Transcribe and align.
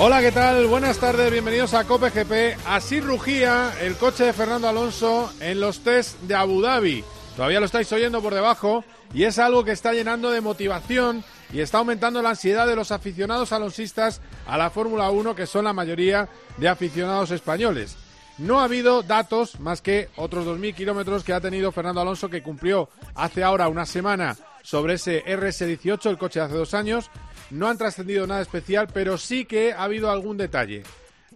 Hola, 0.00 0.20
¿qué 0.20 0.30
tal? 0.30 0.68
Buenas 0.68 0.98
tardes, 0.98 1.32
bienvenidos 1.32 1.74
a 1.74 1.82
Cope 1.82 2.10
GP. 2.10 2.56
Así 2.68 3.00
rugía 3.00 3.72
el 3.80 3.96
coche 3.96 4.26
de 4.26 4.32
Fernando 4.32 4.68
Alonso 4.68 5.32
en 5.40 5.58
los 5.58 5.80
test 5.80 6.20
de 6.20 6.36
Abu 6.36 6.62
Dhabi. 6.62 7.02
Todavía 7.34 7.58
lo 7.58 7.66
estáis 7.66 7.92
oyendo 7.92 8.22
por 8.22 8.32
debajo 8.32 8.84
y 9.12 9.24
es 9.24 9.40
algo 9.40 9.64
que 9.64 9.72
está 9.72 9.92
llenando 9.92 10.30
de 10.30 10.40
motivación 10.40 11.24
y 11.52 11.62
está 11.62 11.78
aumentando 11.78 12.22
la 12.22 12.30
ansiedad 12.30 12.68
de 12.68 12.76
los 12.76 12.92
aficionados 12.92 13.50
alonsistas 13.50 14.20
a 14.46 14.56
la 14.56 14.70
Fórmula 14.70 15.10
1, 15.10 15.34
que 15.34 15.46
son 15.46 15.64
la 15.64 15.72
mayoría 15.72 16.28
de 16.58 16.68
aficionados 16.68 17.32
españoles. 17.32 17.96
No 18.38 18.60
ha 18.60 18.64
habido 18.64 19.02
datos 19.02 19.58
más 19.58 19.82
que 19.82 20.10
otros 20.14 20.46
2.000 20.46 20.76
kilómetros 20.76 21.24
que 21.24 21.32
ha 21.32 21.40
tenido 21.40 21.72
Fernando 21.72 22.02
Alonso, 22.02 22.30
que 22.30 22.40
cumplió 22.40 22.88
hace 23.16 23.42
ahora 23.42 23.66
una 23.66 23.84
semana 23.84 24.36
sobre 24.62 24.94
ese 24.94 25.24
RS18, 25.24 26.08
el 26.08 26.18
coche 26.18 26.38
de 26.38 26.46
hace 26.46 26.54
dos 26.54 26.72
años, 26.74 27.10
no 27.50 27.68
han 27.68 27.78
trascendido 27.78 28.26
nada 28.26 28.42
especial, 28.42 28.88
pero 28.92 29.18
sí 29.18 29.44
que 29.44 29.72
ha 29.72 29.84
habido 29.84 30.10
algún 30.10 30.36
detalle. 30.36 30.82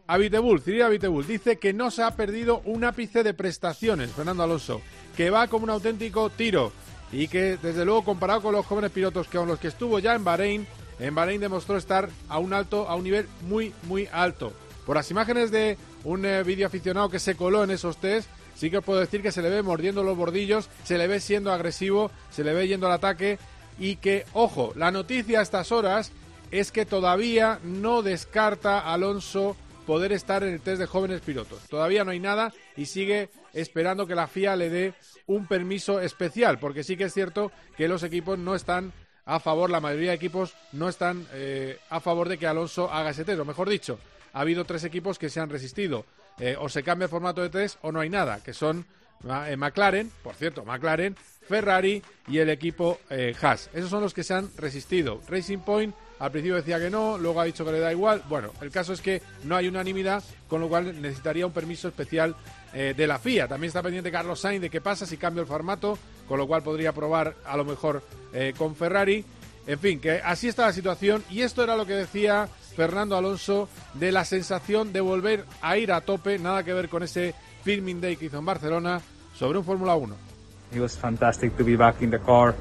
Abitebul, 0.07 0.61
Cyril 0.61 1.01
dice 1.27 1.59
que 1.59 1.73
no 1.73 1.91
se 1.91 2.03
ha 2.03 2.17
perdido 2.17 2.61
un 2.65 2.85
ápice 2.85 3.23
de 3.23 3.35
prestaciones, 3.35 4.11
Fernando 4.11 4.43
Alonso, 4.43 4.83
que 5.17 5.31
va 5.31 5.47
como 5.47 5.65
un 5.65 5.71
auténtico 5.71 6.31
tiro 6.31 6.73
y 7.13 7.29
que, 7.29 7.59
desde 7.63 7.85
luego, 7.85 8.05
comparado 8.05 8.43
con 8.43 8.53
los 8.53 8.67
jóvenes 8.67 8.91
pilotos 8.91 9.29
que 9.29 9.39
con 9.39 9.49
los 9.49 9.59
que 9.59 9.69
estuvo 9.69 9.99
ya 9.99 10.15
en 10.15 10.25
Bahrein, 10.25 10.67
en 10.99 11.15
Bahrein 11.15 11.41
demostró 11.41 11.77
estar 11.77 12.09
a 12.29 12.39
un 12.39 12.53
alto, 12.53 12.89
a 12.89 12.95
un 12.95 13.05
nivel 13.05 13.27
muy, 13.43 13.73
muy 13.85 14.09
alto. 14.13 14.53
Por 14.87 14.97
las 14.97 15.11
imágenes 15.11 15.51
de 15.51 15.79
un 16.05 16.25
eh, 16.25 16.43
vídeo 16.43 16.67
aficionado 16.67 17.09
que 17.09 17.19
se 17.19 17.37
coló 17.37 17.63
en 17.65 17.71
esos 17.71 17.99
test, 17.99 18.29
sí 18.55 18.71
que 18.71 18.79
os 18.79 18.85
puedo 18.85 19.01
decir 19.01 19.23
que 19.23 19.33
se 19.33 19.43
le 19.43 19.51
ve 19.51 19.63
mordiendo 19.63 20.03
los 20.03 20.17
bordillos, 20.17 20.69
se 20.85 20.99
le 20.99 21.07
ve 21.07 21.21
siendo 21.21 21.53
agresivo, 21.53 22.11
se 22.31 22.45
le 22.45 22.53
ve 22.53 22.67
yendo 22.67 22.87
al 22.87 22.95
ataque 22.95 23.39
y 23.79 23.97
que, 23.97 24.25
ojo, 24.33 24.73
la 24.77 24.91
noticia 24.91 25.41
a 25.41 25.43
estas 25.43 25.73
horas 25.73 26.13
es 26.51 26.71
que 26.71 26.85
todavía 26.87 27.59
no 27.65 28.03
descarta 28.03 28.93
Alonso 28.93 29.57
poder 29.87 30.13
estar 30.13 30.43
en 30.43 30.55
el 30.55 30.61
test 30.61 30.79
de 30.79 30.87
jóvenes 30.87 31.21
pilotos. 31.23 31.63
Todavía 31.69 32.05
no 32.05 32.11
hay 32.11 32.21
nada 32.21 32.53
y 32.77 32.87
sigue 32.87 33.31
esperando 33.53 34.07
que 34.07 34.15
la 34.15 34.29
FIA 34.29 34.57
le 34.57 34.71
dé 34.71 34.95
un 35.27 35.47
permiso 35.47 36.01
especial, 36.01 36.59
porque 36.59 36.85
sí 36.85 36.97
que 36.97 37.05
es 37.05 37.15
cierto 37.15 37.51
que 37.77 37.89
los 37.89 38.03
equipos 38.03 38.39
no 38.39 38.55
están 38.55 38.93
a 39.25 39.41
favor, 39.41 39.71
la 39.71 39.81
mayoría 39.81 40.11
de 40.11 40.17
equipos 40.17 40.55
no 40.73 40.89
están 40.89 41.27
eh, 41.33 41.79
a 41.91 42.01
favor 42.01 42.29
de 42.29 42.39
que 42.39 42.47
Alonso 42.47 42.93
haga 42.93 43.11
ese 43.11 43.25
test, 43.25 43.41
o 43.41 43.45
mejor 43.45 43.69
dicho, 43.69 43.99
ha 44.33 44.41
habido 44.41 44.65
tres 44.65 44.85
equipos 44.85 45.19
que 45.19 45.31
se 45.31 45.41
han 45.41 45.51
resistido. 45.51 46.05
Eh, 46.39 46.57
o 46.59 46.69
se 46.69 46.83
cambia 46.83 47.05
el 47.05 47.11
formato 47.11 47.43
de 47.43 47.51
test 47.51 47.79
o 47.83 47.93
no 47.93 48.01
hay 48.01 48.09
nada, 48.09 48.43
que 48.43 48.55
son 48.55 48.87
McLaren, 49.25 50.11
por 50.23 50.35
cierto, 50.35 50.65
McLaren, 50.65 51.17
Ferrari 51.49 52.03
y 52.29 52.39
el 52.39 52.51
equipo 52.51 52.99
eh, 53.11 53.35
Haas. 53.41 53.71
Esos 53.73 53.91
son 53.91 54.03
los 54.03 54.15
que 54.15 54.25
se 54.25 54.35
han 54.35 54.51
resistido. 54.57 55.21
Racing 55.29 55.59
Point 55.59 55.95
al 56.23 56.31
principio 56.31 56.55
decía 56.55 56.79
que 56.79 56.89
no, 56.89 57.19
luego 57.19 57.41
ha 57.41 57.45
dicho 57.45 57.65
que 57.65 57.73
le 57.73 57.81
da 57.81 57.91
igual. 57.91 58.23
Bueno, 58.29 58.53
el 58.61 58.71
caso 58.71 58.93
es 58.93 59.01
que 59.01 59.21
no 59.43 59.57
hay 59.57 59.67
unanimidad, 59.67 60.23
con 60.47 60.61
lo 60.61 60.69
cual 60.69 61.03
necesitaría 61.03 61.45
un 61.45 61.53
permiso 61.53 61.89
especial 61.89 62.37
eh, 62.73 62.95
de 62.97 63.07
la 63.09 63.19
FIA. 63.19 63.49
También 63.49 63.69
está 63.69 63.83
pendiente 63.83 64.13
Carlos 64.13 64.39
Sainz 64.39 64.63
de 64.63 64.71
qué 64.71 64.81
pasa 64.81 65.05
si 65.05 65.17
cambia 65.17 65.41
el 65.41 65.49
formato, 65.49 65.99
con 66.29 66.39
lo 66.39 66.47
cual 66.47 66.63
podría 66.63 66.93
probar 66.93 67.35
a 67.45 67.57
lo 67.57 67.65
mejor 67.65 68.05
eh, 68.33 68.55
con 68.57 68.77
Ferrari. 68.77 69.25
En 69.67 69.81
fin, 69.81 70.01
que 70.01 70.21
así 70.25 70.47
está 70.47 70.67
la 70.67 70.73
situación 70.73 71.25
y 71.29 71.43
esto 71.43 71.65
era 71.65 71.77
lo 71.77 71.87
que 71.87 71.95
decía 71.95 72.49
Fernando 72.77 73.17
Alonso 73.17 73.69
de 73.95 74.13
la 74.13 74.25
sensación 74.25 74.93
de 74.93 75.01
volver 75.01 75.45
a 75.61 75.77
ir 75.77 75.91
a 75.91 76.03
tope, 76.03 76.39
nada 76.39 76.63
que 76.63 76.73
ver 76.73 76.89
con 76.89 77.03
ese 77.03 77.35
filming 77.65 78.01
day 78.01 78.17
que 78.17 78.27
hizo 78.27 78.39
en 78.39 78.45
Barcelona 78.45 79.01
sobre 79.35 79.59
un 79.59 79.65
Fórmula 79.65 79.95
1. 79.95 80.33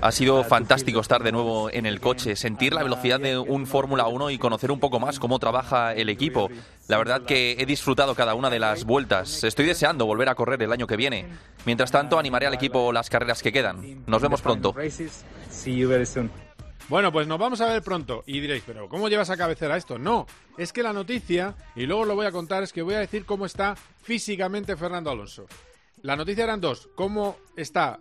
Ha 0.01 0.11
sido 0.11 0.43
fantástico 0.43 0.99
estar 0.99 1.23
de 1.23 1.31
nuevo 1.31 1.69
en 1.71 1.85
el 1.85 2.01
coche, 2.01 2.35
sentir 2.35 2.73
la 2.73 2.83
velocidad 2.83 3.21
de 3.21 3.37
un 3.37 3.65
Fórmula 3.65 4.07
1 4.07 4.31
y 4.31 4.37
conocer 4.37 4.69
un 4.69 4.81
poco 4.81 4.99
más 4.99 5.17
cómo 5.17 5.39
trabaja 5.39 5.93
el 5.93 6.09
equipo. 6.09 6.49
La 6.89 6.97
verdad 6.97 7.21
que 7.21 7.55
he 7.57 7.65
disfrutado 7.65 8.13
cada 8.13 8.35
una 8.35 8.49
de 8.49 8.59
las 8.59 8.83
vueltas. 8.83 9.45
Estoy 9.45 9.65
deseando 9.65 10.05
volver 10.05 10.27
a 10.27 10.35
correr 10.35 10.61
el 10.61 10.73
año 10.73 10.87
que 10.87 10.97
viene. 10.97 11.25
Mientras 11.65 11.89
tanto, 11.89 12.19
animaré 12.19 12.47
al 12.47 12.53
equipo 12.53 12.91
las 12.91 13.09
carreras 13.09 13.41
que 13.41 13.53
quedan. 13.53 14.03
Nos 14.05 14.21
vemos 14.21 14.41
pronto. 14.41 14.75
Bueno, 16.89 17.13
pues 17.13 17.27
nos 17.27 17.39
vamos 17.39 17.61
a 17.61 17.67
ver 17.67 17.81
pronto. 17.81 18.23
Y 18.25 18.41
diréis, 18.41 18.63
pero 18.65 18.89
¿cómo 18.89 19.07
llevas 19.07 19.29
a 19.29 19.37
cabecera 19.37 19.77
esto? 19.77 19.97
No, 19.97 20.27
es 20.57 20.73
que 20.73 20.83
la 20.83 20.91
noticia, 20.91 21.55
y 21.77 21.85
luego 21.85 22.03
lo 22.03 22.15
voy 22.15 22.25
a 22.25 22.31
contar, 22.33 22.63
es 22.63 22.73
que 22.73 22.81
voy 22.81 22.95
a 22.95 22.99
decir 22.99 23.25
cómo 23.25 23.45
está 23.45 23.77
físicamente 24.01 24.75
Fernando 24.75 25.09
Alonso. 25.09 25.45
La 26.03 26.15
noticia 26.15 26.43
eran 26.43 26.61
dos. 26.61 26.89
¿Cómo 26.95 27.37
está 27.55 27.99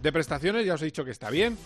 de 0.00 0.12
prestaciones? 0.12 0.64
Ya 0.64 0.74
os 0.74 0.82
he 0.82 0.86
dicho 0.86 1.04
que 1.04 1.10
está 1.10 1.30
bien. 1.30 1.58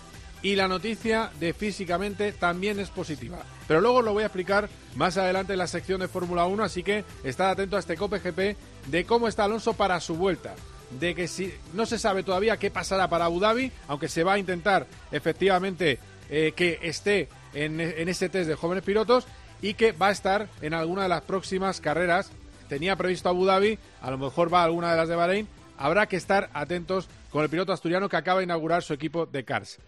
Y 0.42 0.56
la 0.56 0.68
noticia 0.68 1.30
de 1.40 1.52
físicamente 1.54 2.32
también 2.32 2.78
es 2.78 2.90
positiva. 2.90 3.38
Pero 3.66 3.80
luego 3.80 4.02
lo 4.02 4.12
voy 4.12 4.22
a 4.22 4.26
explicar 4.26 4.68
más 4.94 5.16
adelante 5.16 5.54
en 5.54 5.58
la 5.58 5.66
sección 5.66 6.00
de 6.00 6.08
Fórmula 6.08 6.44
1, 6.46 6.62
así 6.62 6.82
que 6.82 7.04
estad 7.24 7.50
atento 7.50 7.76
a 7.76 7.80
este 7.80 7.96
COPE 7.96 8.18
GP 8.18 8.56
de 8.88 9.04
cómo 9.06 9.28
está 9.28 9.44
Alonso 9.44 9.74
para 9.74 9.98
su 10.00 10.14
vuelta. 10.16 10.54
De 10.98 11.14
que 11.14 11.26
si 11.26 11.52
no 11.72 11.86
se 11.86 11.98
sabe 11.98 12.22
todavía 12.22 12.58
qué 12.58 12.70
pasará 12.70 13.08
para 13.08 13.24
Abu 13.24 13.40
Dhabi, 13.40 13.72
aunque 13.88 14.08
se 14.08 14.24
va 14.24 14.34
a 14.34 14.38
intentar 14.38 14.86
efectivamente 15.10 15.98
eh, 16.28 16.52
que 16.54 16.78
esté 16.82 17.28
en, 17.54 17.80
en 17.80 18.08
ese 18.08 18.28
test 18.28 18.48
de 18.48 18.54
jóvenes 18.54 18.84
pilotos 18.84 19.26
y 19.62 19.74
que 19.74 19.92
va 19.92 20.08
a 20.08 20.12
estar 20.12 20.48
en 20.60 20.74
alguna 20.74 21.04
de 21.04 21.08
las 21.08 21.22
próximas 21.22 21.80
carreras. 21.80 22.30
Tenía 22.68 22.96
previsto 22.96 23.28
Abu 23.28 23.46
Dhabi, 23.46 23.78
a 24.02 24.10
lo 24.10 24.18
mejor 24.18 24.52
va 24.52 24.60
a 24.60 24.64
alguna 24.64 24.90
de 24.90 24.96
las 24.96 25.08
de 25.08 25.16
Bahrein, 25.16 25.48
habrá 25.78 26.06
que 26.06 26.16
estar 26.16 26.50
atentos 26.52 27.08
con 27.30 27.42
el 27.42 27.50
piloto 27.50 27.72
asturiano 27.72 28.08
que 28.08 28.16
acaba 28.16 28.40
de 28.40 28.44
inaugurar 28.44 28.82
su 28.82 28.94
equipo 28.94 29.26
de 29.26 29.44
Cars. 29.44 29.78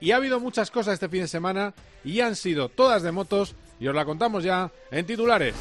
Y 0.00 0.12
ha 0.12 0.16
habido 0.16 0.40
muchas 0.40 0.70
cosas 0.70 0.94
este 0.94 1.08
fin 1.08 1.22
de 1.22 1.28
semana 1.28 1.74
y 2.04 2.20
han 2.20 2.36
sido 2.36 2.68
todas 2.68 3.02
de 3.02 3.12
motos 3.12 3.54
y 3.80 3.88
os 3.88 3.94
la 3.94 4.04
contamos 4.04 4.44
ya 4.44 4.70
en 4.90 5.06
titulares. 5.06 5.54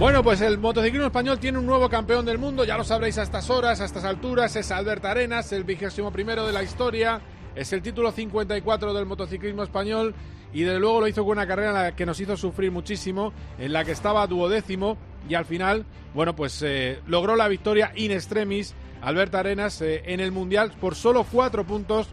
Bueno, 0.00 0.22
pues 0.22 0.40
el 0.40 0.56
motociclismo 0.56 1.08
español 1.08 1.38
tiene 1.38 1.58
un 1.58 1.66
nuevo 1.66 1.90
campeón 1.90 2.24
del 2.24 2.38
mundo, 2.38 2.64
ya 2.64 2.78
lo 2.78 2.84
sabréis 2.84 3.18
a 3.18 3.22
estas 3.22 3.50
horas, 3.50 3.82
a 3.82 3.84
estas 3.84 4.02
alturas, 4.04 4.56
es 4.56 4.70
Albert 4.70 5.04
Arenas, 5.04 5.52
el 5.52 5.62
vigésimo 5.62 6.10
primero 6.10 6.46
de 6.46 6.54
la 6.54 6.62
historia, 6.62 7.20
es 7.54 7.70
el 7.74 7.82
título 7.82 8.10
54 8.10 8.94
del 8.94 9.04
motociclismo 9.04 9.62
español 9.62 10.14
y 10.54 10.62
desde 10.62 10.80
luego 10.80 11.02
lo 11.02 11.06
hizo 11.06 11.22
con 11.22 11.32
una 11.32 11.46
carrera 11.46 11.94
que 11.94 12.06
nos 12.06 12.18
hizo 12.18 12.34
sufrir 12.38 12.72
muchísimo, 12.72 13.34
en 13.58 13.74
la 13.74 13.84
que 13.84 13.92
estaba 13.92 14.26
duodécimo 14.26 14.96
y 15.28 15.34
al 15.34 15.44
final, 15.44 15.84
bueno, 16.14 16.34
pues 16.34 16.62
eh, 16.62 17.00
logró 17.06 17.36
la 17.36 17.48
victoria 17.48 17.92
in 17.94 18.10
extremis 18.10 18.74
Albert 19.02 19.34
Arenas 19.34 19.82
eh, 19.82 20.00
en 20.06 20.20
el 20.20 20.32
Mundial 20.32 20.72
por 20.80 20.94
solo 20.94 21.26
cuatro 21.30 21.66
puntos 21.66 22.08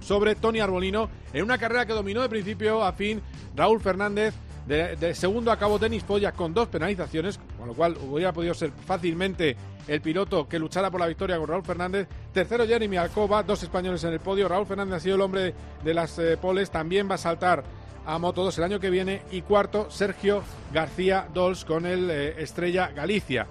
sobre 0.00 0.36
Tony 0.36 0.60
Arbolino 0.60 1.10
en 1.34 1.44
una 1.44 1.58
carrera 1.58 1.84
que 1.84 1.92
dominó 1.92 2.22
de 2.22 2.30
principio 2.30 2.82
a 2.82 2.94
fin 2.94 3.20
Raúl 3.54 3.82
Fernández 3.82 4.32
de, 4.66 5.14
segundo 5.14 5.52
acabó 5.52 5.78
Denis 5.78 6.04
Polla 6.04 6.32
con 6.32 6.54
dos 6.54 6.68
penalizaciones, 6.68 7.38
con 7.58 7.68
lo 7.68 7.74
cual 7.74 7.96
hubiera 7.98 8.32
podido 8.32 8.54
ser 8.54 8.72
fácilmente 8.86 9.56
el 9.86 10.00
piloto 10.00 10.48
que 10.48 10.58
luchara 10.58 10.90
por 10.90 11.00
la 11.00 11.06
victoria 11.06 11.38
con 11.38 11.48
Raúl 11.48 11.64
Fernández. 11.64 12.08
Tercero 12.32 12.66
Jeremy 12.66 12.96
Alcoba, 12.96 13.42
dos 13.42 13.62
españoles 13.62 14.02
en 14.04 14.14
el 14.14 14.20
podio. 14.20 14.48
Raúl 14.48 14.66
Fernández 14.66 14.96
ha 14.96 15.00
sido 15.00 15.16
el 15.16 15.20
hombre 15.20 15.54
de 15.82 15.94
las 15.94 16.18
eh, 16.18 16.38
poles, 16.38 16.70
también 16.70 17.10
va 17.10 17.16
a 17.16 17.18
saltar 17.18 17.62
a 18.06 18.18
Moto 18.18 18.44
2 18.44 18.58
el 18.58 18.64
año 18.64 18.80
que 18.80 18.90
viene. 18.90 19.22
Y 19.30 19.42
cuarto, 19.42 19.90
Sergio 19.90 20.42
García 20.72 21.28
Dols 21.32 21.64
con 21.64 21.84
el 21.86 22.10
eh, 22.10 22.42
Estrella 22.42 22.90
Galicia. 22.94 23.46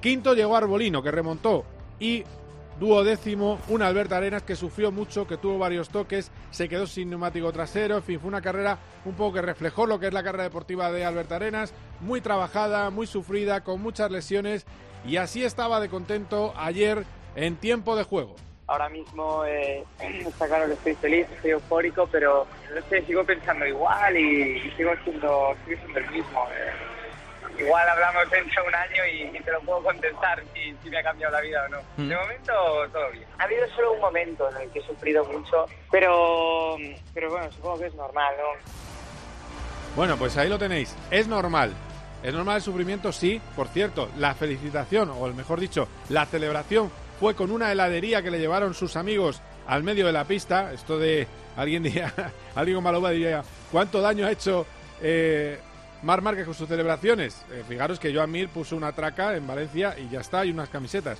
Quinto 0.00 0.34
llegó 0.34 0.56
Arbolino, 0.56 1.02
que 1.02 1.10
remontó 1.10 1.64
y 2.00 2.24
duodécimo, 2.78 3.58
un 3.68 3.82
Alberto 3.82 4.14
Arenas 4.14 4.42
que 4.42 4.56
sufrió 4.56 4.92
mucho, 4.92 5.26
que 5.26 5.36
tuvo 5.36 5.58
varios 5.58 5.88
toques, 5.88 6.30
se 6.50 6.68
quedó 6.68 6.86
sin 6.86 7.10
neumático 7.10 7.52
trasero, 7.52 7.96
en 7.96 8.02
fin, 8.02 8.20
fue 8.20 8.28
una 8.28 8.40
carrera 8.40 8.78
un 9.04 9.14
poco 9.14 9.34
que 9.34 9.42
reflejó 9.42 9.86
lo 9.86 9.98
que 9.98 10.08
es 10.08 10.12
la 10.12 10.22
carrera 10.22 10.44
deportiva 10.44 10.90
de 10.92 11.04
Alberto 11.04 11.34
Arenas, 11.34 11.74
muy 12.00 12.20
trabajada, 12.20 12.90
muy 12.90 13.06
sufrida, 13.06 13.62
con 13.64 13.82
muchas 13.82 14.10
lesiones 14.10 14.66
y 15.04 15.16
así 15.16 15.44
estaba 15.44 15.80
de 15.80 15.88
contento 15.88 16.52
ayer 16.56 17.04
en 17.34 17.56
tiempo 17.56 17.96
de 17.96 18.04
juego. 18.04 18.36
Ahora 18.66 18.88
mismo 18.88 19.44
eh, 19.44 19.84
está 20.00 20.46
claro 20.46 20.66
que 20.66 20.74
estoy 20.74 20.94
feliz, 20.94 21.26
estoy 21.34 21.52
eufórico, 21.52 22.08
pero 22.10 22.46
sigo 23.06 23.24
pensando 23.24 23.66
igual 23.66 24.16
y, 24.16 24.60
sigo, 24.76 24.92
siendo, 25.04 25.54
siendo 25.66 25.98
el 25.98 26.10
mismo. 26.10 26.46
Eh 26.52 26.97
igual 27.58 27.88
hablamos 27.88 28.30
dentro 28.30 28.62
de 28.62 28.68
un 28.68 28.74
año 28.74 29.02
y, 29.06 29.40
te 29.40 29.50
lo 29.50 29.60
puedo 29.60 29.82
contestar 29.82 30.42
si, 30.54 30.74
si, 30.82 30.90
me 30.90 30.98
ha 30.98 31.02
cambiado 31.02 31.32
la 31.32 31.40
vida 31.40 31.64
o 31.66 31.68
no. 31.68 31.78
De 31.96 32.14
mm. 32.14 32.18
momento, 32.18 32.52
todo 32.92 33.10
bien. 33.12 33.24
Ha 33.38 33.44
habido 33.44 33.68
solo 33.74 33.92
un 33.92 34.00
momento 34.00 34.48
en 34.50 34.62
el 34.62 34.70
que 34.70 34.78
he 34.80 34.86
sufrido 34.86 35.24
mucho, 35.24 35.66
pero, 35.90 36.76
pero 37.14 37.30
bueno, 37.30 37.50
supongo 37.52 37.78
que 37.80 37.86
es 37.86 37.94
normal, 37.94 38.34
¿no? 38.38 38.78
Bueno, 39.96 40.16
pues 40.16 40.36
ahí 40.36 40.48
lo 40.48 40.58
tenéis. 40.58 40.94
Es 41.10 41.26
normal. 41.26 41.72
Es 42.22 42.32
normal 42.32 42.56
el 42.56 42.62
sufrimiento, 42.62 43.12
sí. 43.12 43.40
Por 43.56 43.68
cierto, 43.68 44.08
la 44.18 44.34
felicitación, 44.34 45.10
o 45.10 45.26
mejor 45.28 45.60
dicho, 45.60 45.88
la 46.08 46.26
celebración 46.26 46.90
fue 47.18 47.34
con 47.34 47.50
una 47.50 47.72
heladería 47.72 48.22
que 48.22 48.30
le 48.30 48.38
llevaron 48.38 48.74
sus 48.74 48.96
amigos 48.96 49.40
al 49.66 49.82
medio 49.82 50.06
de 50.06 50.12
la 50.12 50.24
pista. 50.24 50.72
Esto 50.72 50.98
de 50.98 51.26
alguien 51.56 51.82
diría, 51.82 52.12
alguien 52.54 52.76
con 52.76 52.84
Maloba 52.84 53.10
diría, 53.10 53.42
¿cuánto 53.70 54.00
daño 54.00 54.26
ha 54.26 54.30
hecho 54.30 54.66
eh, 55.00 55.58
Mar 56.02 56.22
Márquez 56.22 56.44
con 56.44 56.54
sus 56.54 56.68
celebraciones? 56.68 57.44
Eh, 57.52 57.64
fijaros 57.68 57.98
que 57.98 58.14
Joan 58.14 58.30
Mir 58.30 58.48
puso 58.48 58.76
una 58.76 58.92
traca 58.92 59.36
en 59.36 59.46
Valencia 59.46 59.96
y 59.98 60.08
ya 60.08 60.20
está, 60.20 60.44
y 60.44 60.50
unas 60.50 60.68
camisetas. 60.68 61.18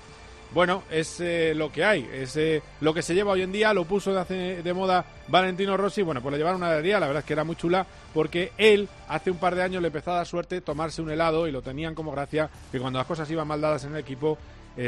Bueno, 0.55 0.83
es 0.91 1.21
eh, 1.21 1.53
lo 1.55 1.71
que 1.71 1.85
hay, 1.85 2.09
es 2.11 2.35
eh, 2.37 2.63
lo 2.81 2.95
que 2.95 3.03
se 3.03 3.15
lleva 3.15 3.33
hoy 3.33 3.43
en 3.43 3.53
día, 3.53 3.75
lo 3.75 3.85
puso 3.85 4.15
de, 4.15 4.73
moda 4.75 5.05
Valentino 5.29 5.77
Rossi, 5.77 6.01
bueno, 6.01 6.23
pues 6.23 6.33
le 6.33 6.39
llevaron 6.39 6.63
una 6.63 6.69
heladería, 6.69 6.99
la 6.99 7.07
verdad 7.07 7.21
es 7.21 7.27
que 7.27 7.35
era 7.35 7.45
muy 7.45 7.55
chula, 7.55 7.87
porque 8.15 8.53
él 8.57 8.89
hace 9.09 9.31
un 9.31 9.37
par 9.37 9.55
de 9.55 9.63
años 9.63 9.83
le 9.83 9.89
empezó 9.89 10.13
a 10.13 10.17
dar 10.17 10.27
suerte 10.27 10.63
tomarse 10.63 11.03
un 11.03 11.11
helado 11.11 11.47
y 11.47 11.53
lo 11.53 11.61
tenían 11.61 11.95
como 11.95 12.13
gracia 12.13 12.49
que 12.73 12.81
cuando 12.81 12.99
las 12.99 13.07
cosas 13.07 13.31
iban 13.31 13.47
mal 13.47 13.61
dadas 13.61 13.85
en 13.85 13.93
el 13.93 13.99
equipo 13.99 14.39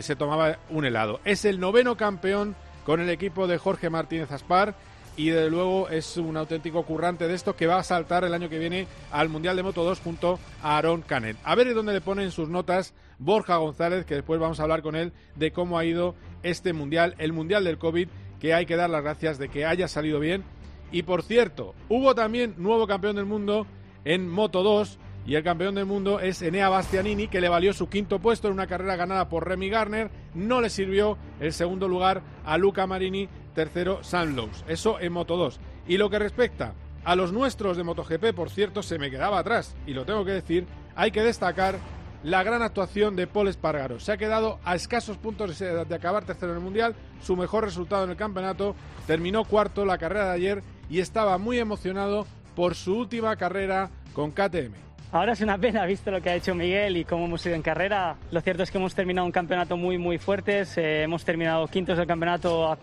se 0.01 0.15
tomaba 0.15 0.57
un 0.71 0.85
helado. 0.85 1.19
Es 1.25 1.45
el 1.45 1.59
noveno 1.59 1.97
campeón 1.97 2.55
con 2.87 3.01
el 3.01 3.11
equipo 3.11 3.49
de 3.49 3.59
Jorge 3.59 3.91
Martínez 3.91 4.31
Aspar 4.31 4.75
y 5.17 5.31
desde 5.31 5.51
luego 5.51 5.89
es 5.89 6.17
un 6.17 6.37
auténtico 6.37 6.85
currante 6.85 7.29
de 7.29 7.35
esto 7.35 7.57
que 7.57 7.67
va 7.67 7.79
a 7.79 7.83
saltar 7.83 8.25
el 8.25 8.35
año 8.35 8.49
que 8.49 8.59
viene 8.59 8.87
al 9.13 9.29
Mundial 9.29 9.57
de 9.57 9.63
Moto 9.63 9.85
2 9.85 10.01
junto 10.01 10.39
a 10.63 10.79
Aaron 10.79 11.03
Canet. 11.03 11.37
A 11.45 11.55
ver 11.55 11.75
dónde 11.75 11.93
le 11.93 12.01
ponen 12.01 12.31
sus 12.31 12.49
notas 12.49 12.95
Borja 13.19 13.57
González, 13.57 14.07
que 14.07 14.15
después 14.15 14.41
vamos 14.41 14.61
a 14.61 14.63
hablar 14.63 14.83
con 14.83 14.97
él 14.97 15.13
de 15.37 15.53
cómo 15.53 15.79
ha 15.79 15.85
ido 15.85 16.15
este 16.43 16.73
Mundial, 16.73 17.15
el 17.19 17.33
Mundial 17.33 17.65
del 17.65 17.79
COVID, 17.79 18.09
que 18.41 18.55
hay 18.55 18.67
que 18.67 18.77
dar 18.77 18.91
las 18.91 19.03
gracias 19.03 19.39
de 19.39 19.49
que 19.49 19.67
haya 19.67 19.89
salido 19.89 20.21
bien. 20.21 20.43
Y 20.91 21.03
por 21.03 21.23
cierto, 21.23 21.75
hubo 21.89 22.15
también 22.15 22.55
nuevo 22.57 22.87
campeón 22.87 23.17
del 23.17 23.27
mundo 23.27 23.67
en 24.05 24.29
Moto 24.29 24.63
2 24.63 24.99
y 25.27 25.35
el 25.35 25.45
campeón 25.45 25.75
del 25.75 25.87
mundo 25.87 26.19
es 26.19 26.41
Enea 26.43 26.69
Bastianini, 26.69 27.29
que 27.29 27.41
le 27.41 27.49
valió 27.49 27.73
su 27.73 27.89
quinto 27.89 28.19
puesto 28.19 28.49
en 28.49 28.55
una 28.55 28.67
carrera 28.67 28.97
ganada 28.97 29.29
por 29.29 29.47
Remy 29.47 29.69
Garner. 29.69 30.11
No 30.35 30.61
le 30.61 30.71
sirvió 30.71 31.19
el 31.41 31.53
segundo 31.53 31.89
lugar 31.89 32.23
a 32.45 32.57
Luca 32.57 32.87
Marini, 32.87 33.29
tercero 33.55 34.03
Sam 34.03 34.35
Lowe's. 34.35 34.65
Eso 34.69 35.01
en 35.01 35.13
Moto 35.13 35.37
2. 35.37 35.61
Y 35.89 35.99
lo 35.99 36.11
que 36.11 36.19
respecta 36.19 36.75
a 37.05 37.17
los 37.17 37.33
nuestros 37.33 37.77
de 37.77 37.85
MotoGP, 37.85 38.35
por 38.35 38.51
cierto, 38.51 38.83
se 38.83 38.99
me 38.99 39.11
quedaba 39.11 39.39
atrás. 39.39 39.75
Y 39.87 39.95
lo 39.95 40.05
tengo 40.05 40.25
que 40.25 40.33
decir, 40.33 40.67
hay 40.95 41.11
que 41.11 41.23
destacar 41.23 41.77
la 42.23 42.43
gran 42.43 42.63
actuación 42.63 43.17
de 43.17 43.27
Paul 43.27 43.49
Espargaro. 43.49 43.99
Se 43.99 44.13
ha 44.13 44.17
quedado 44.17 44.59
a 44.65 44.75
escasos 44.75 45.17
puntos 45.17 45.59
de 45.59 45.95
acabar 45.95 46.25
tercero 46.25 46.53
en 46.53 46.59
el 46.59 46.65
Mundial, 46.65 46.95
su 47.23 47.37
mejor 47.37 47.65
resultado 47.65 48.05
en 48.05 48.11
el 48.11 48.17
campeonato, 48.17 48.75
terminó 49.07 49.45
cuarto 49.45 49.85
la 49.85 49.99
carrera 49.99 50.27
de 50.27 50.35
ayer 50.35 50.63
y 50.91 51.01
estaba 51.01 51.39
muy 51.39 51.59
emocionado 51.59 52.27
por 52.55 52.75
su 52.75 52.99
última 52.99 53.35
carrera 53.37 53.91
con 54.13 54.33
KTM. 54.33 54.75
Ahora 55.13 55.33
es 55.33 55.41
una 55.41 55.59
pena, 55.59 55.85
visto 55.87 56.13
lo 56.13 56.21
que 56.21 56.31
ha 56.31 56.37
hecho 56.37 56.55
Miguel 56.55 56.97
y 56.97 57.05
cómo 57.05 57.25
hemos 57.25 57.45
ido 57.45 57.57
en 57.57 57.63
carrera. 57.63 58.17
Lo 58.31 58.41
cierto 58.43 58.63
es 58.63 58.71
que 58.71 58.79
hemos 58.79 58.95
terminado 58.95 59.27
un 59.27 59.33
campeonato 59.33 59.77
muy, 59.77 59.99
muy 59.99 60.19
fuerte. 60.19 60.63
hemos 61.03 61.25
terminado 61.25 61.67
quintos 61.67 61.99
del 61.99 62.07
campeonato 62.07 62.79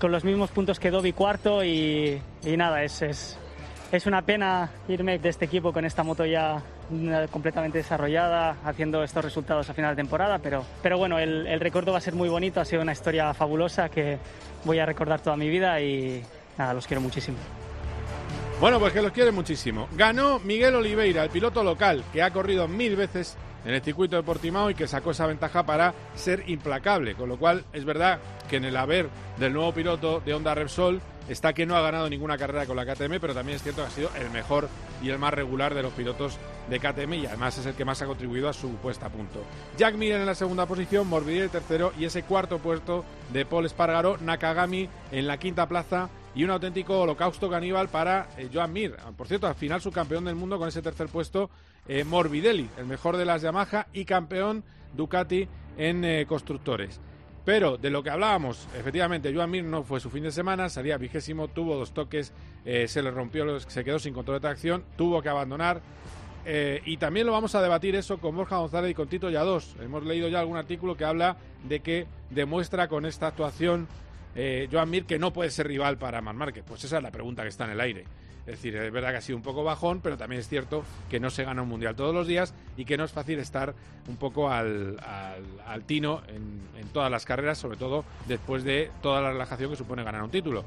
con 0.00 0.10
los 0.10 0.24
mismos 0.24 0.50
puntos 0.50 0.80
que 0.80 0.90
Dobby 0.90 1.12
cuarto 1.12 1.62
y, 1.62 2.20
nada, 2.42 2.82
es, 2.82 3.02
es, 3.02 3.38
es 3.92 4.06
una 4.06 4.22
pena 4.22 4.70
irme 4.88 5.18
de 5.18 5.28
este 5.28 5.44
equipo 5.44 5.72
con 5.72 5.84
esta 5.84 6.02
moto 6.02 6.24
ya 6.24 6.62
completamente 7.30 7.78
desarrollada, 7.78 8.56
haciendo 8.64 9.04
estos 9.04 9.24
resultados 9.24 9.68
a 9.70 9.74
final 9.74 9.94
de 9.94 10.02
temporada, 10.02 10.38
pero, 10.38 10.64
pero 10.82 10.98
bueno, 10.98 11.18
el, 11.18 11.60
recuerdo 11.60 11.92
va 11.92 11.98
a 11.98 12.00
ser 12.00 12.14
muy 12.14 12.28
bonito, 12.28 12.60
ha 12.60 12.64
sido 12.64 12.82
una 12.82 12.92
historia 12.92 13.32
fabulosa 13.34 13.88
que 13.90 14.18
voy 14.64 14.78
a 14.78 14.86
recordar 14.86 15.20
toda 15.20 15.36
mi 15.36 15.48
vida 15.48 15.80
y 15.80 16.24
nada, 16.58 16.74
los 16.74 16.86
quiero 16.86 17.00
muchísimo. 17.02 17.36
Bueno, 18.58 18.80
pues 18.80 18.92
que 18.92 19.02
los 19.02 19.12
quiere 19.12 19.30
muchísimo. 19.30 19.88
Ganó 19.96 20.38
Miguel 20.40 20.74
Oliveira, 20.74 21.22
el 21.22 21.30
piloto 21.30 21.62
local, 21.62 22.04
que 22.12 22.22
ha 22.22 22.30
corrido 22.30 22.66
mil 22.68 22.96
veces 22.96 23.36
en 23.64 23.74
el 23.74 23.82
circuito 23.82 24.16
de 24.16 24.22
Portimao 24.22 24.70
y 24.70 24.74
que 24.74 24.86
sacó 24.86 25.10
esa 25.10 25.26
ventaja 25.26 25.64
para 25.64 25.94
ser 26.14 26.48
implacable. 26.48 27.14
Con 27.14 27.28
lo 27.28 27.38
cual, 27.38 27.64
es 27.72 27.84
verdad 27.84 28.18
que 28.48 28.56
en 28.56 28.64
el 28.64 28.76
haber 28.76 29.08
del 29.38 29.52
nuevo 29.52 29.72
piloto 29.72 30.20
de 30.20 30.34
Honda 30.34 30.54
Repsol 30.54 31.00
está 31.28 31.52
que 31.52 31.66
no 31.66 31.76
ha 31.76 31.80
ganado 31.80 32.08
ninguna 32.08 32.36
carrera 32.36 32.66
con 32.66 32.76
la 32.76 32.84
KTM, 32.84 33.20
pero 33.20 33.34
también 33.34 33.56
es 33.56 33.62
cierto 33.62 33.82
que 33.82 33.88
ha 33.88 33.90
sido 33.90 34.10
el 34.16 34.30
mejor 34.30 34.68
y 35.02 35.10
el 35.10 35.18
más 35.18 35.32
regular 35.32 35.74
de 35.74 35.82
los 35.82 35.92
pilotos 35.92 36.38
de 36.68 36.78
KTM 36.78 37.14
y 37.14 37.26
además 37.26 37.56
es 37.58 37.66
el 37.66 37.74
que 37.74 37.84
más 37.84 38.02
ha 38.02 38.06
contribuido 38.06 38.48
a 38.48 38.52
su 38.52 38.74
puesta 38.76 39.06
a 39.06 39.10
punto. 39.10 39.42
Jack 39.76 39.94
Miller 39.94 40.20
en 40.20 40.26
la 40.26 40.34
segunda 40.34 40.66
posición, 40.66 41.06
Morbidelli 41.06 41.44
el 41.44 41.50
tercero 41.50 41.92
y 41.98 42.04
ese 42.04 42.22
cuarto 42.22 42.58
puesto 42.58 43.04
de 43.32 43.44
Paul 43.44 43.66
Espargaro, 43.66 44.18
Nakagami 44.18 44.88
en 45.12 45.26
la 45.26 45.38
quinta 45.38 45.66
plaza 45.68 46.10
y 46.34 46.44
un 46.44 46.50
auténtico 46.50 47.00
holocausto 47.00 47.50
caníbal 47.50 47.88
para 47.88 48.28
eh, 48.36 48.48
Joan 48.52 48.72
Mir. 48.72 48.96
Por 49.16 49.26
cierto, 49.26 49.46
al 49.46 49.54
final 49.54 49.80
su 49.80 49.90
campeón 49.90 50.24
del 50.24 50.36
mundo 50.36 50.58
con 50.58 50.68
ese 50.68 50.82
tercer 50.82 51.08
puesto, 51.08 51.50
eh, 51.88 52.04
Morbidelli, 52.04 52.68
el 52.78 52.86
mejor 52.86 53.16
de 53.16 53.24
las 53.24 53.42
Yamaha 53.42 53.88
y 53.92 54.04
campeón 54.04 54.62
Ducati 54.94 55.48
en 55.76 56.04
eh, 56.04 56.26
constructores. 56.26 57.00
Pero 57.44 57.78
de 57.78 57.90
lo 57.90 58.02
que 58.02 58.10
hablábamos, 58.10 58.68
efectivamente, 58.78 59.34
Joan 59.34 59.50
Mir 59.50 59.64
no 59.64 59.82
fue 59.82 59.98
su 59.98 60.10
fin 60.10 60.22
de 60.22 60.30
semana, 60.30 60.68
salía 60.68 60.98
vigésimo, 60.98 61.48
tuvo 61.48 61.76
dos 61.76 61.92
toques, 61.92 62.32
eh, 62.64 62.86
se 62.86 63.02
le 63.02 63.10
rompió, 63.10 63.58
se 63.60 63.82
quedó 63.82 63.98
sin 63.98 64.14
control 64.14 64.36
de 64.36 64.40
tracción, 64.40 64.84
tuvo 64.96 65.22
que 65.22 65.30
abandonar. 65.30 65.80
Y 66.84 66.96
también 66.96 67.26
lo 67.26 67.32
vamos 67.32 67.54
a 67.54 67.62
debatir 67.62 67.94
eso 67.94 68.18
con 68.18 68.34
Borja 68.34 68.56
González 68.56 68.90
y 68.90 68.94
con 68.94 69.08
Tito 69.08 69.30
Yadós. 69.30 69.76
Hemos 69.80 70.04
leído 70.04 70.26
ya 70.28 70.40
algún 70.40 70.56
artículo 70.56 70.96
que 70.96 71.04
habla 71.04 71.36
de 71.68 71.80
que 71.80 72.06
demuestra 72.30 72.88
con 72.88 73.04
esta 73.04 73.28
actuación 73.28 73.86
eh, 74.34 74.68
Joan 74.70 74.90
Mir 74.90 75.04
que 75.04 75.18
no 75.18 75.32
puede 75.32 75.50
ser 75.50 75.66
rival 75.66 75.98
para 75.98 76.20
Man 76.20 76.36
Márquez. 76.36 76.64
Pues 76.66 76.84
esa 76.84 76.98
es 76.98 77.02
la 77.02 77.10
pregunta 77.10 77.42
que 77.42 77.48
está 77.48 77.64
en 77.64 77.70
el 77.70 77.80
aire. 77.80 78.04
Es 78.40 78.56
decir, 78.56 78.74
es 78.76 78.92
verdad 78.92 79.10
que 79.10 79.18
ha 79.18 79.20
sido 79.20 79.36
un 79.36 79.42
poco 79.42 79.62
bajón, 79.62 80.00
pero 80.00 80.16
también 80.16 80.40
es 80.40 80.48
cierto 80.48 80.82
que 81.08 81.20
no 81.20 81.30
se 81.30 81.44
gana 81.44 81.62
un 81.62 81.68
mundial 81.68 81.94
todos 81.94 82.14
los 82.14 82.26
días 82.26 82.54
y 82.76 82.84
que 82.84 82.96
no 82.96 83.04
es 83.04 83.12
fácil 83.12 83.38
estar 83.38 83.74
un 84.08 84.16
poco 84.16 84.50
al, 84.50 84.98
al, 85.66 85.84
tino 85.84 86.22
en, 86.26 86.88
todas 86.92 87.10
las 87.10 87.24
carreras, 87.24 87.58
sobre 87.58 87.76
todo 87.76 88.04
después 88.26 88.64
de 88.64 88.90
toda 89.02 89.20
la 89.20 89.30
relajación 89.30 89.70
que 89.70 89.76
supone 89.76 90.02
ganar 90.02 90.22
un 90.22 90.30
título. 90.30 90.64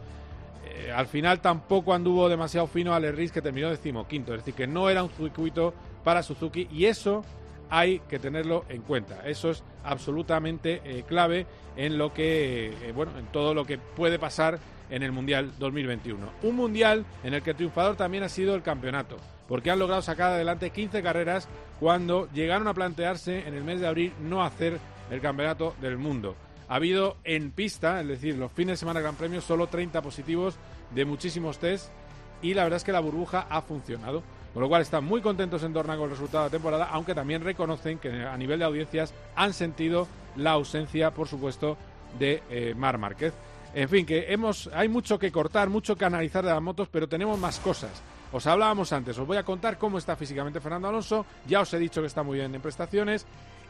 Eh, 0.65 0.91
al 0.91 1.07
final 1.07 1.41
tampoco 1.41 1.93
anduvo 1.93 2.29
demasiado 2.29 2.67
fino 2.67 2.97
Riz, 2.97 3.31
que 3.31 3.41
terminó 3.41 3.69
decimoquinto, 3.69 4.33
es 4.33 4.41
decir, 4.41 4.53
que 4.53 4.67
no 4.67 4.89
era 4.89 5.03
un 5.03 5.09
circuito 5.09 5.73
para 6.03 6.23
Suzuki 6.23 6.69
y 6.71 6.85
eso 6.85 7.25
hay 7.73 8.01
que 8.07 8.19
tenerlo 8.19 8.65
en 8.69 8.83
cuenta. 8.83 9.27
Eso 9.27 9.49
es 9.49 9.63
absolutamente 9.83 10.79
eh, 10.85 11.03
clave 11.07 11.47
en 11.75 11.97
lo 11.97 12.13
que, 12.13 12.67
eh, 12.67 12.91
bueno, 12.93 13.17
en 13.17 13.25
todo 13.25 13.55
lo 13.55 13.65
que 13.65 13.79
puede 13.79 14.19
pasar 14.19 14.59
en 14.91 15.01
el 15.01 15.11
Mundial 15.11 15.53
2021. 15.57 16.23
Un 16.43 16.55
Mundial 16.55 17.03
en 17.23 17.33
el 17.33 17.41
que 17.41 17.49
el 17.49 17.55
triunfador 17.55 17.95
también 17.95 18.23
ha 18.23 18.29
sido 18.29 18.53
el 18.53 18.61
campeonato, 18.61 19.17
porque 19.47 19.71
han 19.71 19.79
logrado 19.79 20.03
sacar 20.03 20.33
adelante 20.33 20.69
15 20.69 21.01
carreras 21.01 21.49
cuando 21.79 22.29
llegaron 22.31 22.67
a 22.67 22.75
plantearse 22.75 23.47
en 23.47 23.55
el 23.55 23.63
mes 23.63 23.79
de 23.79 23.87
abril 23.87 24.13
no 24.21 24.43
hacer 24.43 24.77
el 25.09 25.19
campeonato 25.19 25.73
del 25.81 25.97
mundo. 25.97 26.35
Ha 26.67 26.75
habido 26.75 27.17
en 27.23 27.49
pista, 27.49 28.01
es 28.01 28.07
decir, 28.07 28.37
los 28.37 28.51
fines 28.51 28.73
de 28.73 28.77
semana 28.77 29.01
Gran 29.01 29.15
Premio, 29.15 29.41
solo 29.41 29.65
30 29.65 29.99
positivos 30.03 30.57
de 30.93 31.05
muchísimos 31.05 31.57
test 31.57 31.89
y 32.43 32.53
la 32.53 32.63
verdad 32.63 32.77
es 32.77 32.83
que 32.83 32.91
la 32.91 32.99
burbuja 32.99 33.47
ha 33.49 33.63
funcionado. 33.63 34.21
Con 34.53 34.61
lo 34.61 34.69
cual 34.69 34.83
están 34.83 35.03
muy 35.03 35.21
contentos 35.21 35.63
en 35.63 35.73
Dorna 35.73 35.95
con 35.95 36.05
el 36.05 36.11
resultado 36.11 36.43
de 36.43 36.49
la 36.49 36.51
temporada, 36.51 36.89
aunque 36.91 37.15
también 37.15 37.43
reconocen 37.43 37.97
que 37.97 38.23
a 38.23 38.37
nivel 38.37 38.59
de 38.59 38.65
audiencias 38.65 39.13
han 39.35 39.53
sentido 39.53 40.07
la 40.35 40.51
ausencia, 40.51 41.11
por 41.11 41.27
supuesto, 41.27 41.75
de 42.19 42.43
eh, 42.49 42.73
Mar 42.77 42.97
Márquez. 42.97 43.33
En 43.73 43.89
fin, 43.89 44.05
que 44.05 44.31
hemos, 44.31 44.69
hay 44.73 44.87
mucho 44.87 45.17
que 45.17 45.31
cortar, 45.31 45.69
mucho 45.69 45.95
que 45.95 46.05
analizar 46.05 46.45
de 46.45 46.51
las 46.51 46.61
motos, 46.61 46.87
pero 46.91 47.09
tenemos 47.09 47.39
más 47.39 47.59
cosas. 47.59 48.03
Os 48.31 48.45
hablábamos 48.45 48.93
antes, 48.93 49.17
os 49.17 49.27
voy 49.27 49.37
a 49.37 49.43
contar 49.43 49.77
cómo 49.77 49.97
está 49.97 50.15
físicamente 50.15 50.59
Fernando 50.59 50.87
Alonso, 50.87 51.25
ya 51.47 51.61
os 51.61 51.73
he 51.73 51.79
dicho 51.79 52.01
que 52.01 52.07
está 52.07 52.23
muy 52.23 52.39
bien 52.39 52.53
en 52.53 52.61
prestaciones 52.61 53.27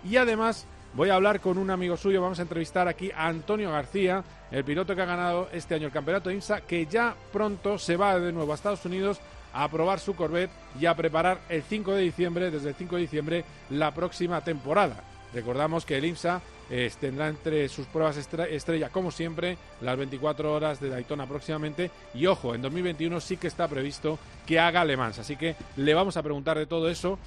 y 0.09 0.15
además 0.15 0.65
voy 0.93 1.09
a 1.09 1.15
hablar 1.15 1.41
con 1.41 1.57
un 1.57 1.69
amigo 1.69 1.97
suyo, 1.97 2.21
vamos 2.21 2.39
a 2.39 2.43
entrevistar 2.43 2.87
aquí 2.87 3.11
a 3.11 3.27
Antonio 3.27 3.71
García, 3.71 4.23
el 4.51 4.63
piloto 4.63 4.95
que 4.95 5.01
ha 5.01 5.05
ganado 5.05 5.49
este 5.51 5.75
año 5.75 5.87
el 5.87 5.91
campeonato 5.91 6.29
de 6.29 6.35
IMSA, 6.35 6.61
que 6.61 6.85
ya 6.85 7.13
pronto 7.33 7.77
se 7.77 7.97
va 7.97 8.17
de 8.17 8.31
nuevo 8.31 8.53
a 8.53 8.55
Estados 8.55 8.85
Unidos 8.85 9.19
a 9.53 9.67
probar 9.69 9.99
su 9.99 10.15
Corvette 10.15 10.51
y 10.79 10.85
a 10.85 10.95
preparar 10.95 11.39
el 11.49 11.63
5 11.63 11.93
de 11.93 12.01
diciembre, 12.01 12.51
desde 12.51 12.69
el 12.69 12.75
5 12.75 12.95
de 12.95 13.01
diciembre, 13.01 13.45
la 13.69 13.93
próxima 13.93 14.41
temporada. 14.41 15.03
Recordamos 15.33 15.85
que 15.85 15.97
el 15.97 16.05
IMSA 16.05 16.41
eh, 16.69 16.91
tendrá 16.99 17.27
entre 17.27 17.67
sus 17.67 17.87
pruebas 17.87 18.17
estrella, 18.17 18.89
como 18.89 19.11
siempre, 19.11 19.57
las 19.81 19.97
24 19.97 20.53
horas 20.53 20.79
de 20.79 20.89
Daytona 20.89 21.27
próximamente. 21.27 21.91
Y 22.13 22.25
ojo, 22.27 22.55
en 22.55 22.61
2021 22.61 23.19
sí 23.19 23.37
que 23.37 23.47
está 23.47 23.67
previsto 23.67 24.19
que 24.45 24.59
haga 24.59 24.85
Le 24.85 24.97
Mans. 24.97 25.19
Así 25.19 25.35
que 25.35 25.55
le 25.77 25.93
vamos 25.93 26.17
a 26.17 26.23
preguntar 26.23 26.57
de 26.57 26.65
todo 26.65 26.89
eso. 26.89 27.17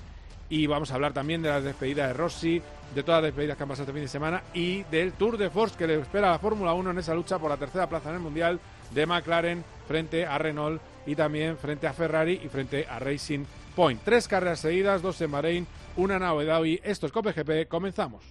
Y 0.49 0.69
vamos 0.69 0.93
a 0.93 0.95
hablar 0.95 1.13
también 1.13 1.43
de 1.43 1.49
las 1.49 1.65
despedidas 1.65 2.07
de 2.07 2.15
Rossi, 2.15 2.63
de 2.95 3.03
todas 3.03 3.21
las 3.21 3.29
despedidas 3.31 3.57
que 3.57 3.63
han 3.65 3.69
pasado 3.69 3.83
este 3.83 3.93
fin 3.93 4.03
de 4.03 4.09
semana 4.09 4.43
y 4.55 4.85
del 4.85 5.13
Tour 5.13 5.37
de 5.37 5.51
Force 5.51 5.77
que 5.77 5.89
le 5.89 6.01
espera 6.01 6.29
a 6.29 6.33
la 6.33 6.39
Fórmula 6.39 6.73
1 6.73 6.93
en 6.93 6.99
esa 6.99 7.15
lucha 7.15 7.41
por 7.41 7.51
la 7.51 7.57
tercera 7.57 7.89
plaza 7.89 8.11
en 8.11 8.17
el 8.17 8.21
Mundial 8.21 8.61
de 8.93 9.07
McLaren 9.07 9.65
frente 9.89 10.25
a 10.25 10.39
Renault 10.39 10.81
y 11.07 11.15
también 11.15 11.57
frente 11.57 11.87
a 11.87 11.93
Ferrari 11.93 12.41
y 12.45 12.49
frente 12.49 12.87
a 12.89 12.99
Racing 12.99 13.45
Point. 13.75 14.03
Tres 14.05 14.29
carreras 14.29 14.61
seguidas, 14.61 15.03
dos 15.03 15.21
en 15.21 15.31
Bahrein, 15.31 15.67
una 15.97 16.19
novedad 16.19 16.61
hoy. 16.61 16.81
Esto 16.83 17.07
es 17.07 17.13
Cope 17.13 17.33
GP, 17.33 17.69
comenzamos. 17.69 18.25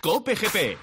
Cope 0.00 0.34
GP. 0.34 0.78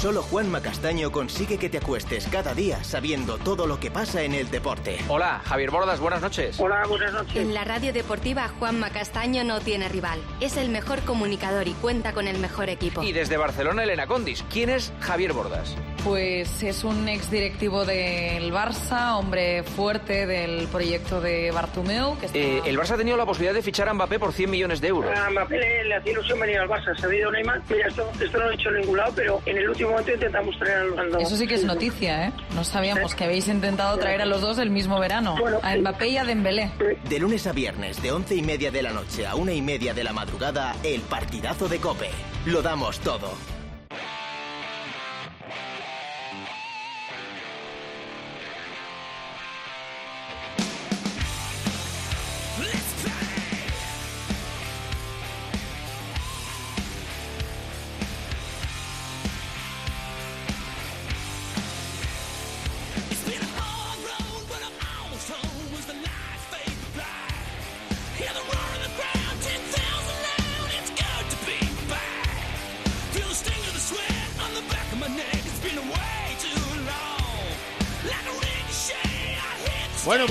Solo 0.00 0.22
Juanma 0.22 0.62
Castaño 0.62 1.10
consigue 1.10 1.58
que 1.58 1.68
te 1.68 1.78
acuestes 1.78 2.28
cada 2.30 2.54
día 2.54 2.84
sabiendo 2.84 3.36
todo 3.36 3.66
lo 3.66 3.80
que 3.80 3.90
pasa 3.90 4.22
en 4.22 4.32
el 4.32 4.48
deporte. 4.48 4.96
Hola, 5.08 5.42
Javier 5.44 5.72
Bordas, 5.72 5.98
buenas 5.98 6.22
noches. 6.22 6.60
Hola, 6.60 6.86
buenas 6.86 7.12
noches. 7.12 7.34
En 7.34 7.52
la 7.52 7.64
radio 7.64 7.92
deportiva, 7.92 8.46
Juanma 8.60 8.90
Castaño 8.90 9.42
no 9.42 9.58
tiene 9.58 9.88
rival. 9.88 10.20
Es 10.38 10.56
el 10.56 10.68
mejor 10.68 11.00
comunicador 11.00 11.66
y 11.66 11.72
cuenta 11.72 12.12
con 12.12 12.28
el 12.28 12.38
mejor 12.38 12.68
equipo. 12.68 13.02
Y 13.02 13.10
desde 13.10 13.38
Barcelona, 13.38 13.82
Elena 13.82 14.06
Condis. 14.06 14.44
¿Quién 14.52 14.70
es 14.70 14.92
Javier 15.00 15.32
Bordas? 15.32 15.74
Pues 16.04 16.62
es 16.62 16.84
un 16.84 17.08
ex 17.08 17.30
directivo 17.30 17.84
del 17.84 18.52
Barça, 18.52 19.18
hombre 19.18 19.62
fuerte 19.62 20.26
del 20.26 20.66
proyecto 20.68 21.20
de 21.20 21.50
Bartomeu. 21.50 22.16
Que 22.18 22.26
está... 22.26 22.38
eh, 22.38 22.62
el 22.64 22.78
Barça 22.78 22.92
ha 22.92 22.96
tenido 22.96 23.16
la 23.16 23.26
posibilidad 23.26 23.52
de 23.54 23.62
fichar 23.62 23.88
a 23.88 23.94
Mbappé 23.94 24.18
por 24.18 24.32
100 24.32 24.48
millones 24.50 24.80
de 24.80 24.88
euros. 24.88 25.10
A 25.18 25.28
Mbappé 25.30 25.58
le, 25.58 25.84
le 25.84 25.94
hacía 25.96 26.12
ilusión 26.12 26.40
venir 26.40 26.58
al 26.58 26.68
Barça. 26.68 26.96
Se 26.96 27.02
ha 27.04 27.08
habido 27.08 27.30
Neymar. 27.30 27.60
Mira, 27.68 27.88
esto, 27.88 28.10
esto 28.20 28.38
no 28.38 28.44
lo 28.44 28.50
he 28.52 28.54
hecho 28.54 28.68
en 28.70 28.76
ningún 28.80 28.96
lado, 28.96 29.12
pero 29.14 29.40
en 29.44 29.58
el 29.58 29.68
último 29.68 29.90
momento 29.90 30.12
intentamos 30.12 30.58
traer 30.58 30.76
a 30.78 30.84
los 31.04 31.22
Eso 31.22 31.36
sí 31.36 31.46
que 31.46 31.54
es 31.56 31.64
noticia, 31.64 32.26
¿eh? 32.28 32.32
No 32.54 32.64
sabíamos 32.64 33.14
que 33.14 33.24
habéis 33.24 33.48
intentado 33.48 33.98
traer 33.98 34.22
a 34.22 34.26
los 34.26 34.40
dos 34.40 34.58
el 34.58 34.70
mismo 34.70 34.98
verano. 35.00 35.34
A 35.62 35.76
Mbappé 35.76 36.08
y 36.08 36.16
a 36.16 36.24
Dembélé. 36.24 36.70
De 37.08 37.18
lunes 37.18 37.46
a 37.46 37.52
viernes, 37.52 38.00
de 38.02 38.12
once 38.12 38.34
y 38.34 38.42
media 38.42 38.70
de 38.70 38.82
la 38.82 38.92
noche 38.92 39.26
a 39.26 39.34
una 39.34 39.52
y 39.52 39.60
media 39.60 39.92
de 39.94 40.04
la 40.04 40.12
madrugada, 40.12 40.74
el 40.84 41.00
partidazo 41.02 41.68
de 41.68 41.78
Cope. 41.80 42.08
Lo 42.46 42.62
damos 42.62 42.98
todo. 43.00 43.32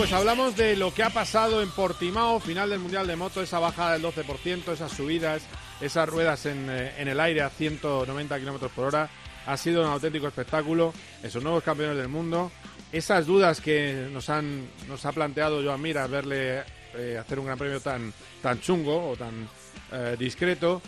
Pues 0.10 0.22
hablamos 0.22 0.56
de 0.56 0.78
lo 0.78 0.94
que 0.94 1.04
ha 1.04 1.10
pasado 1.10 1.62
en 1.62 1.70
Portimao, 1.70 2.40
final 2.40 2.70
del 2.70 2.80
Mundial 2.80 3.08
de 3.08 3.18
Moto, 3.18 3.42
esa 3.42 3.60
bajada 3.60 3.98
del 3.98 4.04
12%, 4.04 4.72
esas 4.72 4.90
subidas, 4.94 5.42
esas 5.82 6.08
ruedas 6.08 6.46
en, 6.46 6.70
eh, 6.70 6.94
en 6.98 7.10
el 7.10 7.20
aire 7.20 7.42
a 7.42 7.50
190 7.50 8.40
kilómetros 8.40 8.72
por 8.72 8.86
hora. 8.86 9.10
Ha 9.46 9.58
sido 9.58 9.82
un 9.82 9.90
auténtico 9.90 10.30
espectáculo. 10.30 10.94
Esos 11.22 11.44
nuevos 11.44 11.62
campeones 11.62 11.98
del 11.98 12.08
mundo. 12.08 12.52
Esas 12.90 13.26
dudas 13.26 13.60
que 13.60 14.08
nos 14.10 14.30
han 14.30 14.70
nos 14.88 15.06
ha 15.06 15.12
planteado 15.12 15.62
Joan 15.62 15.82
Mir 15.82 15.98
a 15.98 16.08
verle 16.08 16.64
eh, 16.96 17.18
hacer 17.20 17.38
un 17.40 17.48
gran 17.48 17.58
premio 17.58 17.82
tan, 17.82 18.14
tan 18.42 18.62
chungo 18.62 19.10
o 19.10 19.18
tan 19.18 19.50
eh, 19.92 20.16
discreto. 20.18 20.82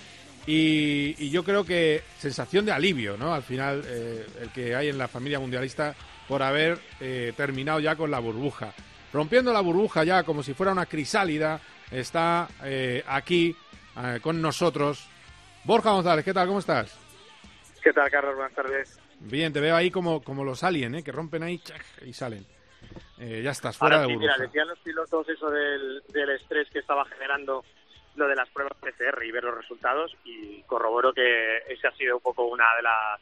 Y, 0.48 1.30
yo 1.30 1.44
creo 1.44 1.66
que 1.66 2.04
sensación 2.18 2.64
de 2.64 2.72
alivio, 2.72 3.18
¿no? 3.18 3.34
Al 3.34 3.44
final, 3.44 3.84
el 3.86 4.50
que 4.52 4.76
hay 4.76 4.88
en 4.88 4.98
la 4.98 5.10
familia 5.10 5.42
mundialista 5.42 5.94
por 6.26 6.42
haber 6.42 6.80
terminado 7.36 7.82
ya 7.82 7.98
con 7.98 8.10
la 8.10 8.20
burbuja. 8.20 8.74
Rompiendo 9.12 9.52
la 9.52 9.62
burbuja 9.62 10.04
ya 10.04 10.24
como 10.24 10.44
si 10.44 10.54
fuera 10.54 10.72
una 10.72 10.86
crisálida, 10.86 11.60
está 11.92 12.48
eh, 12.64 13.04
aquí 13.08 13.56
eh, 13.98 14.20
con 14.22 14.42
nosotros 14.42 15.08
Borja 15.64 15.92
González. 15.92 16.24
¿Qué 16.24 16.34
tal? 16.34 16.48
¿Cómo 16.48 16.60
estás? 16.60 16.98
¿Qué 17.82 17.92
tal, 17.94 18.10
Carlos? 18.12 18.36
Buenas 18.36 18.54
tardes. 18.54 19.00
Bien, 19.22 19.52
te 19.52 19.60
veo 19.60 19.76
ahí 19.76 19.90
como, 19.92 20.22
como 20.22 20.44
los 20.44 20.64
alien, 20.64 20.96
¿eh? 20.96 21.04
que 21.04 21.12
rompen 21.12 21.44
ahí 21.44 21.62
y 22.06 22.14
salen. 22.14 22.46
Eh, 23.20 23.42
ya 23.44 23.52
estás 23.52 23.78
fuera 23.78 23.96
Ahora 23.98 24.08
de 24.08 24.14
sí, 24.14 24.16
burbuja. 24.16 24.34
mira, 24.38 24.46
decían 24.48 24.68
los 24.68 24.80
pilotos 24.80 25.28
eso 25.30 25.50
del, 25.50 26.02
del 26.10 26.30
estrés 26.32 26.70
que 26.70 26.80
estaba 26.80 27.04
generando 27.06 27.64
lo 28.16 28.28
de 28.28 28.36
las 28.36 28.50
pruebas 28.50 28.78
PCR 28.80 29.24
y 29.26 29.32
ver 29.32 29.44
los 29.44 29.58
resultados 29.58 30.16
y 30.24 30.62
corroboro 30.64 31.14
que 31.14 31.58
ese 31.70 31.88
ha 31.88 31.92
sido 31.96 32.18
un 32.18 32.22
poco 32.24 32.46
una 32.46 32.66
de 32.78 32.84
las 32.84 33.22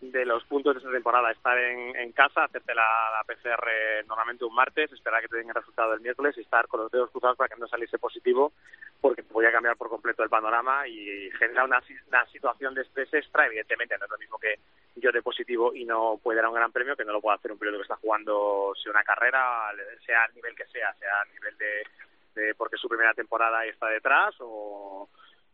de 0.00 0.24
los 0.24 0.42
puntos 0.44 0.74
de 0.74 0.78
esta 0.78 0.90
temporada, 0.90 1.30
estar 1.30 1.58
en, 1.58 1.94
en 1.94 2.12
casa, 2.12 2.44
hacerte 2.44 2.74
la, 2.74 3.22
PCR 3.26 4.06
normalmente 4.08 4.44
un 4.44 4.54
martes, 4.54 4.90
esperar 4.92 5.20
que 5.20 5.28
te 5.28 5.36
den 5.36 5.48
el 5.48 5.54
resultado 5.54 5.92
el 5.92 6.00
miércoles 6.00 6.36
y 6.36 6.40
estar 6.40 6.66
con 6.68 6.80
los 6.80 6.90
dedos 6.90 7.10
cruzados 7.10 7.36
para 7.36 7.48
que 7.48 7.60
no 7.60 7.68
saliese 7.68 7.98
positivo, 7.98 8.52
porque 9.00 9.22
te 9.22 9.32
voy 9.32 9.44
a 9.44 9.52
cambiar 9.52 9.76
por 9.76 9.90
completo 9.90 10.22
el 10.22 10.30
panorama 10.30 10.88
y 10.88 11.30
genera 11.38 11.64
una, 11.64 11.82
una 12.08 12.26
situación 12.26 12.74
de 12.74 12.82
estrés 12.82 13.12
extra, 13.12 13.46
evidentemente 13.46 13.96
no 13.98 14.06
es 14.06 14.10
lo 14.10 14.18
mismo 14.18 14.38
que 14.38 14.58
yo 14.96 15.12
de 15.12 15.22
positivo 15.22 15.74
y 15.74 15.84
no 15.84 16.18
puede 16.22 16.40
dar 16.40 16.48
un 16.48 16.54
gran 16.54 16.72
premio 16.72 16.96
que 16.96 17.04
no 17.04 17.12
lo 17.12 17.20
puede 17.20 17.36
hacer 17.36 17.52
un 17.52 17.58
piloto 17.58 17.78
que 17.78 17.82
está 17.82 17.96
jugando 17.96 18.72
sea 18.82 18.92
una 18.92 19.04
carrera, 19.04 19.70
sea 20.04 20.24
al 20.24 20.34
nivel 20.34 20.54
que 20.56 20.66
sea, 20.66 20.92
sea 20.94 21.20
a 21.20 21.24
nivel 21.26 21.56
de, 21.58 22.40
de 22.40 22.54
porque 22.54 22.76
es 22.76 22.80
su 22.80 22.88
primera 22.88 23.14
temporada 23.14 23.64
y 23.66 23.70
está 23.70 23.86
detrás 23.88 24.34
o 24.40 25.08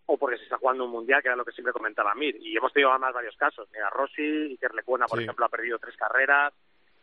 o 0.07 0.17
porque 0.17 0.39
se 0.39 0.45
está 0.45 0.59
jugando 0.59 0.85
un 0.85 0.91
mundial, 0.91 1.21
que 1.23 1.29
era 1.29 1.37
lo 1.37 1.45
que 1.45 1.53
siempre 1.53 1.73
comentaba 1.73 2.15
Mir. 2.15 2.37
Y 2.41 2.57
hemos 2.57 2.73
tenido 2.73 2.91
además 2.91 3.13
varios 3.15 3.37
casos. 3.37 3.69
Mira, 3.73 3.91
Rossi, 3.91 4.23
Iker 4.53 4.75
Lecuona, 4.75 5.07
por 5.07 5.19
Sí. 5.19 5.25
ejemplo, 5.25 5.45
ha 5.45 5.49
perdido 5.49 5.79
tres 5.79 5.97
carreras. 5.97 6.53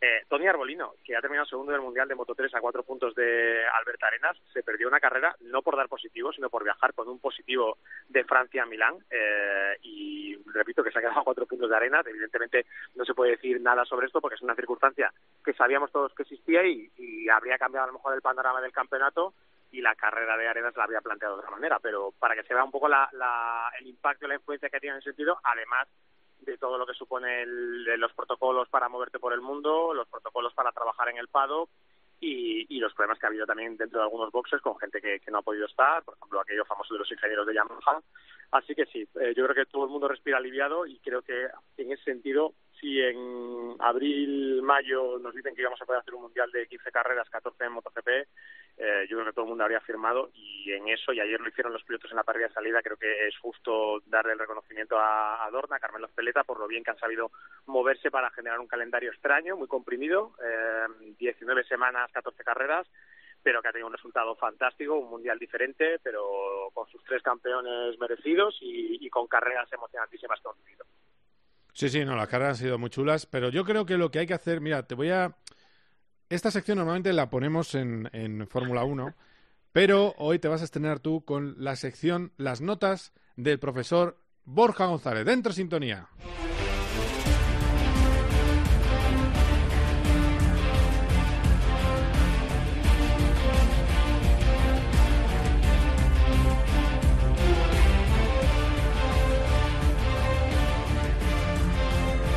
Eh, 0.00 0.22
Tony 0.28 0.46
Arbolino, 0.46 0.94
que 1.02 1.16
ha 1.16 1.20
terminado 1.20 1.46
segundo 1.46 1.72
del 1.72 1.80
Mundial 1.80 2.06
de 2.08 2.14
Moto 2.14 2.34
3 2.34 2.54
a 2.54 2.60
cuatro 2.60 2.82
puntos 2.82 3.14
de 3.14 3.64
Albert 3.68 4.02
Arenas, 4.02 4.36
se 4.52 4.62
perdió 4.62 4.86
una 4.88 5.00
carrera 5.00 5.34
no 5.40 5.62
por 5.62 5.76
dar 5.76 5.88
positivo, 5.88 6.30
sino 6.32 6.50
por 6.50 6.62
viajar 6.64 6.92
con 6.92 7.08
un 7.08 7.18
positivo 7.20 7.78
de 8.08 8.24
Francia 8.24 8.64
a 8.64 8.66
Milán. 8.66 8.96
Eh, 9.10 9.78
y 9.82 10.36
repito 10.52 10.82
que 10.82 10.90
se 10.90 10.98
ha 10.98 11.02
quedado 11.02 11.20
a 11.20 11.24
cuatro 11.24 11.46
puntos 11.46 11.70
de 11.70 11.76
Arenas. 11.76 12.06
Evidentemente 12.06 12.66
no 12.96 13.04
se 13.06 13.14
puede 13.14 13.32
decir 13.32 13.60
nada 13.62 13.84
sobre 13.86 14.06
esto 14.06 14.20
porque 14.20 14.34
es 14.34 14.42
una 14.42 14.54
circunstancia 14.54 15.10
que 15.42 15.54
sabíamos 15.54 15.90
todos 15.90 16.12
que 16.14 16.24
existía 16.24 16.64
y, 16.66 16.90
y 16.98 17.28
habría 17.30 17.56
cambiado 17.56 17.84
a 17.84 17.86
lo 17.88 17.94
mejor 17.94 18.14
el 18.14 18.20
panorama 18.22 18.60
del 18.60 18.72
campeonato 18.72 19.32
y 19.74 19.80
la 19.80 19.94
carrera 19.94 20.36
de 20.36 20.46
Arenas 20.48 20.76
la 20.76 20.84
había 20.84 21.00
planteado 21.00 21.34
de 21.36 21.40
otra 21.40 21.50
manera, 21.50 21.78
pero 21.80 22.12
para 22.18 22.34
que 22.34 22.44
se 22.44 22.54
vea 22.54 22.64
un 22.64 22.70
poco 22.70 22.88
la, 22.88 23.08
la- 23.12 23.70
el 23.80 23.86
impacto 23.86 24.24
y 24.24 24.28
la 24.28 24.34
influencia 24.36 24.68
que 24.70 24.80
tiene 24.80 24.96
en 24.96 25.00
ese 25.00 25.10
sentido, 25.10 25.38
además 25.42 25.88
de 26.40 26.58
todo 26.58 26.78
lo 26.78 26.86
que 26.86 26.94
supone 26.94 27.42
el- 27.42 27.84
los 27.84 28.12
protocolos 28.12 28.68
para 28.68 28.88
moverte 28.88 29.18
por 29.18 29.32
el 29.32 29.40
mundo, 29.40 29.92
los 29.94 30.08
protocolos 30.08 30.54
para 30.54 30.72
trabajar 30.72 31.08
en 31.08 31.16
el 31.18 31.28
paddock 31.28 31.70
y, 32.20 32.66
y 32.74 32.78
los 32.78 32.94
problemas 32.94 33.18
que 33.18 33.26
ha 33.26 33.28
habido 33.30 33.46
también 33.46 33.76
dentro 33.76 33.98
de 33.98 34.04
algunos 34.04 34.30
boxes 34.30 34.60
con 34.60 34.78
gente 34.78 35.00
que, 35.00 35.20
que 35.20 35.30
no 35.30 35.38
ha 35.38 35.42
podido 35.42 35.66
estar, 35.66 36.02
por 36.04 36.14
ejemplo, 36.16 36.40
aquello 36.40 36.64
famoso 36.64 36.94
de 36.94 37.00
los 37.00 37.10
ingenieros 37.12 37.46
de 37.46 37.54
Yamaha. 37.54 38.00
Así 38.52 38.74
que 38.74 38.86
sí, 38.86 39.00
eh, 39.20 39.34
yo 39.36 39.44
creo 39.44 39.54
que 39.54 39.66
todo 39.70 39.84
el 39.84 39.90
mundo 39.90 40.06
respira 40.08 40.38
aliviado 40.38 40.86
y 40.86 40.98
creo 41.00 41.22
que 41.22 41.48
en 41.78 41.92
ese 41.92 42.04
sentido, 42.04 42.54
si 42.84 43.00
en 43.00 43.76
abril, 43.78 44.60
mayo 44.60 45.18
nos 45.18 45.34
dicen 45.34 45.54
que 45.54 45.62
íbamos 45.62 45.80
a 45.80 45.86
poder 45.86 46.02
hacer 46.02 46.14
un 46.14 46.22
mundial 46.22 46.50
de 46.52 46.66
15 46.66 46.92
carreras, 46.92 47.30
14 47.30 47.64
en 47.64 47.72
MotoGP, 47.72 48.08
eh, 48.76 49.06
yo 49.08 49.16
creo 49.16 49.24
que 49.24 49.32
todo 49.32 49.46
el 49.46 49.48
mundo 49.48 49.64
habría 49.64 49.80
firmado 49.80 50.30
y 50.34 50.70
en 50.70 50.88
eso, 50.88 51.14
y 51.14 51.20
ayer 51.20 51.40
lo 51.40 51.48
hicieron 51.48 51.72
los 51.72 51.82
pilotos 51.82 52.10
en 52.10 52.18
la 52.18 52.24
parrilla 52.24 52.48
de 52.48 52.52
salida, 52.52 52.82
creo 52.82 52.98
que 52.98 53.26
es 53.26 53.38
justo 53.38 54.02
darle 54.04 54.34
el 54.34 54.38
reconocimiento 54.38 54.98
a, 54.98 55.46
a 55.46 55.50
Dorna, 55.50 55.76
a 55.76 55.80
Carmelo 55.80 56.08
Peleta, 56.08 56.44
por 56.44 56.60
lo 56.60 56.68
bien 56.68 56.84
que 56.84 56.90
han 56.90 56.98
sabido 56.98 57.30
moverse 57.64 58.10
para 58.10 58.28
generar 58.30 58.60
un 58.60 58.68
calendario 58.68 59.10
extraño, 59.10 59.56
muy 59.56 59.66
comprimido, 59.66 60.34
eh, 60.44 61.14
19 61.18 61.64
semanas, 61.64 62.12
14 62.12 62.44
carreras, 62.44 62.86
pero 63.42 63.62
que 63.62 63.68
ha 63.68 63.72
tenido 63.72 63.86
un 63.86 63.94
resultado 63.94 64.36
fantástico, 64.36 64.94
un 64.96 65.08
mundial 65.08 65.38
diferente, 65.38 66.00
pero 66.02 66.68
con 66.74 66.86
sus 66.88 67.02
tres 67.04 67.22
campeones 67.22 67.98
merecidos 67.98 68.58
y, 68.60 68.98
y 69.00 69.08
con 69.08 69.26
carreras 69.26 69.72
emocionantísimas 69.72 70.38
que 70.38 70.48
hemos 70.48 70.64
vivido. 70.64 70.84
Sí, 71.74 71.88
sí, 71.88 72.04
no, 72.04 72.14
las 72.14 72.28
carreras 72.28 72.58
han 72.58 72.64
sido 72.64 72.78
muy 72.78 72.88
chulas, 72.88 73.26
pero 73.26 73.50
yo 73.50 73.64
creo 73.64 73.84
que 73.84 73.98
lo 73.98 74.10
que 74.10 74.20
hay 74.20 74.26
que 74.26 74.34
hacer, 74.34 74.60
mira, 74.60 74.86
te 74.86 74.94
voy 74.94 75.10
a... 75.10 75.36
Esta 76.30 76.50
sección 76.50 76.78
normalmente 76.78 77.12
la 77.12 77.28
ponemos 77.28 77.74
en, 77.74 78.08
en 78.12 78.46
Fórmula 78.46 78.84
1, 78.84 79.14
pero 79.72 80.14
hoy 80.16 80.38
te 80.38 80.48
vas 80.48 80.62
a 80.62 80.64
estrenar 80.64 81.00
tú 81.00 81.24
con 81.24 81.56
la 81.58 81.74
sección 81.76 82.32
Las 82.36 82.60
notas 82.60 83.12
del 83.36 83.58
profesor 83.58 84.18
Borja 84.44 84.86
González. 84.86 85.26
Dentro 85.26 85.52
sintonía. 85.52 86.08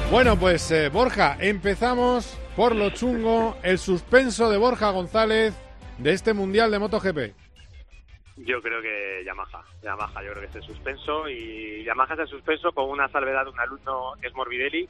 Bueno, 0.09 0.39
pues 0.39 0.71
eh, 0.71 0.87
Borja, 0.87 1.35
empezamos 1.37 2.39
por 2.55 2.73
lo 2.73 2.91
chungo, 2.91 3.57
el 3.61 3.77
suspenso 3.77 4.49
de 4.49 4.57
Borja 4.57 4.91
González 4.91 5.53
de 5.97 6.13
este 6.13 6.33
Mundial 6.33 6.71
de 6.71 6.79
MotoGP. 6.79 7.35
Yo 8.37 8.61
creo 8.61 8.81
que 8.81 9.23
Yamaha, 9.25 9.65
Yamaha, 9.83 10.23
yo 10.23 10.31
creo 10.31 10.41
que 10.43 10.47
es 10.47 10.55
el 10.55 10.63
suspenso 10.63 11.27
y 11.27 11.83
Yamaha 11.83 12.13
es 12.13 12.21
el 12.21 12.27
suspenso 12.29 12.71
con 12.71 12.89
una 12.89 13.09
salvedad 13.09 13.43
de 13.43 13.51
un 13.51 13.59
alumno 13.59 14.13
que 14.21 14.27
es 14.27 14.33
Morbidelli, 14.33 14.87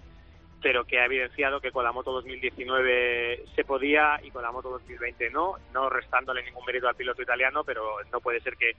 pero 0.61 0.85
que 0.85 0.99
ha 0.99 1.05
evidenciado 1.05 1.61
que 1.61 1.71
con 1.71 1.83
la 1.83 1.91
moto 1.91 2.11
2019 2.11 3.45
se 3.55 3.63
podía 3.63 4.19
y 4.21 4.29
con 4.29 4.43
la 4.43 4.51
moto 4.51 4.69
2020 4.69 5.31
no, 5.31 5.55
no 5.73 5.89
restándole 5.89 6.43
ningún 6.43 6.63
mérito 6.63 6.87
al 6.87 6.95
piloto 6.95 7.23
italiano, 7.23 7.63
pero 7.63 7.97
no 8.11 8.21
puede 8.21 8.39
ser 8.41 8.55
que 8.55 8.73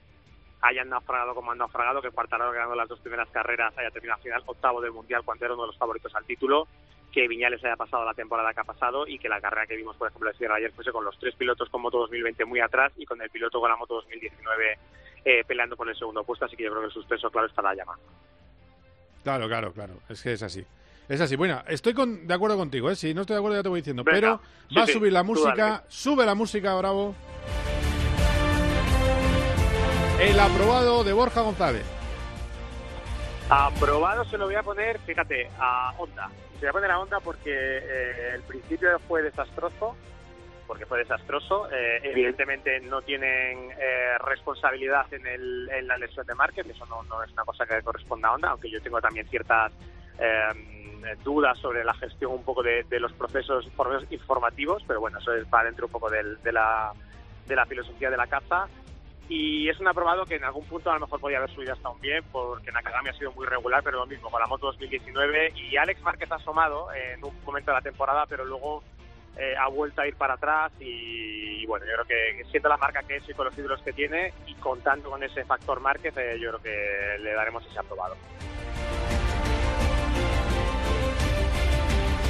hayan 0.61 0.89
naufragado 0.89 1.35
como 1.35 1.53
han 1.53 1.59
naufragado, 1.59 2.03
que 2.03 2.11
Quartararo 2.11 2.53
ganando 2.53 2.75
las 2.75 2.89
dos 2.89 3.01
primeras 3.01 3.29
carreras 3.31 3.77
haya 3.79 3.91
terminado 3.91 4.19
al 4.19 4.23
final 4.23 4.43
octavo 4.47 4.81
del 4.81 4.93
Mundial 4.93 5.23
cuando 5.25 5.45
era 5.45 5.55
uno 5.55 5.65
de 5.65 5.69
los 5.69 5.79
favoritos 5.79 6.15
al 6.15 6.25
título, 6.25 6.67
que 7.13 7.29
Viñales 7.29 7.65
haya 7.65 7.77
pasado 7.77 8.05
la 8.05 8.15
temporada 8.15 8.53
que 8.53 8.61
ha 8.61 8.65
pasado 8.65 9.07
y 9.07 9.19
que 9.19 9.29
la 9.29 9.41
carrera 9.41 9.67
que 9.67 9.77
vimos, 9.77 9.97
por 9.97 10.09
ejemplo, 10.09 10.31
el 10.31 10.53
ayer 10.53 10.73
fuese 10.73 10.93
con 10.93 11.05
los 11.05 11.19
tres 11.19 11.35
pilotos 11.35 11.69
con 11.69 11.83
moto 11.83 11.99
2020 11.99 12.45
muy 12.45 12.61
atrás 12.61 12.93
y 12.97 13.07
con 13.07 13.21
el 13.23 13.31
piloto 13.31 13.61
con 13.61 13.71
la 13.71 13.77
moto 13.77 13.95
2019 13.95 14.79
eh, 15.25 15.45
peleando 15.47 15.77
por 15.77 15.89
el 15.89 15.97
segundo 15.97 16.25
puesto, 16.25 16.45
así 16.45 16.57
que 16.57 16.65
yo 16.65 16.71
creo 16.71 16.83
que 16.83 16.87
el 16.87 16.93
suspenso 16.93 17.31
claro 17.31 17.47
está 17.47 17.63
la 17.63 17.75
llama. 17.75 17.99
Claro, 19.23 19.49
claro, 19.49 19.73
claro, 19.73 19.95
es 20.09 20.23
que 20.23 20.33
es 20.33 20.43
así. 20.43 20.65
Es 21.09 21.21
así. 21.21 21.37
Bueno, 21.37 21.63
estoy 21.67 21.95
con, 21.95 22.27
de 22.27 22.35
acuerdo 22.35 22.57
contigo, 22.57 22.91
¿eh? 22.91 22.97
Si 22.97 23.15
no 23.15 23.23
estoy 23.23 23.35
de 23.35 23.39
acuerdo 23.39 23.57
ya 23.57 23.63
te 23.63 23.69
voy 23.71 23.81
diciendo. 23.81 24.05
pero 24.05 24.41
va 24.77 24.83
a 24.83 24.87
subir 24.87 25.13
la 25.13 25.23
música. 25.23 25.85
Sube 25.89 26.27
la 26.27 26.35
música, 26.35 26.75
bravo. 26.77 27.15
El 30.19 30.41
aprobado 30.41 31.05
de 31.05 31.13
Borja 31.13 31.43
González. 31.43 31.85
Aprobado 33.49 34.25
se 34.25 34.37
lo 34.37 34.47
voy 34.47 34.57
a 34.57 34.65
poner, 34.65 34.99
fíjate, 34.99 35.49
a 35.61 35.95
Honda. 35.97 36.29
Se 36.55 36.63
voy 36.63 36.69
a 36.71 36.73
poner 36.73 36.91
a 36.91 36.99
Honda 36.99 37.21
porque 37.21 37.53
eh, 37.55 38.35
el 38.35 38.43
principio 38.43 38.99
fue 39.07 39.23
desastroso, 39.23 39.95
porque 40.67 40.87
fue 40.87 40.99
desastroso. 40.99 41.71
Eh, 41.71 42.01
evidentemente 42.03 42.81
no 42.81 43.01
tienen 43.03 43.71
eh, 43.79 44.19
responsabilidad 44.25 45.07
en, 45.15 45.25
el, 45.25 45.71
en 45.71 45.87
la 45.87 45.97
lesión 45.97 46.27
de 46.27 46.35
Márquez, 46.35 46.67
eso 46.67 46.85
no, 46.87 47.05
no, 47.05 47.23
es 47.23 47.31
una 47.31 47.45
cosa 47.45 47.65
que 47.65 47.81
corresponda 47.83 48.29
a 48.29 48.35
Honda, 48.35 48.51
aunque 48.51 48.71
yo 48.71 48.83
tengo 48.83 49.01
también 49.01 49.29
ciertas 49.29 49.71
dudas 51.23 51.57
sobre 51.59 51.85
la 51.85 51.95
gestión 51.95 52.33
un 52.33 52.43
poco 52.43 52.61
de, 52.61 52.85
los 52.99 53.13
procesos, 53.13 53.69
informativos, 54.11 54.83
pero 54.85 54.99
bueno, 54.99 55.21
eso 55.21 55.33
es 55.33 55.47
para 55.47 55.67
dentro 55.67 55.87
un 55.87 55.93
poco 55.93 56.11
de, 56.11 56.53
la, 56.53 56.93
de 57.47 57.55
la 57.55 57.67
filosofía 57.67 58.11
de 58.11 58.17
la 58.17 58.27
caza 58.27 58.67
y 59.29 59.69
es 59.69 59.79
un 59.79 59.89
aprobado 59.89 60.25
que 60.25 60.37
en 60.37 60.45
algún 60.45 60.65
punto 60.65 60.91
a 60.91 60.95
lo 60.95 61.01
mejor 61.01 61.21
podía 61.21 61.39
haber 61.39 61.51
subido 61.51 61.75
hasta 61.75 61.91
un 61.91 62.01
bien 62.01 62.25
porque 62.33 62.73
Nakagami 62.73 63.11
ha 63.11 63.13
sido 63.13 63.33
muy 63.33 63.47
regular, 63.47 63.83
pero 63.83 63.99
lo 63.99 64.07
mismo 64.07 64.31
con 64.31 64.41
la 64.41 64.47
moto 64.47 64.67
2019 64.67 65.53
y 65.55 65.77
Alex 65.77 66.01
Márquez 66.03 66.33
ha 66.33 66.37
asomado 66.37 66.89
en 66.95 67.23
un 67.23 67.33
momento 67.45 67.71
de 67.71 67.77
la 67.77 67.83
temporada, 67.83 68.25
pero 68.27 68.45
luego 68.45 68.83
eh, 69.37 69.55
ha 69.57 69.69
vuelto 69.69 70.01
a 70.01 70.07
ir 70.09 70.17
para 70.17 70.35
atrás 70.35 70.73
y, 70.81 71.65
bueno, 71.67 71.85
yo 71.87 71.93
creo 71.93 72.07
que 72.07 72.45
siendo 72.51 72.69
la 72.69 72.77
marca 72.77 73.03
que 73.03 73.17
es 73.17 73.29
y 73.29 73.35
con 73.35 73.45
los 73.45 73.55
títulos 73.55 73.81
que 73.83 73.93
tiene 73.93 74.33
y 74.47 74.55
contando 74.55 75.11
con 75.11 75.23
ese 75.23 75.45
factor 75.45 75.79
Márquez, 75.81 76.17
eh, 76.17 76.39
yo 76.41 76.49
creo 76.51 76.63
que 76.63 77.23
le 77.23 77.33
daremos 77.35 77.65
ese 77.67 77.79
aprobado. 77.79 78.17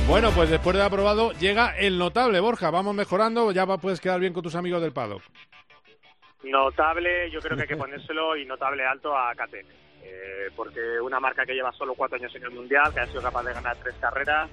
Bueno, 0.09 0.31
pues 0.33 0.51
después 0.51 0.75
de 0.75 0.83
aprobado 0.83 1.33
llega 1.33 1.77
el 1.77 1.99
notable, 1.99 2.41
Borja. 2.41 2.71
Vamos 2.71 2.95
mejorando, 2.95 3.53
ya 3.53 3.67
puedes 3.77 4.01
quedar 4.01 4.19
bien 4.19 4.33
con 4.33 4.43
tus 4.43 4.55
amigos 4.55 4.83
del 4.83 4.93
paddock. 4.93 5.23
Notable, 6.51 7.31
yo 7.31 7.41
creo 7.41 7.57
que 7.57 7.63
hay 7.63 7.69
que 7.69 7.77
ponérselo 7.77 8.37
y 8.37 8.45
notable 8.45 8.85
alto 8.85 9.17
a 9.17 9.35
KTM. 9.35 9.69
Eh, 10.03 10.51
porque 10.57 11.01
una 11.01 11.21
marca 11.21 11.45
que 11.45 11.55
lleva 11.55 11.73
solo 11.73 11.95
cuatro 11.95 12.17
años 12.17 12.35
en 12.35 12.45
el 12.45 12.51
Mundial, 12.51 12.93
que 12.95 13.01
ha 13.01 13.07
sido 13.07 13.23
capaz 13.23 13.43
de 13.43 13.53
ganar 13.53 13.77
tres 13.77 13.95
carreras, 14.01 14.49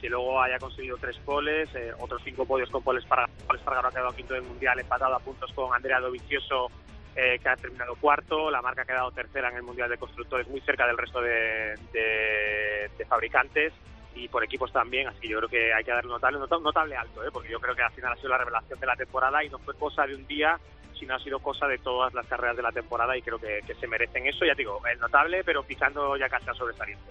que 0.00 0.08
luego 0.08 0.40
haya 0.40 0.58
conseguido 0.58 0.96
tres 0.98 1.16
poles, 1.18 1.68
eh, 1.74 1.92
otros 1.98 2.22
cinco 2.24 2.46
podios 2.46 2.70
con 2.70 2.82
poles 2.82 3.04
para 3.04 3.28
Espargaro 3.54 3.88
ha 3.88 3.90
quedado 3.90 4.12
quinto 4.12 4.34
del 4.34 4.44
Mundial, 4.44 4.78
empatado 4.78 5.14
a 5.14 5.20
puntos 5.20 5.52
con 5.52 5.74
Andrea 5.74 6.00
Dovizioso, 6.00 6.70
eh, 7.16 7.38
que 7.42 7.48
ha 7.48 7.56
terminado 7.56 7.94
cuarto, 7.96 8.50
la 8.50 8.62
marca 8.62 8.82
ha 8.82 8.86
quedado 8.86 9.10
tercera 9.10 9.50
en 9.50 9.56
el 9.56 9.62
Mundial 9.62 9.90
de 9.90 9.98
Constructores, 9.98 10.48
muy 10.48 10.60
cerca 10.62 10.86
del 10.86 10.98
resto 10.98 11.20
de, 11.20 11.74
de 11.92 13.04
fabricantes 13.06 13.72
y 14.14 14.28
por 14.28 14.44
equipos 14.44 14.72
también, 14.72 15.08
así 15.08 15.20
que 15.20 15.28
yo 15.28 15.38
creo 15.38 15.48
que 15.48 15.72
hay 15.72 15.84
que 15.84 15.90
darle 15.90 16.10
notable, 16.10 16.38
notable 16.38 16.96
alto, 16.96 17.24
¿eh? 17.24 17.30
porque 17.32 17.50
yo 17.50 17.60
creo 17.60 17.74
que 17.74 17.82
al 17.82 17.92
final 17.92 18.12
ha 18.12 18.16
sido 18.16 18.28
la 18.28 18.38
revelación 18.38 18.78
de 18.78 18.86
la 18.86 18.96
temporada 18.96 19.44
y 19.44 19.48
no 19.48 19.58
fue 19.58 19.74
cosa 19.74 20.06
de 20.06 20.14
un 20.14 20.26
día, 20.26 20.58
sino 21.04 21.16
ha 21.16 21.18
sido 21.18 21.38
cosa 21.38 21.66
de 21.66 21.76
todas 21.76 22.14
las 22.14 22.26
carreras 22.26 22.56
de 22.56 22.62
la 22.62 22.72
temporada 22.72 23.14
y 23.14 23.20
creo 23.20 23.38
que, 23.38 23.62
se 23.78 23.86
merecen 23.86 24.26
eso, 24.26 24.46
ya 24.46 24.54
digo, 24.54 24.80
el 24.90 24.98
notable, 24.98 25.44
pero 25.44 25.62
pisando 25.62 26.16
ya 26.16 26.30
casi 26.30 26.48
a 26.48 26.54
sobresaliente. 26.54 27.04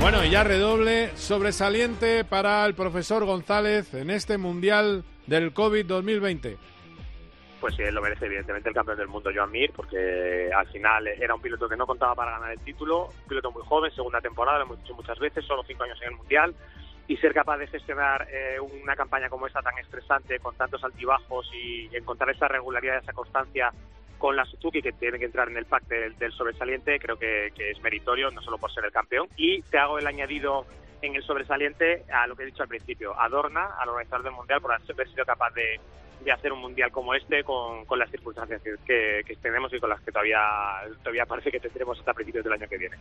Bueno, 0.00 0.24
y 0.24 0.30
ya 0.30 0.44
redoble 0.44 1.14
sobresaliente 1.16 2.24
para 2.24 2.64
el 2.64 2.74
profesor 2.74 3.26
González 3.26 3.92
en 3.92 4.08
este 4.10 4.38
Mundial 4.38 5.04
del 5.26 5.52
COVID 5.52 5.84
2020 5.84 6.56
pues 7.60 7.76
sí, 7.76 7.82
él 7.82 7.94
lo 7.94 8.02
merece 8.02 8.26
evidentemente 8.26 8.68
el 8.68 8.74
campeón 8.74 8.98
del 8.98 9.08
mundo 9.08 9.30
Joan 9.34 9.50
Mir, 9.50 9.72
porque 9.74 10.50
al 10.54 10.66
final 10.66 11.06
era 11.06 11.34
un 11.34 11.40
piloto 11.40 11.66
que 11.66 11.78
no 11.78 11.86
contaba 11.86 12.14
para 12.14 12.32
ganar 12.32 12.52
el 12.52 12.60
título, 12.60 13.06
un 13.06 13.26
piloto 13.26 13.50
muy 13.52 13.62
joven, 13.62 13.90
segunda 13.90 14.20
temporada, 14.20 14.58
lo 14.58 14.64
hemos 14.64 14.82
dicho 14.82 14.92
muchas 14.92 15.18
veces, 15.18 15.46
solo 15.46 15.62
cinco 15.66 15.84
años 15.84 15.98
en 16.02 16.08
el 16.08 16.16
Mundial, 16.16 16.54
y 17.06 17.16
ser 17.18 17.34
capaz 17.34 17.58
de 17.58 17.66
gestionar 17.66 18.26
eh, 18.30 18.58
una 18.60 18.96
campaña 18.96 19.28
como 19.28 19.46
esta 19.46 19.60
tan 19.60 19.78
estresante, 19.78 20.38
con 20.38 20.56
tantos 20.56 20.82
altibajos 20.82 21.50
y 21.52 21.94
encontrar 21.94 22.30
esa 22.30 22.48
regularidad, 22.48 22.98
esa 22.98 23.12
constancia 23.12 23.72
con 24.18 24.36
la 24.36 24.44
Suzuki, 24.46 24.80
que 24.80 24.92
tiene 24.92 25.18
que 25.18 25.26
entrar 25.26 25.48
en 25.48 25.56
el 25.56 25.66
pack 25.66 25.86
del, 25.86 26.32
sobresaliente, 26.32 26.98
creo 26.98 27.18
que, 27.18 27.52
es 27.56 27.80
meritorio, 27.82 28.30
no 28.30 28.40
solo 28.40 28.56
por 28.56 28.72
ser 28.72 28.84
el 28.84 28.92
campeón. 28.92 29.28
Y 29.36 29.60
te 29.62 29.76
hago 29.76 29.98
el 29.98 30.06
añadido 30.06 30.64
en 31.02 31.14
el 31.14 31.22
sobresaliente 31.22 32.04
a 32.10 32.26
lo 32.26 32.34
que 32.34 32.44
he 32.44 32.46
dicho 32.46 32.62
al 32.62 32.68
principio, 32.68 33.18
adorna 33.20 33.74
al 33.78 33.90
organizador 33.90 34.24
del 34.24 34.32
Mundial 34.32 34.62
por 34.62 34.72
haber 34.72 35.08
sido 35.08 35.26
capaz 35.26 35.52
de 35.52 35.78
de 36.24 36.32
hacer 36.32 36.52
un 36.52 36.60
mundial 36.60 36.90
como 36.90 37.14
este 37.14 37.44
con, 37.44 37.84
las 37.98 38.10
circunstancias 38.10 38.60
que, 38.62 39.22
que, 39.26 39.36
tenemos 39.36 39.72
y 39.72 39.78
con 39.78 39.90
las 39.90 40.00
que 40.00 40.10
todavía, 40.10 40.40
todavía 41.02 41.26
parece 41.26 41.50
que 41.50 41.60
tendremos 41.60 41.98
hasta 41.98 42.14
principios 42.14 42.44
del 42.44 42.54
año 42.54 42.68
que 42.68 42.78
viene. 42.78 42.96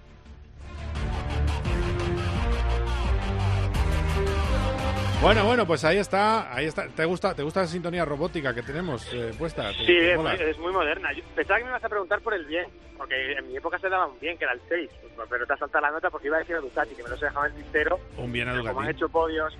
Bueno, 5.23 5.45
bueno, 5.45 5.65
pues 5.65 5.85
ahí 5.85 5.99
está, 5.99 6.53
ahí 6.53 6.65
está. 6.65 6.89
¿Te 6.89 7.05
gusta, 7.05 7.33
te 7.33 7.43
gusta 7.43 7.61
la 7.61 7.67
sintonía 7.67 8.03
robótica 8.03 8.53
que 8.53 8.61
tenemos 8.61 9.07
eh, 9.13 9.31
puesta? 9.37 9.71
sí, 9.71 9.95
es, 9.95 10.57
muy, 10.59 10.73
moderna. 10.73 11.11
pensaba 11.33 11.59
que 11.59 11.63
me 11.63 11.69
ibas 11.69 11.83
a 11.85 11.87
preguntar 11.87 12.19
por 12.19 12.33
el 12.33 12.45
bien, 12.45 12.65
porque 12.97 13.31
en 13.31 13.47
mi 13.47 13.55
época 13.55 13.79
se 13.79 13.87
daba 13.87 14.07
un 14.07 14.19
bien, 14.19 14.37
que 14.37 14.43
era 14.43 14.51
el 14.51 14.59
6, 14.67 14.89
pero 15.29 15.47
te 15.47 15.53
ha 15.53 15.57
saltado 15.57 15.81
la 15.81 15.91
nota 15.91 16.09
porque 16.09 16.27
iba 16.27 16.35
a 16.35 16.39
decir 16.41 16.57
a 16.57 16.59
Ducati, 16.59 16.93
que 16.93 17.03
me 17.03 17.09
lo 17.09 17.15
se 17.15 17.27
dejaba 17.27 17.47
en 17.47 17.55
tintero. 17.55 18.01
Un 18.17 18.33
bien 18.33 18.49
a 18.49 18.61
Como 18.61 18.81
han 18.81 18.89
hecho 18.89 19.07
podios, 19.07 19.57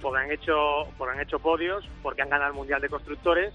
porque 0.00 0.18
han 0.18 0.32
hecho, 0.32 0.54
porque 0.96 1.14
han 1.14 1.20
hecho 1.20 1.38
podios, 1.38 1.86
porque 2.02 2.22
han 2.22 2.30
ganado 2.30 2.50
el 2.50 2.56
Mundial 2.56 2.80
de 2.80 2.88
Constructores, 2.88 3.52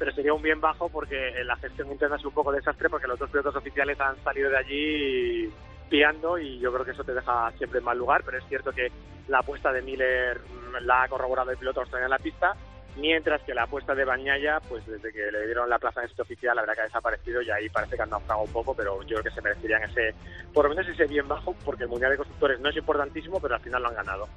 pero 0.00 0.10
sería 0.10 0.34
un 0.34 0.42
bien 0.42 0.60
bajo 0.60 0.88
porque 0.88 1.44
la 1.44 1.54
gestión 1.58 1.92
interna 1.92 2.16
es 2.16 2.24
un 2.24 2.32
poco 2.32 2.50
desastre 2.50 2.90
porque 2.90 3.06
los 3.06 3.20
dos 3.20 3.30
pilotos 3.30 3.54
oficiales 3.54 4.00
han 4.00 4.16
salido 4.24 4.50
de 4.50 4.56
allí 4.56 5.52
y 5.92 6.58
yo 6.58 6.72
creo 6.72 6.84
que 6.84 6.92
eso 6.92 7.04
te 7.04 7.12
deja 7.12 7.50
siempre 7.58 7.80
en 7.80 7.84
mal 7.84 7.98
lugar, 7.98 8.22
pero 8.24 8.38
es 8.38 8.44
cierto 8.48 8.72
que 8.72 8.90
la 9.28 9.40
apuesta 9.40 9.72
de 9.72 9.82
Miller 9.82 10.40
mm, 10.40 10.86
la 10.86 11.02
ha 11.02 11.08
corroborado 11.08 11.50
el 11.50 11.58
piloto 11.58 11.80
australiano 11.80 12.14
en 12.14 12.18
la 12.18 12.24
pista, 12.24 12.56
mientras 12.96 13.42
que 13.42 13.54
la 13.54 13.64
apuesta 13.64 13.94
de 13.94 14.04
Bañaya, 14.04 14.60
pues 14.68 14.86
desde 14.86 15.12
que 15.12 15.30
le 15.30 15.44
dieron 15.44 15.68
la 15.68 15.78
plaza 15.78 16.00
en 16.00 16.08
este 16.08 16.22
oficial, 16.22 16.56
la 16.56 16.62
verdad 16.62 16.74
que 16.74 16.80
ha 16.80 16.84
desaparecido 16.84 17.42
y 17.42 17.50
ahí 17.50 17.68
parece 17.68 17.96
que 17.96 18.02
han 18.02 18.10
naufragado 18.10 18.44
un 18.44 18.52
poco, 18.52 18.74
pero 18.74 19.02
yo 19.02 19.18
creo 19.18 19.24
que 19.24 19.30
se 19.30 19.42
merecerían 19.42 19.82
ese, 19.82 20.14
por 20.54 20.64
lo 20.64 20.74
menos 20.74 20.88
ese 20.88 21.06
bien 21.06 21.28
bajo, 21.28 21.54
porque 21.64 21.84
el 21.84 21.90
Mundial 21.90 22.12
de 22.12 22.16
Constructores 22.16 22.60
no 22.60 22.70
es 22.70 22.76
importantísimo, 22.76 23.38
pero 23.40 23.54
al 23.54 23.60
final 23.60 23.82
lo 23.82 23.88
han 23.88 23.94
ganado. 23.94 24.28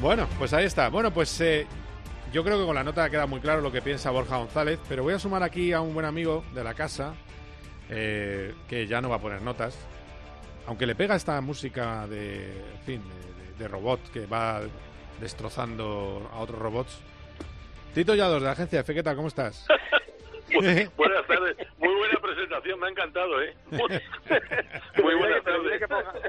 Bueno, 0.00 0.28
pues 0.38 0.52
ahí 0.52 0.66
está. 0.66 0.88
Bueno, 0.90 1.10
pues 1.10 1.40
eh, 1.40 1.66
yo 2.32 2.44
creo 2.44 2.58
que 2.58 2.66
con 2.66 2.74
la 2.74 2.84
nota 2.84 3.08
queda 3.08 3.26
muy 3.26 3.40
claro 3.40 3.62
lo 3.62 3.72
que 3.72 3.80
piensa 3.80 4.10
Borja 4.10 4.36
González, 4.36 4.78
pero 4.88 5.02
voy 5.04 5.14
a 5.14 5.18
sumar 5.18 5.42
aquí 5.42 5.72
a 5.72 5.80
un 5.80 5.94
buen 5.94 6.04
amigo 6.04 6.44
de 6.52 6.64
la 6.64 6.74
casa, 6.74 7.14
eh, 7.88 8.54
que 8.68 8.86
ya 8.86 9.00
no 9.00 9.08
va 9.08 9.16
a 9.16 9.20
poner 9.20 9.40
notas, 9.40 9.78
aunque 10.66 10.86
le 10.86 10.94
pega 10.94 11.14
esta 11.14 11.40
música 11.40 12.06
de, 12.06 12.46
en 12.46 12.80
fin, 12.84 13.02
de, 13.58 13.68
robot 13.68 14.10
que 14.12 14.26
va 14.26 14.60
destrozando 15.20 16.28
a 16.32 16.38
otros 16.40 16.58
robots. 16.58 17.00
Tito 17.94 18.14
Yados, 18.14 18.40
de 18.40 18.46
la 18.46 18.52
agencia 18.52 18.78
de 18.78 18.84
Fequeta, 18.84 19.14
¿cómo 19.14 19.28
estás? 19.28 19.66
buenas 20.96 21.26
tardes. 21.26 21.56
Muy 21.78 21.94
buena 21.94 22.18
presentación, 22.20 22.80
me 22.80 22.86
ha 22.86 22.90
encantado, 22.90 23.42
¿eh? 23.42 23.54
Muy, 23.70 25.14
buenas 25.14 25.44
tardes. 25.44 25.80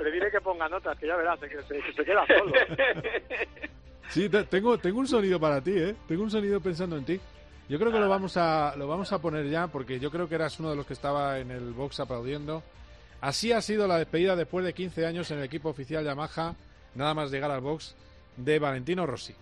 Le 0.04 0.12
diré 0.12 0.32
que 0.32 0.42
ponga 0.42 0.70
notas, 0.70 0.98
que 0.98 1.08
ya 1.08 1.16
verás, 1.16 1.40
que 1.40 1.62
se, 1.94 2.06
queda 2.06 2.26
solo. 2.28 2.54
Sí, 4.10 4.30
tengo, 4.30 4.78
tengo 4.78 5.00
un 5.00 5.08
sonido 5.08 5.40
para 5.40 5.60
ti, 5.62 5.72
¿eh? 5.76 5.96
Tengo 6.08 6.24
un 6.24 6.30
sonido 6.30 6.62
pensando 6.62 6.96
en 6.96 7.06
ti. 7.06 7.20
Yo 7.68 7.80
creo 7.80 7.92
que 7.92 8.00
lo 8.00 8.08
vamos 8.08 8.38
a 8.38 8.76
lo 8.78 8.88
vamos 8.88 9.12
a 9.12 9.20
poner 9.20 9.50
ya 9.50 9.68
porque 9.68 10.00
yo 10.00 10.12
creo 10.12 10.30
que 10.30 10.36
eras 10.36 10.60
uno 10.60 10.70
de 10.70 10.76
los 10.76 10.86
que 10.86 10.94
estaba 10.94 11.40
en 11.40 11.50
el 11.50 11.74
box 11.74 12.00
aplaudiendo. 12.00 12.62
Así 13.26 13.52
ha 13.52 13.60
sido 13.60 13.88
la 13.88 13.98
despedida 13.98 14.36
después 14.36 14.64
de 14.64 14.76
15 14.76 15.04
años 15.04 15.32
en 15.32 15.40
el 15.40 15.46
equipo 15.46 15.70
oficial 15.70 16.06
Yamaha, 16.06 16.54
nada 16.94 17.16
más 17.16 17.32
llegar 17.32 17.50
al 17.50 17.60
box 17.60 17.96
de 18.38 18.60
Valentino 18.60 19.08
Rossi. 19.08 19.34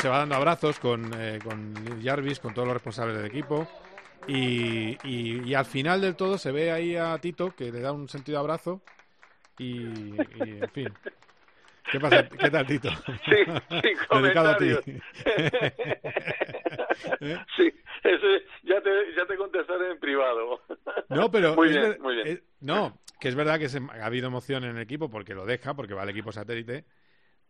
se 0.00 0.08
va 0.08 0.18
dando 0.18 0.34
abrazos 0.34 0.80
con, 0.80 1.12
eh, 1.16 1.38
con 1.44 2.02
Jarvis, 2.02 2.40
con 2.40 2.52
todos 2.52 2.66
los 2.66 2.74
responsables 2.74 3.16
del 3.18 3.26
equipo. 3.26 3.68
Y, 4.26 5.54
al 5.54 5.64
final 5.64 6.00
del 6.00 6.16
todo 6.16 6.38
se 6.38 6.50
ve 6.50 6.72
ahí 6.72 6.96
a 6.96 7.16
Tito 7.18 7.54
que 7.54 7.70
le 7.70 7.80
da 7.80 7.92
un 7.92 8.08
sentido 8.08 8.40
abrazo 8.40 8.80
y, 9.58 9.84
en 10.40 10.70
fin. 10.72 10.92
¿Qué 11.96 12.00
pasa? 12.00 12.28
¿Qué 12.28 12.50
tal, 12.50 12.66
Tito? 12.66 12.90
Sí, 13.24 13.36
sin 13.82 13.96
comentarios. 14.08 14.84
¿Eh? 17.20 17.38
Sí, 17.56 17.72
ese, 18.04 18.44
ya, 18.64 18.82
te, 18.82 19.14
ya 19.16 19.24
te 19.26 19.36
contestaré 19.38 19.92
en 19.92 19.98
privado. 19.98 20.60
No, 21.08 21.30
pero 21.30 21.54
Muy 21.54 21.68
bien, 21.68 21.80
ver- 21.82 22.00
muy 22.00 22.14
bien. 22.16 22.26
es- 22.28 22.42
no, 22.60 22.98
que 23.18 23.28
es 23.28 23.34
verdad 23.34 23.58
que 23.58 23.70
se- 23.70 23.78
ha 23.78 24.04
habido 24.04 24.26
emoción 24.26 24.64
en 24.64 24.76
el 24.76 24.82
equipo 24.82 25.08
porque 25.10 25.34
lo 25.34 25.46
deja, 25.46 25.72
porque 25.72 25.94
va 25.94 26.02
al 26.02 26.10
equipo 26.10 26.32
satélite, 26.32 26.84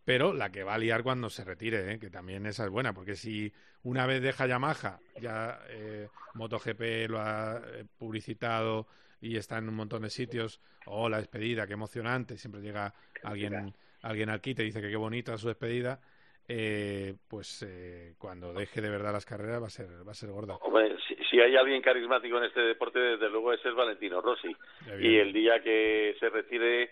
pero 0.05 0.31
la 0.33 0.49
que 0.49 0.63
va 0.63 0.75
a 0.75 0.77
liar 0.77 1.03
cuando 1.03 1.29
se 1.29 1.43
retire, 1.43 1.91
¿eh? 1.93 1.99
que 1.99 2.09
también 2.09 2.45
esa 2.45 2.63
es 2.63 2.69
buena, 2.69 2.93
porque 2.93 3.15
si 3.15 3.51
una 3.83 4.05
vez 4.05 4.21
deja 4.21 4.47
Yamaha, 4.47 5.01
ya 5.19 5.59
eh, 5.67 6.07
MotoGP 6.35 7.09
lo 7.09 7.19
ha 7.19 7.61
eh, 7.65 7.83
publicitado 7.97 8.87
y 9.19 9.35
está 9.35 9.57
en 9.57 9.67
un 9.67 9.75
montón 9.75 10.03
de 10.03 10.09
sitios, 10.09 10.61
oh, 10.85 11.09
la 11.09 11.17
despedida, 11.17 11.67
qué 11.67 11.73
emocionante, 11.73 12.37
siempre 12.37 12.61
llega 12.61 12.93
alguien, 13.23 13.73
alguien 14.09 14.29
al 14.29 14.41
quite 14.41 14.63
y 14.63 14.65
dice 14.65 14.81
que 14.81 14.89
qué 14.89 14.95
bonita 14.95 15.37
su 15.37 15.47
despedida, 15.47 15.99
eh, 16.47 17.13
pues 17.29 17.63
eh, 17.63 18.13
cuando 18.17 18.53
deje 18.53 18.81
de 18.81 18.89
verdad 18.89 19.11
las 19.11 19.25
carreras 19.25 19.61
va 19.61 19.67
a 19.67 19.69
ser, 19.69 19.87
va 20.07 20.11
a 20.11 20.15
ser 20.15 20.29
gorda. 20.29 20.55
Hombre, 20.61 20.95
si, 21.07 21.15
si 21.29 21.39
hay 21.39 21.55
alguien 21.55 21.81
carismático 21.81 22.37
en 22.37 22.45
este 22.45 22.61
deporte, 22.61 22.99
desde 22.99 23.29
luego 23.29 23.51
es 23.53 23.61
Valentino 23.75 24.21
Rossi. 24.21 24.55
Y 24.99 25.17
el 25.17 25.33
día 25.33 25.61
que 25.61 26.15
se 26.19 26.29
retire 26.29 26.91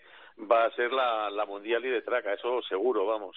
va 0.50 0.66
a 0.66 0.74
ser 0.74 0.92
la, 0.92 1.30
la 1.30 1.46
Mundial 1.46 1.84
y 1.84 1.88
de 1.88 2.02
Traca, 2.02 2.34
eso 2.34 2.60
seguro, 2.62 3.06
vamos. 3.06 3.36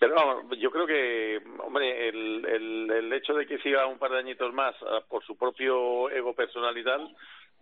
Pero 0.00 0.14
vamos, 0.14 0.58
yo 0.58 0.70
creo 0.70 0.86
que, 0.86 1.40
hombre, 1.58 2.08
el, 2.08 2.44
el, 2.46 2.90
el 2.90 3.12
hecho 3.12 3.34
de 3.34 3.46
que 3.46 3.58
siga 3.58 3.86
un 3.86 3.98
par 3.98 4.10
de 4.10 4.18
añitos 4.18 4.52
más 4.52 4.74
ah, 4.82 5.00
por 5.08 5.24
su 5.24 5.36
propio 5.36 6.10
ego 6.10 6.34
personal 6.34 6.76
y 6.76 6.84
tal, 6.84 7.14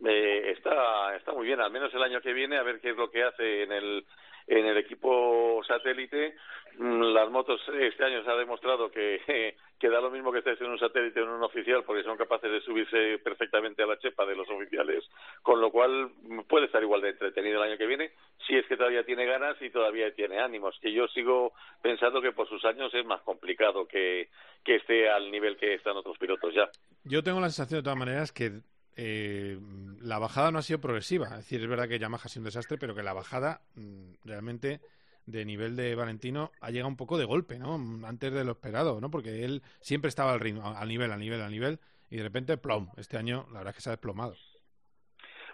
eh, 0.05 0.53
está, 0.57 1.15
está 1.17 1.33
muy 1.33 1.47
bien, 1.47 1.61
al 1.61 1.71
menos 1.71 1.93
el 1.95 2.03
año 2.03 2.21
que 2.21 2.33
viene, 2.33 2.57
a 2.57 2.62
ver 2.62 2.81
qué 2.81 2.91
es 2.91 2.97
lo 2.97 3.11
que 3.11 3.23
hace 3.23 3.62
en 3.62 3.73
el, 3.73 4.05
en 4.47 4.67
el 4.67 4.77
equipo 4.79 5.62
satélite. 5.67 6.35
Mm, 6.79 7.12
Las 7.12 7.31
motos 7.31 7.61
este 7.81 8.05
año 8.05 8.25
se 8.25 8.31
ha 8.31 8.37
demostrado 8.37 8.91
que, 8.91 9.21
que 9.79 9.88
da 9.88 10.01
lo 10.01 10.11
mismo 10.11 10.33
que 10.33 10.38
estés 10.38 10.61
en 10.61 10.71
un 10.71 10.79
satélite 10.79 11.21
o 11.21 11.25
en 11.25 11.31
un 11.31 11.43
oficial, 11.43 11.85
porque 11.85 12.03
son 12.03 12.17
capaces 12.17 12.51
de 12.51 12.61
subirse 12.62 13.19
perfectamente 13.19 13.83
a 13.83 13.87
la 13.87 13.99
chepa 13.99 14.27
de 14.27 14.35
los 14.35 14.49
oficiales, 14.49 15.05
con 15.43 15.61
lo 15.61 15.71
cual 15.71 16.11
mm, 16.23 16.41
puede 16.49 16.67
estar 16.67 16.83
igual 16.83 17.03
de 17.03 17.11
entretenido 17.11 17.62
el 17.62 17.71
año 17.71 17.79
que 17.79 17.87
viene, 17.87 18.11
si 18.47 18.57
es 18.57 18.67
que 18.67 18.77
todavía 18.77 19.05
tiene 19.05 19.27
ganas 19.27 19.61
y 19.61 19.71
todavía 19.71 20.12
tiene 20.15 20.41
ánimos, 20.41 20.77
que 20.81 20.93
yo 20.93 21.07
sigo 21.09 21.53
pensando 21.81 22.21
que 22.21 22.33
por 22.33 22.49
sus 22.49 22.65
años 22.65 22.93
es 22.93 23.05
más 23.05 23.21
complicado 23.23 23.87
que, 23.87 24.31
que 24.65 24.77
esté 24.77 25.09
al 25.09 25.31
nivel 25.31 25.57
que 25.57 25.75
están 25.75 25.97
otros 25.97 26.19
pilotos 26.19 26.53
ya. 26.55 26.69
Yo 27.05 27.23
tengo 27.23 27.41
la 27.41 27.51
sensación 27.51 27.81
de 27.81 27.85
todas 27.85 27.99
maneras 27.99 28.33
que 28.33 28.62
eh, 28.97 29.59
la 30.01 30.19
bajada 30.19 30.51
no 30.51 30.59
ha 30.59 30.63
sido 30.63 30.81
progresiva. 30.81 31.29
Es 31.29 31.37
decir, 31.37 31.63
es 31.63 31.69
verdad 31.69 31.89
que 31.89 31.99
Yamaha 31.99 32.25
ha 32.25 32.29
sido 32.29 32.41
un 32.41 32.47
desastre, 32.47 32.79
pero 32.79 32.95
que 32.95 33.03
la 33.03 33.13
bajada 33.13 33.63
mm, 33.75 34.15
realmente 34.25 34.81
de 35.27 35.45
nivel 35.45 35.77
de 35.77 35.95
Valentino 35.95 36.51
ha 36.61 36.71
llegado 36.71 36.89
un 36.89 36.97
poco 36.97 37.17
de 37.17 37.25
golpe, 37.25 37.59
¿no? 37.59 37.75
Antes 38.07 38.33
de 38.33 38.45
lo 38.45 38.53
esperado, 38.53 39.01
¿no? 39.01 39.11
Porque 39.11 39.45
él 39.45 39.63
siempre 39.81 40.09
estaba 40.09 40.33
al 40.33 40.41
ritmo, 40.41 40.77
al 40.77 40.89
nivel, 40.89 41.13
al 41.13 41.21
nivel, 41.21 41.41
al 41.41 41.51
nivel, 41.51 41.81
y 42.11 42.17
de 42.17 42.25
repente, 42.25 42.57
plom, 42.59 42.91
este 42.97 43.17
año 43.17 43.47
la 43.53 43.61
verdad 43.61 43.71
es 43.71 43.77
que 43.77 43.83
se 43.83 43.91
ha 43.91 43.93
desplomado. 43.93 44.35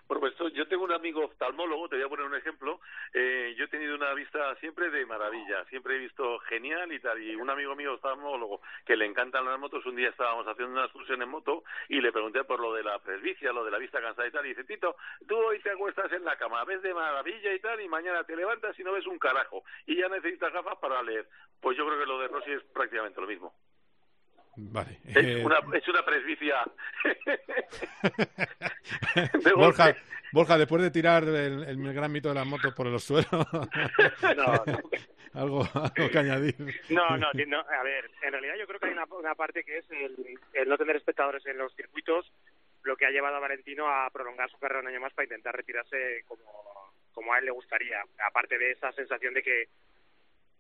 Por 0.09 0.17
supuesto, 0.17 0.49
yo 0.49 0.67
tengo 0.67 0.85
un 0.85 0.93
amigo 0.93 1.23
oftalmólogo, 1.23 1.87
te 1.87 1.97
voy 1.97 2.07
a 2.07 2.09
poner 2.09 2.25
un 2.25 2.35
ejemplo. 2.35 2.81
Eh, 3.13 3.55
yo 3.59 3.67
he 3.67 3.69
tenido 3.69 3.95
una 3.95 4.15
vista 4.15 4.55
siempre 4.57 4.89
de 4.89 5.05
maravilla, 5.05 5.67
siempre 5.67 5.97
he 5.97 5.99
visto 5.99 6.39
genial 6.49 6.91
y 6.91 6.99
tal. 6.99 7.23
Y 7.23 7.37
un 7.37 7.51
amigo 7.51 7.77
mío 7.77 7.93
oftalmólogo 7.93 8.63
que 8.87 8.97
le 8.97 9.05
encantan 9.05 9.45
las 9.45 9.59
motos, 9.59 9.85
un 9.85 9.97
día 9.97 10.09
estábamos 10.09 10.47
haciendo 10.47 10.73
una 10.73 10.85
excursión 10.85 11.21
en 11.21 11.29
moto 11.29 11.63
y 11.91 12.01
le 12.01 12.11
pregunté 12.11 12.43
por 12.45 12.59
lo 12.59 12.73
de 12.73 12.85
la 12.85 12.99
presbicia, 13.01 13.53
lo 13.53 13.67
de 13.67 13.71
la 13.71 13.77
vista 13.77 14.01
cansada 14.01 14.27
y 14.27 14.31
tal. 14.31 14.47
Y 14.47 14.49
dice, 14.49 14.65
Tito, 14.65 14.97
tú 15.29 15.37
hoy 15.37 15.61
te 15.61 15.73
acuestas 15.73 16.11
en 16.11 16.25
la 16.25 16.39
cama, 16.39 16.65
ves 16.65 16.81
de 16.81 16.95
maravilla 16.95 17.53
y 17.53 17.61
tal, 17.61 17.79
y 17.79 17.89
mañana 17.89 18.25
te 18.25 18.35
levantas 18.35 18.81
y 18.81 18.85
no 18.85 18.93
ves 18.93 19.07
un 19.07 19.19
carajo. 19.19 19.63
Y 19.85 19.97
ya 19.97 20.09
necesitas 20.09 20.55
gafas 20.55 20.79
para 20.79 21.03
leer. 21.03 21.29
Pues 21.61 21.77
yo 21.77 21.87
creo 21.87 21.99
que 21.99 22.07
lo 22.07 22.19
de 22.19 22.29
Rossi 22.29 22.53
es 22.53 22.63
prácticamente 22.73 23.21
lo 23.21 23.27
mismo. 23.27 23.53
Vale. 24.61 24.99
Es 25.07 25.17
Eh, 25.17 25.43
una, 25.45 25.59
es 25.73 25.87
una 25.89 26.05
presbicia. 26.05 26.57
Borja, 29.57 29.95
Borja, 30.33 30.59
después 30.59 30.83
de 30.83 30.91
tirar 30.91 31.23
el, 31.25 31.63
el 31.65 31.93
gran 31.95 32.11
mito 32.11 32.29
de 32.29 32.35
las 32.35 32.47
motos 32.47 32.75
por 32.75 32.87
los 32.87 33.05
suelos, 33.05 33.29
algo, 35.33 35.63
algo 35.73 36.11
que 36.11 36.19
añadir. 36.19 36.57
No, 36.91 37.17
no, 37.17 37.29
no, 37.47 37.61
a 37.61 37.83
ver, 37.85 38.11
en 38.23 38.33
realidad 38.33 38.55
yo 38.59 38.67
creo 38.67 38.81
que 38.81 38.87
hay 38.87 38.93
una, 38.93 39.05
una 39.05 39.35
parte 39.37 39.63
que 39.63 39.79
es 39.79 39.89
el, 39.91 40.39
el 40.55 40.69
no 40.69 40.77
tener 40.77 40.97
espectadores 40.97 41.47
en 41.47 41.59
los 41.59 41.73
circuitos, 41.77 42.31
lo 42.83 42.97
que 42.97 43.07
ha 43.07 43.11
llevado 43.11 43.37
a 43.37 43.41
Valentino 43.41 43.87
a 43.89 44.11
prolongar 44.11 44.51
su 44.51 44.59
carrera 44.59 44.81
un 44.81 44.89
año 44.89 45.01
más 45.01 45.13
para 45.13 45.27
intentar 45.27 45.55
retirarse 45.55 46.25
como, 46.27 46.43
como 47.13 47.33
a 47.33 47.39
él 47.39 47.45
le 47.45 47.51
gustaría. 47.53 48.03
Aparte 48.27 48.59
de 48.59 48.73
esa 48.73 48.91
sensación 48.93 49.35
de 49.35 49.43
que 49.43 49.69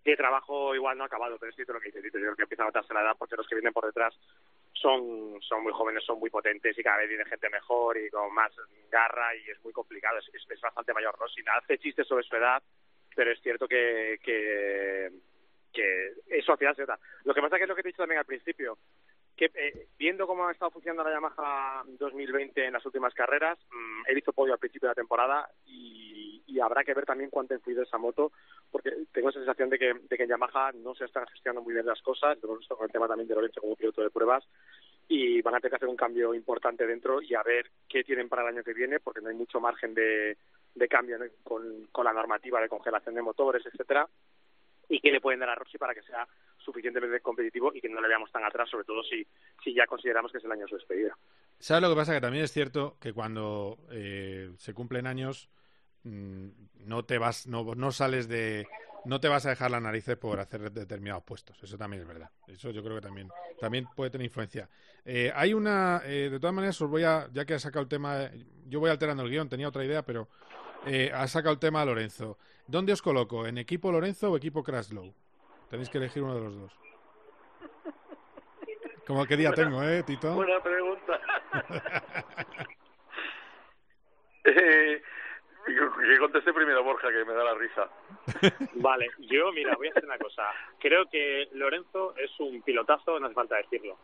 que 0.08 0.16
trabajo 0.16 0.74
igual 0.74 0.96
no 0.96 1.04
ha 1.04 1.06
acabado, 1.06 1.36
pero 1.38 1.50
es 1.50 1.56
cierto 1.56 1.74
lo 1.74 1.80
que 1.80 1.88
dice 1.88 2.00
Tito, 2.00 2.18
yo 2.18 2.24
creo 2.24 2.36
que 2.36 2.42
empieza 2.44 2.62
a 2.62 2.66
notarse 2.66 2.94
la 2.94 3.02
edad 3.02 3.16
porque 3.18 3.36
los 3.36 3.46
que 3.46 3.56
vienen 3.56 3.74
por 3.74 3.84
detrás 3.84 4.18
son, 4.72 5.38
son 5.42 5.62
muy 5.62 5.72
jóvenes, 5.72 6.02
son 6.02 6.18
muy 6.18 6.30
potentes 6.30 6.78
y 6.78 6.82
cada 6.82 6.96
vez 6.96 7.10
viene 7.10 7.26
gente 7.26 7.50
mejor 7.50 7.98
y 7.98 8.08
con 8.08 8.32
más 8.32 8.50
garra 8.90 9.36
y 9.36 9.50
es 9.50 9.62
muy 9.62 9.72
complicado, 9.74 10.18
es, 10.18 10.30
es, 10.32 10.60
bastante 10.62 10.94
mayor 10.94 11.14
Rossi. 11.18 11.42
Hace 11.54 11.76
chistes 11.76 12.06
sobre 12.06 12.24
su 12.24 12.34
edad, 12.36 12.62
pero 13.14 13.30
es 13.30 13.40
cierto 13.42 13.68
que, 13.68 14.18
que, 14.22 15.10
que 15.74 16.12
eso 16.28 16.52
al 16.52 16.58
final 16.58 16.74
se 16.74 16.82
nota. 16.82 16.98
Lo 17.24 17.34
que 17.34 17.42
pasa 17.42 17.58
que 17.58 17.64
es 17.64 17.68
lo 17.68 17.76
que 17.76 17.82
te 17.82 17.88
he 17.88 17.92
dicho 17.92 18.02
también 18.02 18.20
al 18.20 18.24
principio, 18.24 18.78
que 19.38 19.50
eh, 19.54 19.86
viendo 19.96 20.26
cómo 20.26 20.46
ha 20.46 20.52
estado 20.52 20.72
funcionando 20.72 21.04
la 21.04 21.14
Yamaha 21.14 21.84
2020 21.86 22.66
en 22.66 22.72
las 22.72 22.84
últimas 22.84 23.14
carreras, 23.14 23.56
mm, 23.70 24.02
he 24.08 24.14
visto 24.14 24.32
podio 24.32 24.52
al 24.52 24.58
principio 24.58 24.88
de 24.88 24.90
la 24.90 25.02
temporada 25.02 25.48
y, 25.64 26.26
habrá 26.60 26.82
que 26.82 26.92
ver 26.92 27.06
también 27.06 27.30
cuánto 27.30 27.54
ha 27.54 27.56
influido 27.56 27.84
esa 27.84 27.98
moto, 27.98 28.32
porque 28.72 28.90
tengo 29.12 29.28
esa 29.28 29.38
sensación 29.38 29.70
de 29.70 29.78
que, 29.78 29.94
de 29.94 30.16
que 30.16 30.24
en 30.24 30.28
Yamaha 30.28 30.72
no 30.72 30.92
se 30.92 31.04
están 31.04 31.24
gestionando 31.28 31.62
muy 31.62 31.72
bien 31.72 31.86
las 31.86 32.02
cosas, 32.02 32.36
lo 32.42 32.48
hemos 32.48 32.58
visto 32.58 32.76
con 32.76 32.86
el 32.86 32.90
tema 32.90 33.06
también 33.06 33.28
de 33.28 33.36
Lorenzo 33.36 33.60
como 33.60 33.76
piloto 33.76 34.02
de 34.02 34.10
pruebas, 34.10 34.44
y 35.06 35.40
van 35.40 35.54
a 35.54 35.60
tener 35.60 35.70
que 35.70 35.76
hacer 35.76 35.88
un 35.88 35.96
cambio 35.96 36.34
importante 36.34 36.84
dentro 36.84 37.22
y 37.22 37.32
a 37.36 37.44
ver 37.44 37.70
qué 37.88 38.02
tienen 38.02 38.28
para 38.28 38.42
el 38.42 38.48
año 38.48 38.64
que 38.64 38.74
viene, 38.74 38.98
porque 38.98 39.20
no 39.20 39.28
hay 39.28 39.36
mucho 39.36 39.60
margen 39.60 39.94
de, 39.94 40.36
cambio 40.90 41.18
con 41.44 42.04
la 42.04 42.12
normativa 42.12 42.60
de 42.60 42.68
congelación 42.68 43.14
de 43.14 43.22
motores, 43.22 43.64
etcétera 43.64 44.08
y 44.88 45.00
qué 45.00 45.10
le 45.10 45.20
pueden 45.20 45.40
dar 45.40 45.50
a 45.50 45.54
Rossi 45.54 45.78
para 45.78 45.94
que 45.94 46.02
sea 46.02 46.26
suficientemente 46.58 47.20
competitivo 47.20 47.72
y 47.74 47.80
que 47.80 47.88
no 47.88 48.00
le 48.00 48.08
veamos 48.08 48.30
tan 48.32 48.44
atrás, 48.44 48.68
sobre 48.68 48.84
todo 48.84 49.02
si, 49.02 49.26
si 49.62 49.74
ya 49.74 49.86
consideramos 49.86 50.32
que 50.32 50.38
es 50.38 50.44
el 50.44 50.52
año 50.52 50.62
de 50.62 50.68
su 50.68 50.76
despedida. 50.76 51.16
¿Sabes 51.58 51.82
lo 51.82 51.90
que 51.90 51.96
pasa? 51.96 52.14
Que 52.14 52.20
también 52.20 52.44
es 52.44 52.52
cierto 52.52 52.96
que 53.00 53.12
cuando 53.12 53.78
eh, 53.90 54.50
se 54.56 54.74
cumplen 54.74 55.06
años 55.06 55.48
mm, 56.04 56.48
no 56.86 57.04
te 57.04 57.18
vas, 57.18 57.46
no, 57.46 57.74
no 57.74 57.92
sales 57.92 58.28
de, 58.28 58.66
no 59.04 59.20
te 59.20 59.28
vas 59.28 59.46
a 59.46 59.50
dejar 59.50 59.70
las 59.70 59.82
narices 59.82 60.16
por 60.16 60.40
hacer 60.40 60.70
determinados 60.72 61.24
puestos. 61.24 61.62
Eso 61.62 61.76
también 61.76 62.02
es 62.02 62.08
verdad. 62.08 62.30
Eso 62.46 62.70
yo 62.70 62.82
creo 62.82 62.96
que 62.96 63.02
también, 63.02 63.28
también 63.60 63.86
puede 63.96 64.10
tener 64.10 64.26
influencia. 64.26 64.68
Eh, 65.04 65.32
hay 65.34 65.54
una, 65.54 66.02
eh, 66.04 66.28
de 66.30 66.38
todas 66.38 66.54
maneras, 66.54 66.80
os 66.80 66.90
voy 66.90 67.04
a, 67.04 67.28
ya 67.32 67.44
que 67.44 67.54
has 67.54 67.62
sacado 67.62 67.82
el 67.82 67.88
tema, 67.88 68.30
yo 68.66 68.80
voy 68.80 68.90
alterando 68.90 69.22
el 69.22 69.30
guion, 69.30 69.48
tenía 69.48 69.68
otra 69.68 69.84
idea, 69.84 70.02
pero 70.02 70.28
eh, 70.86 71.10
has 71.14 71.32
sacado 71.32 71.52
el 71.52 71.58
tema 71.58 71.84
Lorenzo. 71.84 72.38
¿Dónde 72.66 72.92
os 72.92 73.02
coloco? 73.02 73.46
¿En 73.46 73.58
equipo 73.58 73.90
Lorenzo 73.90 74.30
o 74.30 74.36
equipo 74.36 74.62
Crashlow? 74.62 75.12
Tenéis 75.70 75.88
que 75.90 75.98
elegir 75.98 76.22
uno 76.22 76.34
de 76.34 76.40
los 76.40 76.58
dos. 76.58 76.78
Como 79.06 79.24
qué 79.24 79.36
día 79.36 79.52
tengo, 79.52 79.82
¿eh, 79.82 80.02
Tito? 80.02 80.34
Buena 80.34 80.60
pregunta. 80.62 81.18
eh, 84.44 85.02
que 85.66 86.18
conteste 86.18 86.52
primero 86.52 86.84
Borja, 86.84 87.08
que 87.08 87.24
me 87.24 87.32
da 87.32 87.44
la 87.44 87.54
risa. 87.54 87.88
Vale, 88.74 89.08
yo, 89.18 89.52
mira, 89.52 89.74
voy 89.76 89.88
a 89.88 89.90
hacer 89.90 90.04
una 90.04 90.18
cosa. 90.18 90.42
Creo 90.78 91.06
que 91.06 91.48
Lorenzo 91.52 92.14
es 92.16 92.30
un 92.38 92.62
pilotazo, 92.62 93.18
no 93.18 93.26
hace 93.26 93.34
falta 93.34 93.56
decirlo. 93.56 93.96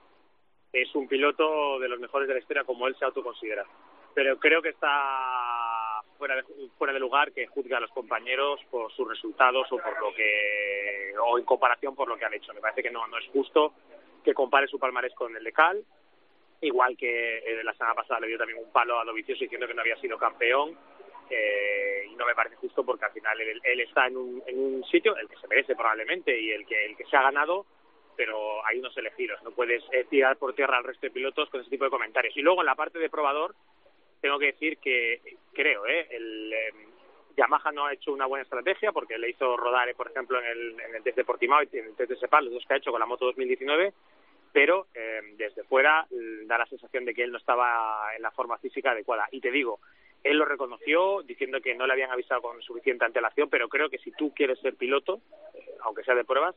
Es 0.72 0.94
un 0.94 1.06
piloto 1.06 1.78
de 1.78 1.88
los 1.88 2.00
mejores 2.00 2.26
de 2.26 2.34
la 2.34 2.40
historia, 2.40 2.64
como 2.64 2.86
él 2.88 2.96
se 2.98 3.04
autoconsidera. 3.04 3.64
Pero 4.14 4.38
creo 4.38 4.62
que 4.62 4.70
está 4.70 4.88
fuera 6.18 6.36
de, 6.36 6.44
fuera 6.78 6.92
de 6.92 7.00
lugar 7.00 7.32
que 7.32 7.46
juzgue 7.46 7.74
a 7.74 7.80
los 7.80 7.90
compañeros 7.90 8.60
por 8.70 8.92
sus 8.92 9.08
resultados 9.08 9.66
o 9.70 9.78
por 9.78 10.00
lo 10.00 10.14
que 10.14 11.12
o 11.20 11.38
en 11.38 11.44
comparación 11.44 11.94
por 11.94 12.08
lo 12.08 12.16
que 12.16 12.24
han 12.24 12.34
hecho. 12.34 12.52
Me 12.54 12.60
parece 12.60 12.82
que 12.82 12.90
no, 12.90 13.06
no 13.06 13.18
es 13.18 13.26
justo 13.28 13.74
que 14.24 14.34
compare 14.34 14.66
su 14.66 14.78
palmarés 14.78 15.14
con 15.14 15.36
el 15.36 15.44
de 15.44 15.52
Cal, 15.52 15.84
igual 16.60 16.96
que 16.96 17.38
eh, 17.38 17.62
la 17.62 17.74
semana 17.74 17.94
pasada 17.94 18.20
le 18.20 18.28
dio 18.28 18.38
también 18.38 18.58
un 18.58 18.72
palo 18.72 18.98
a 18.98 19.04
Dovizioso 19.04 19.40
diciendo 19.40 19.66
que 19.66 19.74
no 19.74 19.82
había 19.82 19.96
sido 19.96 20.18
campeón 20.18 20.76
eh, 21.30 22.06
y 22.10 22.14
no 22.16 22.26
me 22.26 22.34
parece 22.34 22.56
justo 22.56 22.84
porque 22.84 23.04
al 23.04 23.12
final 23.12 23.40
él, 23.40 23.60
él 23.62 23.80
está 23.80 24.06
en 24.06 24.16
un, 24.16 24.42
en 24.46 24.58
un 24.58 24.84
sitio 24.84 25.16
el 25.16 25.28
que 25.28 25.36
se 25.36 25.48
merece 25.48 25.74
probablemente 25.74 26.38
y 26.38 26.50
el 26.50 26.66
que 26.66 26.84
el 26.86 26.96
que 26.96 27.04
se 27.04 27.16
ha 27.16 27.22
ganado 27.22 27.66
pero 28.16 28.64
hay 28.66 28.78
unos 28.78 28.96
elegidos 28.96 29.42
no 29.42 29.50
puedes 29.50 29.82
eh, 29.92 30.04
tirar 30.08 30.36
por 30.36 30.54
tierra 30.54 30.76
al 30.78 30.84
resto 30.84 31.06
de 31.06 31.12
pilotos 31.12 31.48
con 31.50 31.60
ese 31.60 31.70
tipo 31.70 31.84
de 31.84 31.90
comentarios 31.90 32.36
y 32.36 32.42
luego 32.42 32.60
en 32.60 32.66
la 32.66 32.74
parte 32.74 32.98
de 32.98 33.10
probador 33.10 33.54
tengo 34.24 34.38
que 34.38 34.52
decir 34.52 34.78
que 34.78 35.20
creo 35.52 35.86
eh, 35.86 36.06
el 36.10 36.50
eh, 36.50 36.72
Yamaha 37.36 37.72
no 37.72 37.84
ha 37.84 37.92
hecho 37.92 38.10
una 38.10 38.24
buena 38.24 38.44
estrategia 38.44 38.90
porque 38.90 39.18
le 39.18 39.28
hizo 39.28 39.54
rodar 39.54 39.86
eh, 39.90 39.94
por 39.94 40.10
ejemplo 40.10 40.40
en 40.40 40.46
el, 40.46 40.80
en 40.80 40.94
el 40.94 41.02
test 41.02 41.18
de 41.18 41.26
Portimao 41.26 41.62
y 41.62 41.68
en 41.76 41.84
el 41.88 41.94
test 41.94 42.08
de 42.08 42.16
Sepal 42.16 42.46
los 42.46 42.54
dos 42.54 42.64
que 42.66 42.72
ha 42.72 42.78
hecho 42.78 42.90
con 42.90 43.00
la 43.00 43.06
moto 43.06 43.26
2019 43.26 43.92
pero 44.54 44.86
eh, 44.94 45.20
desde 45.36 45.64
fuera 45.64 46.06
mm, 46.10 46.46
da 46.46 46.56
la 46.56 46.64
sensación 46.64 47.04
de 47.04 47.12
que 47.12 47.22
él 47.22 47.32
no 47.32 47.36
estaba 47.36 48.14
en 48.16 48.22
la 48.22 48.30
forma 48.30 48.56
física 48.58 48.92
adecuada. 48.92 49.26
Y 49.30 49.40
te 49.40 49.50
digo, 49.50 49.80
él 50.22 50.38
lo 50.38 50.44
reconoció 50.44 51.22
diciendo 51.22 51.60
que 51.60 51.74
no 51.74 51.86
le 51.86 51.92
habían 51.92 52.12
avisado 52.12 52.40
con 52.40 52.62
suficiente 52.62 53.04
antelación, 53.04 53.50
pero 53.50 53.68
creo 53.68 53.90
que 53.90 53.98
si 53.98 54.12
tú 54.12 54.32
quieres 54.32 54.60
ser 54.60 54.76
piloto, 54.76 55.20
aunque 55.80 56.04
sea 56.04 56.14
de 56.14 56.24
pruebas, 56.24 56.54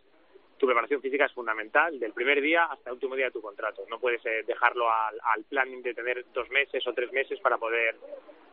tu 0.57 0.65
preparación 0.65 1.01
física 1.01 1.25
es 1.25 1.33
fundamental 1.33 1.99
del 1.99 2.13
primer 2.13 2.41
día 2.41 2.65
hasta 2.65 2.89
el 2.89 2.95
último 2.95 3.15
día 3.15 3.25
de 3.25 3.31
tu 3.31 3.41
contrato. 3.41 3.85
No 3.89 3.99
puedes 3.99 4.25
eh, 4.25 4.43
dejarlo 4.45 4.91
al, 4.91 5.17
al 5.23 5.43
planning 5.45 5.81
de 5.81 5.93
tener 5.93 6.25
dos 6.33 6.49
meses 6.49 6.85
o 6.87 6.93
tres 6.93 7.11
meses 7.11 7.39
para 7.39 7.57
poder 7.57 7.95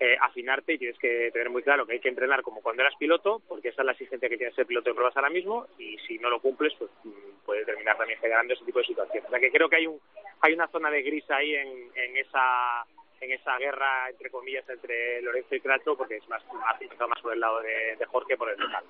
eh, 0.00 0.16
afinarte 0.20 0.74
y 0.74 0.78
tienes 0.78 0.98
que 0.98 1.30
tener 1.32 1.50
muy 1.50 1.62
claro 1.62 1.86
que 1.86 1.94
hay 1.94 2.00
que 2.00 2.08
entrenar 2.08 2.42
como 2.42 2.60
cuando 2.62 2.82
eras 2.82 2.96
piloto, 2.96 3.40
porque 3.48 3.68
esa 3.68 3.82
es 3.82 3.86
la 3.86 3.92
exigencia 3.92 4.28
que 4.28 4.36
tiene 4.36 4.52
ser 4.52 4.66
piloto 4.66 4.90
de 4.90 4.94
pruebas 4.94 5.16
ahora 5.16 5.30
mismo 5.30 5.66
y 5.78 5.96
si 5.98 6.18
no 6.18 6.28
lo 6.28 6.40
cumples, 6.40 6.74
pues 6.78 6.90
mm, 7.04 7.44
puede 7.44 7.64
terminar 7.64 7.96
también 7.96 8.18
generando 8.20 8.54
ese 8.54 8.64
tipo 8.64 8.80
de 8.80 8.86
situaciones. 8.86 9.26
O 9.26 9.30
sea 9.30 9.40
que 9.40 9.50
creo 9.50 9.68
que 9.68 9.76
hay 9.76 9.86
un 9.86 9.98
hay 10.40 10.52
una 10.52 10.68
zona 10.68 10.90
de 10.90 11.02
gris 11.02 11.30
ahí 11.30 11.54
en, 11.54 11.90
en 11.94 12.16
esa 12.16 13.58
guerra 13.58 14.10
entre 14.10 14.30
comillas 14.30 14.68
entre 14.68 15.22
Lorenzo 15.22 15.54
y 15.54 15.60
Crato 15.60 15.96
porque 15.96 16.16
es 16.16 16.28
más 16.28 16.44
más, 16.52 16.78
más 17.08 17.22
por 17.22 17.32
el 17.32 17.40
lado 17.40 17.60
de, 17.62 17.96
de 17.96 18.04
Jorge 18.06 18.36
por 18.36 18.50
el 18.50 18.58
local. 18.58 18.84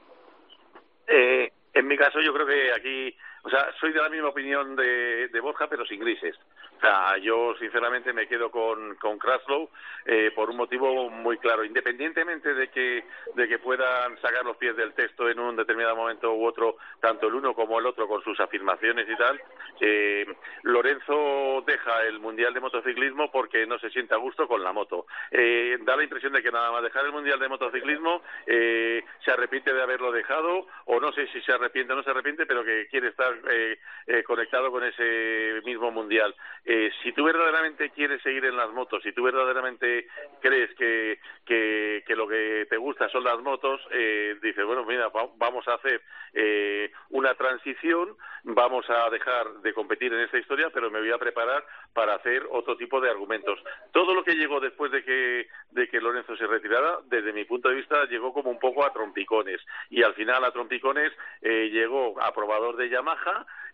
Eh, 1.07 1.53
en 1.75 1.87
mi 1.87 1.97
caso, 1.97 2.21
yo 2.21 2.33
creo 2.33 2.47
que 2.47 2.73
aquí, 2.73 3.17
o 3.45 3.51
sea, 3.51 3.71
soy 3.79 3.93
de 3.93 4.01
la 4.01 4.09
misma 4.09 4.29
opinión 4.29 4.75
de, 4.75 5.29
de 5.29 5.41
Borja, 5.41 5.69
pero 5.69 5.85
sin 5.85 6.01
grises. 6.01 6.35
O 6.79 6.81
sea, 6.81 7.19
yo 7.19 7.55
sinceramente 7.59 8.13
me 8.15 8.27
quedo 8.27 8.51
con, 8.51 8.95
con 8.97 9.19
Kraslow 9.19 9.69
eh, 10.07 10.33
por 10.35 10.49
un 10.49 10.57
motivo 10.57 11.11
muy 11.11 11.37
claro. 11.37 11.63
Independientemente 11.63 12.55
de 12.55 12.69
que, 12.69 13.05
de 13.35 13.49
que 13.49 13.59
puedan 13.59 14.19
sacar 14.23 14.47
los 14.47 14.57
pies 14.57 14.75
del 14.77 14.95
texto 14.95 15.29
en 15.29 15.39
un 15.39 15.57
determinado 15.57 15.95
momento 15.95 16.33
u 16.33 16.47
otro, 16.47 16.79
tanto 17.01 17.29
el 17.29 17.35
uno 17.35 17.55
como 17.55 17.79
el 17.79 17.87
otro 17.87 18.09
con 18.09 18.23
sus 18.23 18.41
afirmaciones 18.41 19.07
y 19.09 19.17
tal, 19.17 19.41
eh, 19.81 20.27
Lorenzo 20.63 21.63
deja 21.67 22.03
el 22.05 22.21
Mundial 22.21 22.55
de 22.55 22.61
Motociclismo 22.61 23.31
porque 23.31 23.67
no 23.67 23.79
se 23.79 23.91
siente 23.91 24.15
a 24.15 24.19
gusto 24.19 24.49
con 24.49 24.63
la 24.63 24.73
moto. 24.73 25.07
Eh, 25.31 25.77
da 25.83 25.97
la 25.97 26.05
impresión 26.05 26.33
de 26.33 26.43
que 26.43 26.51
nada 26.51 26.73
más 26.73 26.83
dejar 26.83 27.05
el 27.05 27.13
Mundial 27.13 27.39
de 27.39 27.49
Motociclismo 27.49 28.23
eh, 28.47 29.05
se 29.23 29.31
arrepiente 29.31 29.75
de 29.75 29.83
haberlo 29.83 30.13
dejado 30.13 30.67
o 30.87 30.99
no 30.99 31.13
sé 31.13 31.27
si 31.29 31.43
se 31.43 31.53
arrepiente 31.53 31.93
o 31.93 31.97
no 31.97 32.03
se 32.03 32.11
arrepiente, 32.11 32.47
pero 32.47 32.65
que 32.65 32.87
quiere 32.89 33.09
estar 33.09 33.34
eh, 33.51 33.79
eh, 34.07 34.23
conectado 34.23 34.71
con 34.71 34.85
ese 34.85 35.61
mismo 35.65 35.91
Mundial. 35.91 36.35
Eh, 36.65 36.91
si 37.03 37.13
tú 37.13 37.25
verdaderamente 37.25 37.91
quieres 37.91 38.23
seguir 38.23 38.45
en 38.45 38.57
las 38.57 38.71
motos, 38.71 39.03
si 39.03 39.13
tú 39.13 39.23
verdaderamente 39.23 40.07
crees 40.41 40.75
que, 40.77 41.19
que, 41.45 42.03
que 42.07 42.17
lo 42.17 42.27
que 42.27 42.67
te 42.69 42.77
gusta 42.77 43.09
son 43.11 43.25
las 43.25 43.39
motos, 43.41 43.81
eh, 43.91 44.37
dices, 44.43 44.65
bueno, 44.65 44.85
mira, 44.85 45.09
va- 45.09 45.29
vamos 45.37 45.67
a 45.69 45.75
hacer 45.75 46.01
eh, 46.33 46.91
una 47.11 47.35
transición, 47.35 48.17
vamos 48.45 48.89
a 48.91 49.09
dejar 49.11 49.47
de 49.63 49.73
competir 49.73 50.13
en 50.13 50.21
esta 50.21 50.39
historia, 50.39 50.71
pero 50.71 50.91
me 50.91 51.01
voy 51.01 51.11
a 51.13 51.19
preparar 51.19 51.65
para 51.93 52.15
hacer 52.15 52.45
otro 52.51 52.77
tipo 52.77 53.01
de 53.01 53.11
argumentos. 53.11 53.59
Todo 53.93 54.15
lo 54.15 54.25
que 54.25 54.35
llegó 54.35 54.59
después 54.61 54.91
de 54.91 55.05
que, 55.05 55.47
de 55.71 55.89
que 55.89 56.01
Lorenzo 56.01 56.37
se 56.37 56.47
retirara, 56.47 56.99
desde 57.05 57.33
mi 57.33 57.45
punto 57.45 57.69
de 57.69 57.77
vista, 57.77 58.05
llegó 58.07 58.33
como 58.33 58.51
un 58.51 58.59
poco 58.59 58.85
a 58.85 58.93
trompicones. 58.93 59.61
Y 59.91 60.03
al 60.03 60.15
final 60.15 60.45
a 60.45 60.51
trompicones 60.53 61.13
eh, 61.43 61.69
llegó 61.71 62.21
a 62.21 62.33
probador 62.35 62.77
de 62.77 62.89
Yamaha, 62.89 63.24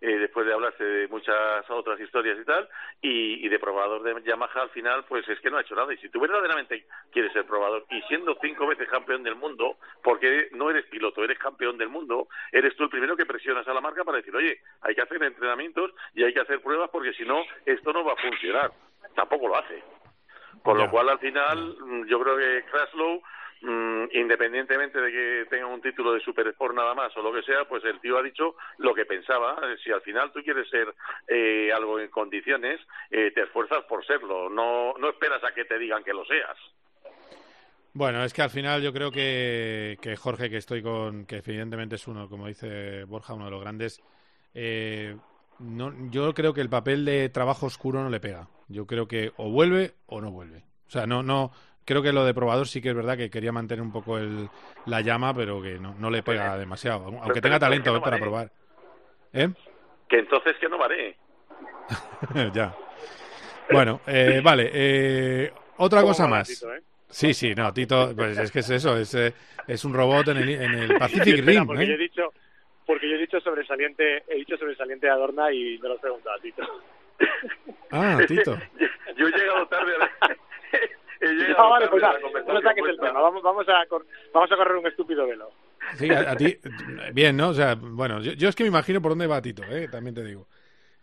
eh, 0.01 0.19
después 0.19 0.47
de 0.47 0.53
hablarse 0.53 0.83
de 0.83 1.09
muchas 1.09 1.69
otras 1.69 2.01
historias 2.01 2.39
y 2.41 2.45
tal, 2.45 2.69
y, 3.03 3.47
y 3.47 3.49
de 3.49 3.59
probador 3.59 4.03
de 4.03 4.23
Yamaha 4.23 4.63
al 4.63 4.71
final, 4.71 5.05
pues 5.09 5.29
es 5.29 5.39
que 5.41 5.51
no 5.51 5.59
ha 5.59 5.61
hecho 5.61 5.75
nada. 5.75 5.93
Y 5.93 5.99
si 5.99 6.09
tú 6.09 6.21
verdaderamente 6.21 6.87
quieres 7.13 7.33
ser 7.33 7.45
probador, 7.45 7.85
y 7.91 8.01
siendo 8.03 8.37
cinco 8.41 8.67
veces 8.67 8.89
campeón 8.89 9.23
del 9.23 9.35
mundo, 9.35 9.77
porque 10.03 10.49
no 10.53 10.71
eres 10.71 10.87
piloto, 10.87 11.23
eres 11.23 11.39
campeón 11.39 11.77
del 11.79 11.89
mundo, 11.89 12.29
eres 12.53 12.75
tú 12.77 12.85
el 12.85 12.91
primero 12.91 13.17
que 13.17 13.27
presionas 13.27 13.67
a 13.69 13.75
la 13.75 13.81
marca 13.81 14.05
para 14.05 14.19
decir, 14.19 14.35
oye, 14.35 14.61
hay 14.83 14.95
que 14.95 15.03
hacer 15.03 15.23
entrenamientos 15.23 15.93
y 16.15 16.25
hay 16.25 16.33
que 16.33 16.41
hacer 16.41 16.61
pruebas 16.61 16.91
porque 16.91 17.13
si 17.15 17.25
no, 17.25 17.43
esto 17.67 17.93
no 17.93 18.05
va 18.05 18.15
a 18.15 18.17
funcionar. 18.17 18.71
Tampoco 19.15 19.49
lo 19.49 19.57
hace. 19.57 19.83
Con 20.63 20.77
lo 20.79 20.91
cual, 20.91 21.09
al 21.09 21.19
final, 21.19 21.77
yo 22.07 22.21
creo 22.21 22.37
que 22.37 22.65
Kraslow, 22.71 23.23
independientemente 23.63 25.01
de 25.01 25.11
que 25.13 25.47
tenga 25.51 25.67
un 25.67 25.83
título 25.83 26.13
de 26.13 26.21
Super 26.21 26.47
Sport 26.49 26.75
nada 26.75 26.95
más 26.95 27.15
o 27.17 27.23
lo 27.23 27.33
que 27.33 27.43
sea, 27.43 27.65
pues 27.69 27.85
el 27.85 28.01
tío 28.01 28.19
ha 28.19 28.23
dicho 28.23 28.57
lo 28.79 28.95
que 28.95 29.05
pensaba. 29.05 29.61
Si 29.85 29.91
al 29.91 30.01
final 30.01 30.33
tú 30.33 30.41
quieres 30.43 30.69
ser 30.71 30.95
eh, 31.29 31.71
algo 31.73 32.01
en 32.01 32.09
condiciones, 32.09 32.81
eh, 33.11 33.31
te 33.35 33.43
esfuerzas 33.43 33.85
por 33.85 34.05
serlo. 34.07 34.49
No, 34.49 34.95
no 34.99 35.11
esperas 35.11 35.45
a 35.45 35.53
que 35.53 35.65
te 35.65 35.79
digan 35.79 36.03
que 36.03 36.15
lo 36.15 36.25
seas. 36.25 36.57
Bueno, 37.93 38.23
es 38.23 38.33
que 38.33 38.43
al 38.43 38.51
final 38.51 38.83
yo 38.83 38.93
creo 38.93 39.11
que, 39.11 39.99
que 40.01 40.17
Jorge, 40.17 40.49
que 40.49 40.59
estoy 40.59 40.81
con, 40.81 41.27
que 41.27 41.39
evidentemente 41.39 41.97
es 41.97 42.07
uno, 42.07 42.29
como 42.29 42.47
dice 42.47 43.05
Borja, 43.05 43.35
uno 43.35 43.47
de 43.47 43.51
los 43.51 43.61
grandes, 43.61 44.01
eh, 44.55 45.17
no, 45.59 45.93
yo 46.11 46.33
creo 46.33 46.55
que 46.55 46.61
el 46.61 46.71
papel 46.71 47.05
de 47.05 47.29
trabajo 47.29 47.67
oscuro 47.67 48.03
no 48.03 48.09
le 48.09 48.21
pega. 48.21 48.49
Yo 48.69 48.87
creo 48.87 49.09
que 49.09 49.33
o 49.37 49.51
vuelve 49.51 49.95
o 50.07 50.21
no 50.21 50.31
vuelve. 50.31 50.65
O 50.87 50.91
sea, 50.91 51.07
no, 51.07 51.23
no, 51.23 51.53
creo 51.91 52.03
que 52.03 52.13
lo 52.13 52.25
de 52.25 52.33
probador 52.33 52.69
sí 52.69 52.81
que 52.81 52.91
es 52.91 52.95
verdad 52.95 53.17
que 53.17 53.29
quería 53.31 53.51
mantener 53.51 53.83
un 53.83 53.91
poco 53.91 54.17
el, 54.17 54.49
la 54.87 55.01
llama, 55.01 55.35
pero 55.35 55.61
que 55.61 55.77
no, 55.81 55.93
no 55.99 56.09
le 56.09 56.23
pega 56.23 56.57
demasiado. 56.57 57.07
Aunque 57.21 57.41
tenga 57.41 57.59
talento 57.59 57.91
no 57.91 57.99
eh, 57.99 58.01
para 58.01 58.17
probar. 58.17 58.53
¿Eh? 59.33 59.49
Que 60.09 60.21
entonces 60.21 60.57
que 60.61 60.69
no 60.69 60.79
vale. 60.79 61.17
ya. 62.55 62.73
Bueno, 63.73 64.03
eh, 64.07 64.41
vale. 64.41 64.71
eh, 64.73 65.53
otra 65.79 66.03
cosa 66.03 66.29
más. 66.29 66.47
Tito, 66.47 66.73
¿eh? 66.73 66.81
Sí, 67.09 67.35
sí, 67.35 67.57
no, 67.57 67.73
Tito, 67.73 68.13
pues 68.15 68.39
es 68.39 68.53
que 68.53 68.61
es 68.61 68.71
eso, 68.71 68.97
es, 68.97 69.13
eh, 69.17 69.35
es 69.67 69.85
un 69.85 69.93
robot 69.93 70.29
en 70.29 70.37
el, 70.37 70.49
en 70.49 70.75
el 70.75 70.95
Pacific 70.99 71.39
Espera, 71.39 71.59
Rim. 71.59 71.67
porque 71.67 71.87
yo 71.89 71.95
he 71.95 71.99
dicho 71.99 72.33
porque 72.87 73.09
yo 73.11 73.17
he 73.17 73.19
dicho 73.19 73.41
sobresaliente 73.41 74.23
he 74.29 74.37
dicho 74.37 74.57
sobresaliente 74.57 75.11
Adorna 75.11 75.53
y 75.53 75.77
me 75.79 75.89
lo 75.89 75.97
he 75.97 75.99
preguntado 75.99 76.37
a 76.37 76.41
Tito 76.41 76.63
Ah, 77.91 78.19
Tito. 78.29 78.57
Yo 79.17 79.27
he 79.27 79.31
llegado 79.33 79.67
tarde 79.67 79.93
a 79.97 79.99
la... 79.99 80.37
Ah, 81.59 81.69
vale, 81.69 81.89
pues 81.89 82.03
tarde 82.03 82.07
a 82.07 82.09
nada, 82.09 82.15
la 82.15 82.21
conversación 82.21 82.55
no 82.55 82.63
saques 82.63 82.85
el 82.87 82.97
tema 82.99 83.21
vamos, 83.21 83.43
vamos, 83.43 83.69
a, 83.69 83.85
vamos 84.33 84.53
a 84.53 84.57
correr 84.57 84.77
un 84.77 84.87
estúpido 84.87 85.27
velo 85.27 85.51
Sí, 85.99 86.11
a, 86.11 86.21
a 86.33 86.37
ti, 86.37 86.59
bien, 87.13 87.37
¿no? 87.37 87.49
O 87.49 87.55
sea, 87.55 87.75
bueno, 87.75 88.21
yo, 88.21 88.33
yo 88.33 88.49
es 88.49 88.55
que 88.55 88.63
me 88.65 88.69
imagino 88.69 89.03
por 89.03 89.13
dónde 89.13 89.27
va 89.27 89.43
Tito, 89.43 89.63
¿eh? 89.71 89.89
también 89.89 90.15
te 90.15 90.25
digo. 90.25 90.47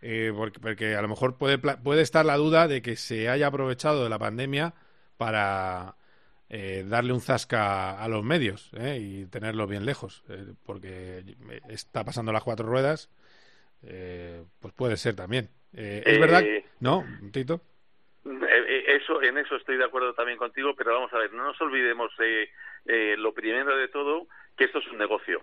Eh, 0.02 0.32
porque, 0.36 0.60
porque 0.60 0.96
a 0.96 1.02
lo 1.02 1.08
mejor 1.08 1.38
puede, 1.38 1.58
pla- 1.58 1.78
puede 1.82 2.02
estar 2.04 2.26
la 2.26 2.38
duda 2.38 2.68
de 2.68 2.82
que 2.82 2.96
se 2.96 3.30
haya 3.30 3.48
aprovechado 3.48 4.04
de 4.04 4.10
la 4.10 4.20
pandemia 4.20 4.76
para 5.18 5.96
eh, 6.50 6.86
darle 6.88 7.14
un 7.14 7.22
zasca 7.22 8.02
a 8.02 8.08
los 8.08 8.24
medios 8.24 8.72
¿eh? 8.76 9.00
y 9.02 9.26
tenerlos 9.26 9.68
bien 9.70 9.86
lejos. 9.86 10.24
eh, 10.30 10.54
porque 10.66 11.24
está 11.70 12.06
pasando 12.06 12.32
las 12.32 12.44
cuatro 12.44 12.68
ruedas, 12.68 13.10
eh, 13.84 14.44
pues 14.60 14.74
puede 14.74 14.98
ser 14.98 15.16
también. 15.16 15.50
Eh, 15.74 16.04
¿Es 16.06 16.18
Eh, 16.18 16.20
verdad? 16.20 16.44
¿No, 16.80 17.04
Tito? 17.32 17.62
Eh, 18.28 18.66
eh, 18.68 18.98
Eso, 19.02 19.22
en 19.22 19.38
eso 19.38 19.56
estoy 19.56 19.78
de 19.78 19.86
acuerdo 19.86 20.14
también 20.14 20.38
contigo, 20.38 20.76
pero 20.76 20.94
vamos 20.94 21.14
a 21.14 21.18
ver, 21.18 21.32
no 21.34 21.44
nos 21.44 21.62
olvidemos 21.62 22.12
eh, 22.20 23.16
lo 23.18 23.34
primero 23.34 23.76
de 23.76 23.88
todo, 23.88 24.28
que 24.58 24.66
esto 24.66 24.80
es 24.80 24.88
un 24.88 24.98
negocio. 24.98 25.42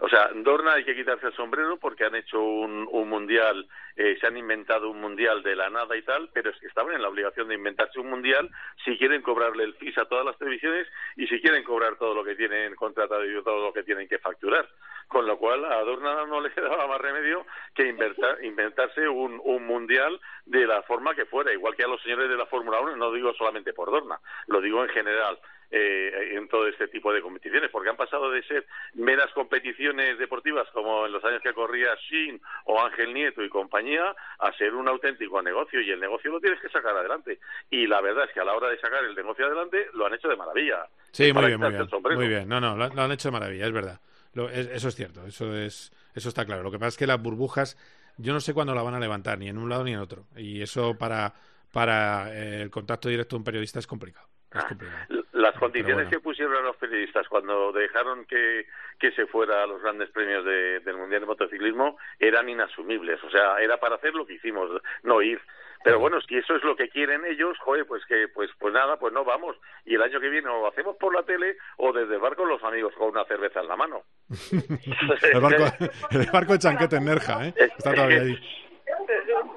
O 0.00 0.08
sea, 0.08 0.30
Dorna 0.34 0.72
hay 0.74 0.84
que 0.84 0.96
quitarse 0.96 1.28
el 1.28 1.36
sombrero 1.36 1.78
porque 1.78 2.04
han 2.04 2.16
hecho 2.16 2.42
un, 2.42 2.88
un 2.90 3.08
mundial, 3.08 3.68
eh, 3.94 4.16
se 4.20 4.26
han 4.26 4.36
inventado 4.36 4.90
un 4.90 5.00
mundial 5.00 5.42
de 5.42 5.54
la 5.54 5.70
nada 5.70 5.96
y 5.96 6.02
tal, 6.02 6.30
pero 6.34 6.50
es 6.50 6.58
que 6.58 6.66
estaban 6.66 6.94
en 6.94 7.02
la 7.02 7.08
obligación 7.08 7.48
de 7.48 7.54
inventarse 7.54 8.00
un 8.00 8.10
mundial 8.10 8.50
si 8.84 8.98
quieren 8.98 9.22
cobrarle 9.22 9.64
el 9.64 9.74
FIS 9.74 9.98
a 9.98 10.06
todas 10.06 10.26
las 10.26 10.36
televisiones 10.36 10.88
y 11.16 11.28
si 11.28 11.40
quieren 11.40 11.62
cobrar 11.62 11.96
todo 11.96 12.12
lo 12.12 12.24
que 12.24 12.34
tienen 12.34 12.74
contratado 12.74 13.24
y 13.24 13.42
todo 13.44 13.66
lo 13.66 13.72
que 13.72 13.84
tienen 13.84 14.08
que 14.08 14.18
facturar. 14.18 14.68
Con 15.14 15.28
lo 15.28 15.38
cual 15.38 15.64
a 15.64 15.78
Dorna 15.84 16.26
no 16.26 16.40
le 16.40 16.50
quedaba 16.54 16.88
más 16.88 17.00
remedio 17.00 17.46
que 17.72 17.84
invertar- 17.88 18.38
inventarse 18.42 19.08
un, 19.08 19.40
un 19.44 19.64
mundial 19.64 20.20
de 20.44 20.66
la 20.66 20.82
forma 20.82 21.14
que 21.14 21.24
fuera, 21.24 21.52
igual 21.52 21.76
que 21.76 21.84
a 21.84 21.86
los 21.88 22.02
señores 22.02 22.28
de 22.28 22.36
la 22.36 22.46
Fórmula 22.46 22.80
1, 22.80 22.96
no 22.96 23.12
digo 23.12 23.32
solamente 23.34 23.72
por 23.72 23.92
Dorna, 23.92 24.18
lo 24.48 24.60
digo 24.60 24.82
en 24.82 24.88
general 24.90 25.38
eh, 25.70 26.30
en 26.32 26.48
todo 26.48 26.66
este 26.66 26.88
tipo 26.88 27.12
de 27.12 27.22
competiciones, 27.22 27.70
porque 27.70 27.90
han 27.90 27.96
pasado 27.96 28.28
de 28.28 28.42
ser 28.42 28.66
meras 28.94 29.30
competiciones 29.34 30.18
deportivas 30.18 30.68
como 30.72 31.06
en 31.06 31.12
los 31.12 31.24
años 31.24 31.42
que 31.42 31.52
corría 31.54 31.94
Shin 32.10 32.40
o 32.64 32.80
Ángel 32.84 33.14
Nieto 33.14 33.40
y 33.44 33.48
compañía, 33.48 34.16
a 34.40 34.52
ser 34.54 34.74
un 34.74 34.88
auténtico 34.88 35.40
negocio 35.42 35.80
y 35.80 35.90
el 35.92 36.00
negocio 36.00 36.32
lo 36.32 36.40
tienes 36.40 36.60
que 36.60 36.68
sacar 36.70 36.96
adelante. 36.96 37.38
Y 37.70 37.86
la 37.86 38.00
verdad 38.00 38.24
es 38.24 38.32
que 38.32 38.40
a 38.40 38.44
la 38.44 38.54
hora 38.54 38.68
de 38.68 38.78
sacar 38.80 39.04
el 39.04 39.14
negocio 39.14 39.46
adelante 39.46 39.86
lo 39.94 40.06
han 40.06 40.14
hecho 40.14 40.28
de 40.28 40.36
maravilla. 40.36 40.86
Sí, 41.12 41.32
muy 41.32 41.46
bien, 41.46 41.60
muy 41.60 41.68
bien. 41.70 41.82
Muy 42.16 42.28
bien. 42.28 42.48
No, 42.48 42.60
no, 42.60 42.76
lo 42.76 43.02
han 43.02 43.12
hecho 43.12 43.28
de 43.28 43.32
maravilla, 43.32 43.66
es 43.66 43.72
verdad. 43.72 44.00
Lo- 44.34 44.48
es- 44.48 44.68
eso 44.68 44.88
es 44.88 44.94
cierto, 44.94 45.24
eso 45.26 45.54
es 45.56 45.92
eso 46.14 46.28
está 46.28 46.44
claro. 46.44 46.62
Lo 46.62 46.70
que 46.70 46.78
pasa 46.78 46.88
es 46.88 46.96
que 46.96 47.06
las 47.06 47.20
burbujas, 47.22 47.76
yo 48.18 48.32
no 48.32 48.40
sé 48.40 48.54
cuándo 48.54 48.74
la 48.74 48.82
van 48.82 48.94
a 48.94 49.00
levantar, 49.00 49.38
ni 49.38 49.48
en 49.48 49.58
un 49.58 49.68
lado 49.68 49.84
ni 49.84 49.92
en 49.92 49.98
otro. 50.00 50.24
Y 50.36 50.62
eso 50.62 50.96
para, 50.96 51.34
para 51.72 52.32
eh, 52.34 52.62
el 52.62 52.70
contacto 52.70 53.08
directo 53.08 53.34
de 53.36 53.38
un 53.38 53.44
periodista 53.44 53.78
es 53.78 53.86
complicado. 53.86 54.28
Es 54.54 54.64
complicado. 54.64 54.98
Las 55.32 55.56
condiciones 55.58 55.96
bueno. 56.06 56.10
que 56.10 56.20
pusieron 56.20 56.54
a 56.56 56.60
los 56.60 56.76
periodistas 56.76 57.26
cuando 57.28 57.72
dejaron 57.72 58.24
que, 58.24 58.66
que 59.00 59.10
se 59.12 59.26
fuera 59.26 59.64
a 59.64 59.66
los 59.66 59.82
grandes 59.82 60.08
premios 60.10 60.44
de- 60.44 60.78
del 60.80 60.96
Mundial 60.96 61.22
de 61.22 61.26
Motociclismo 61.26 61.98
eran 62.20 62.48
inasumibles. 62.48 63.22
O 63.24 63.30
sea, 63.30 63.58
era 63.58 63.78
para 63.78 63.96
hacer 63.96 64.14
lo 64.14 64.24
que 64.24 64.34
hicimos, 64.34 64.70
no 65.02 65.20
ir. 65.20 65.40
Pero 65.84 66.00
bueno, 66.00 66.18
si 66.22 66.36
eso 66.36 66.56
es 66.56 66.64
lo 66.64 66.74
que 66.74 66.88
quieren 66.88 67.24
ellos, 67.26 67.56
joder, 67.60 67.86
pues 67.86 68.02
que 68.06 68.26
pues 68.34 68.50
pues 68.58 68.72
nada, 68.72 68.96
pues 68.96 69.12
no 69.12 69.24
vamos. 69.24 69.56
Y 69.84 69.94
el 69.94 70.02
año 70.02 70.18
que 70.18 70.30
viene 70.30 70.48
o 70.48 70.62
lo 70.62 70.68
hacemos 70.68 70.96
por 70.96 71.14
la 71.14 71.22
tele 71.22 71.56
o 71.76 71.92
desde 71.92 72.14
el 72.14 72.20
barco 72.20 72.44
los 72.44 72.62
amigos 72.64 72.94
con 72.96 73.10
una 73.10 73.24
cerveza 73.26 73.60
en 73.60 73.68
la 73.68 73.76
mano. 73.76 74.02
el, 74.50 75.40
barco, 75.40 75.64
el 76.10 76.30
barco 76.32 76.52
de 76.54 76.58
Chanquete 76.58 76.96
en 76.96 77.04
Nerja, 77.04 77.46
¿eh? 77.46 77.54
Está 77.56 77.94
todavía 77.94 78.22
ahí. 78.22 78.38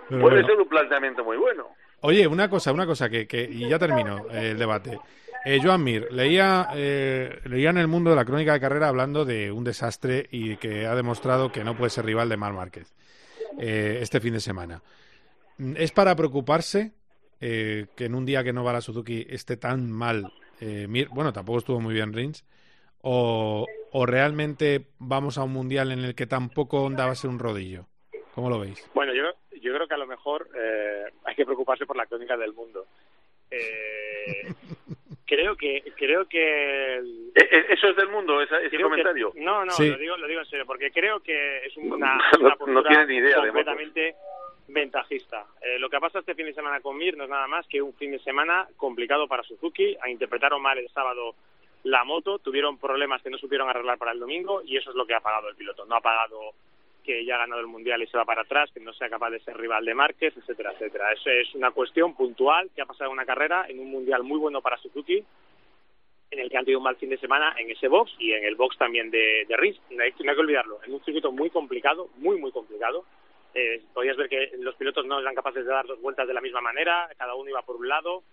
Pero 0.09 0.21
Puede 0.21 0.35
bueno. 0.35 0.47
ser 0.47 0.57
un 0.57 0.67
planteamiento 0.67 1.23
muy 1.23 1.37
bueno. 1.37 1.69
Oye, 2.01 2.27
una 2.27 2.49
cosa, 2.49 2.73
una 2.73 2.85
cosa 2.85 3.09
que, 3.09 3.25
que 3.25 3.43
y 3.43 3.67
ya 3.67 3.79
termino 3.79 4.27
eh, 4.29 4.51
el 4.51 4.59
debate. 4.59 4.99
Eh, 5.45 5.59
Joan 5.63 5.81
Mir, 5.81 6.11
leía, 6.11 6.67
eh, 6.75 7.39
leía 7.45 7.69
en 7.69 7.77
el 7.77 7.87
mundo 7.87 8.09
de 8.09 8.17
la 8.17 8.25
crónica 8.25 8.51
de 8.51 8.59
carrera 8.59 8.89
hablando 8.89 9.23
de 9.23 9.49
un 9.49 9.63
desastre 9.63 10.27
y 10.29 10.57
que 10.57 10.85
ha 10.85 10.93
demostrado 10.93 11.53
que 11.53 11.63
no 11.63 11.77
puede 11.77 11.89
ser 11.89 12.03
rival 12.03 12.27
de 12.27 12.35
Mar 12.35 12.51
Márquez 12.51 12.93
eh, 13.57 13.99
este 14.01 14.19
fin 14.19 14.33
de 14.33 14.41
semana. 14.41 14.81
¿Es 15.75 15.91
para 15.91 16.15
preocuparse 16.15 16.91
eh, 17.41 17.87
que 17.95 18.05
en 18.05 18.15
un 18.15 18.25
día 18.25 18.43
que 18.43 18.53
no 18.53 18.63
va 18.63 18.73
la 18.73 18.81
Suzuki 18.81 19.25
esté 19.29 19.57
tan 19.57 19.91
mal 19.91 20.31
eh, 20.61 20.85
Mir? 20.87 21.09
Bueno, 21.09 21.33
tampoco 21.33 21.59
estuvo 21.59 21.79
muy 21.79 21.93
bien 21.93 22.13
Rins. 22.13 22.45
O, 23.01 23.65
¿O 23.91 24.05
realmente 24.05 24.87
vamos 24.99 25.37
a 25.37 25.43
un 25.43 25.53
mundial 25.53 25.91
en 25.91 25.99
el 25.99 26.13
que 26.15 26.27
tampoco 26.27 26.83
Honda 26.83 27.05
va 27.05 27.11
a 27.11 27.15
ser 27.15 27.29
un 27.29 27.39
rodillo? 27.39 27.85
¿Cómo 28.35 28.49
lo 28.49 28.59
veis? 28.59 28.87
Bueno, 28.93 29.13
yo, 29.13 29.23
yo 29.61 29.73
creo 29.73 29.87
que 29.87 29.93
a 29.93 29.97
lo 29.97 30.07
mejor 30.07 30.47
eh, 30.55 31.03
hay 31.23 31.35
que 31.35 31.45
preocuparse 31.45 31.85
por 31.85 31.95
la 31.95 32.05
crónica 32.05 32.35
del 32.37 32.53
mundo. 32.53 32.85
Eh, 33.49 34.47
creo 35.25 35.55
que 35.55 35.83
creo 35.95 36.27
que 36.27 36.95
el- 36.97 37.31
Eh, 37.35 37.47
eh, 37.51 37.65
¿Eso 37.69 37.87
es 37.89 37.95
del 37.95 38.09
mundo, 38.09 38.41
esa- 38.41 38.59
ese 38.61 38.75
que- 38.77 38.83
comentario? 38.83 39.31
no 39.37 39.63
no 39.65 39.71
Sí. 39.71 39.89
lo 39.89 39.97
digo 39.97 40.17
lo 40.17 40.27
digo 40.27 40.41
en 40.41 40.45
serio 40.47 40.65
porque 40.65 40.91
creo 40.91 41.19
que 41.21 41.65
es 41.65 41.77
una, 41.77 42.17
No- 42.39 42.55
una 42.65 42.73
no 42.73 42.83
tiene 42.83 43.05
ni 43.07 43.15
idea 43.17 43.37
de 43.41 43.47
completamente 43.47 44.15
ventajista 44.67 45.45
Eh, 45.61 45.79
lo 45.79 45.89
que 45.89 45.97
ha 45.97 45.99
pasado 45.99 46.19
este 46.19 46.35
fin 46.35 46.45
de 46.45 46.53
semana 46.53 46.81
con 46.81 46.97
Mir 46.97 47.15
no 47.15 47.23
es 47.23 47.29
nada 47.29 47.47
más 47.47 47.65
que 47.67 47.81
un 47.81 47.93
fin 47.93 48.11
de 48.11 48.19
semana 48.19 48.67
complicado 48.75 49.27
para 49.27 49.43
Suzuki 49.43 49.97
interpretaron 50.07 50.61
mal 50.61 50.77
el 50.77 50.89
sábado 50.89 51.35
la 51.83 52.03
moto 52.03 52.39
tuvieron 52.39 52.77
problemas 52.77 53.21
que 53.21 53.29
no 53.29 53.37
supieron 53.37 53.69
arreglar 53.69 53.97
para 53.97 54.11
el 54.11 54.19
domingo 54.19 54.61
y 54.63 54.77
eso 54.77 54.89
es 54.89 54.95
lo 54.95 55.05
que 55.05 55.15
ha 55.15 55.21
pagado 55.21 55.49
el 55.49 55.55
piloto 55.55 55.85
no 55.85 55.95
ha 55.95 56.01
pagado 56.01 56.53
que 57.07 57.23
ya 57.23 57.35
ha 57.35 57.39
ganado 57.39 57.61
el 57.61 57.67
mundial 57.67 58.03
y 58.03 58.07
se 58.07 58.17
va 58.17 58.25
para 58.25 58.41
atrás, 58.41 58.69
que 58.73 58.81
no 58.81 58.91
sea 58.91 59.09
capaz 59.09 59.29
de 59.29 59.39
ser 59.39 59.55
rival 59.55 59.85
de 59.85 59.95
Márquez, 59.95 60.35
etcétera, 60.35 60.73
etcétera. 60.73 61.13
Eso 61.13 61.29
es 61.29 61.55
una 61.55 61.71
cuestión 61.71 62.13
puntual 62.13 62.69
que 62.75 62.81
ha 62.81 62.85
pasado 62.85 63.09
en 63.09 63.13
una 63.13 63.25
carrera 63.25 63.65
en 63.69 63.79
un 63.79 63.89
mundial 63.89 64.23
muy 64.23 64.37
bueno 64.37 64.61
para 64.61 64.77
Suzuki, 64.77 65.23
en 66.29 66.39
el 66.39 66.49
que 66.49 66.57
han 66.57 66.65
tenido 66.65 66.79
un 66.79 66.83
mal 66.83 66.97
fin 66.97 67.09
de 67.09 67.17
semana 67.17 67.55
en 67.57 67.71
ese 67.71 67.87
box 67.87 68.11
y 68.19 68.33
en 68.33 68.43
el 68.43 68.55
box 68.55 68.77
también 68.77 69.09
de, 69.09 69.45
de. 69.47 69.55
No 69.91 70.03
hay, 70.03 70.11
no 70.19 70.29
hay 70.29 70.35
que 70.35 70.41
olvidarlo, 70.41 70.79
en 70.83 70.93
un 70.95 71.03
circuito 71.05 71.31
muy 71.31 71.49
complicado, 71.49 72.09
muy, 72.17 72.37
muy 72.37 72.51
complicado. 72.51 73.05
Eh, 73.53 73.81
podías 73.93 74.15
ver 74.17 74.29
que 74.29 74.51
los 74.59 74.75
pilotos 74.75 75.05
no 75.05 75.19
eran 75.19 75.33
capaces 75.35 75.65
de 75.65 75.71
dar 75.71 75.85
dos 75.87 75.99
vueltas 76.01 76.27
de 76.27 76.33
la 76.33 76.41
misma 76.41 76.61
manera, 76.61 77.09
cada 77.17 77.33
uno 77.35 77.49
iba 77.49 77.61
por 77.63 77.75
un 77.77 77.87
lado. 77.87 78.23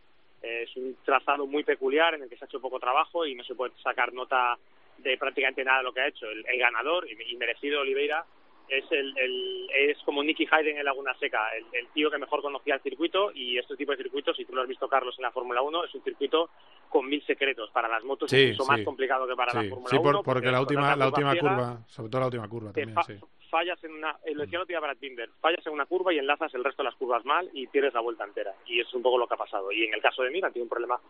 Eh, 0.43 0.65
es 0.69 0.77
un 0.77 0.97
trazado 1.05 1.47
muy 1.47 1.65
peculiar 1.65 2.15
en 2.15 2.23
el 2.25 2.29
que 2.29 2.37
se 2.37 2.45
ha 2.45 2.49
hecho 2.49 2.61
poco 2.61 2.79
trabajo 2.79 3.25
y 3.25 3.35
no 3.35 3.43
se 3.45 3.55
puede 3.55 3.73
sacar 3.83 4.13
nota 4.13 4.59
de 4.99 5.17
prácticamente 5.17 5.65
nada 5.65 5.79
de 5.79 5.85
lo 5.85 5.93
que 5.95 6.01
ha 6.01 6.09
hecho. 6.09 6.27
El, 6.29 6.45
el 6.47 6.59
ganador 6.59 7.07
y, 7.11 7.17
y 7.33 7.37
merecido 7.37 7.81
Oliveira 7.81 8.25
es 8.69 8.85
el, 8.93 9.17
el- 9.19 9.71
es 9.75 9.99
como 10.05 10.23
Nicky 10.23 10.47
Hayden 10.51 10.79
en 10.79 10.85
Laguna 10.85 11.15
Seca, 11.19 11.49
el, 11.57 11.65
el 11.73 11.89
tío 11.89 12.11
que 12.11 12.19
mejor 12.19 12.41
conocía 12.43 12.75
el 12.77 12.81
circuito 12.83 13.31
y 13.35 13.59
este 13.59 13.77
tipo 13.77 13.93
de 13.93 13.99
circuitos, 13.99 14.37
si 14.37 14.45
tú 14.45 14.55
lo 14.55 14.63
has 14.63 14.69
visto 14.69 14.89
Carlos 14.89 15.15
en 15.19 15.23
la 15.23 15.33
Fórmula 15.33 15.61
1, 15.63 15.85
es 15.85 15.95
un 15.95 16.03
circuito 16.03 16.51
con 16.89 17.07
mil 17.09 17.23
secretos. 17.27 17.71
Para 17.71 17.89
las 17.89 18.05
motos 18.05 18.31
Sí, 18.31 18.43
es 18.43 18.51
mucho 18.59 18.65
más 18.71 18.79
sí. 18.79 18.85
complicado 18.85 19.27
que 19.27 19.35
para 19.37 19.53
la 19.55 19.63
Sí, 19.63 19.69
Fórmula 19.69 19.91
sí, 19.91 19.97
1. 19.97 20.03
por- 20.13 20.25
porque 20.25 20.51
la 20.51 20.61
última, 20.61 20.97
la 20.97 21.07
última 21.09 21.33
ciega 21.33 21.49
curva, 21.49 21.79
sobre 21.89 22.11
todo 22.11 22.21
la 22.21 22.27
última 22.27 22.49
curva 22.49 22.73
también, 22.73 22.97
sí. 23.07 23.15
Fallas 23.55 23.85
en 23.85 23.93
una, 23.93 24.19
lo 24.33 24.43
decía 24.43 24.57
el 24.57 24.63
otro 24.63 24.73
día 24.73 24.81
Brad 24.81 24.97
Binder, 24.99 25.31
fallas 25.41 25.65
en 25.65 25.75
una 25.75 25.87
curva 25.87 26.13
y 26.13 26.19
enlazas 26.19 26.53
el 26.55 26.65
resto 26.65 26.83
de 26.83 26.89
las 26.89 26.97
curvas 26.97 27.25
mal 27.25 27.49
y 27.53 27.69
pierdes 27.69 27.95
la 27.95 28.01
vuelta 28.01 28.25
entera. 28.25 28.53
Y 28.67 28.81
eso 28.81 28.89
es 28.89 28.95
un 28.97 29.03
poco 29.05 29.17
lo 29.17 29.29
que 29.29 29.35
ha 29.35 29.37
pasado. 29.37 29.71
Y 29.71 29.85
en 29.85 29.95
el 29.95 30.03
caso 30.03 30.25
de 30.25 30.31
Mir 30.31 30.45
han 30.45 30.53
tenido 30.53 30.65
un 30.65 30.71
problema 30.71 31.01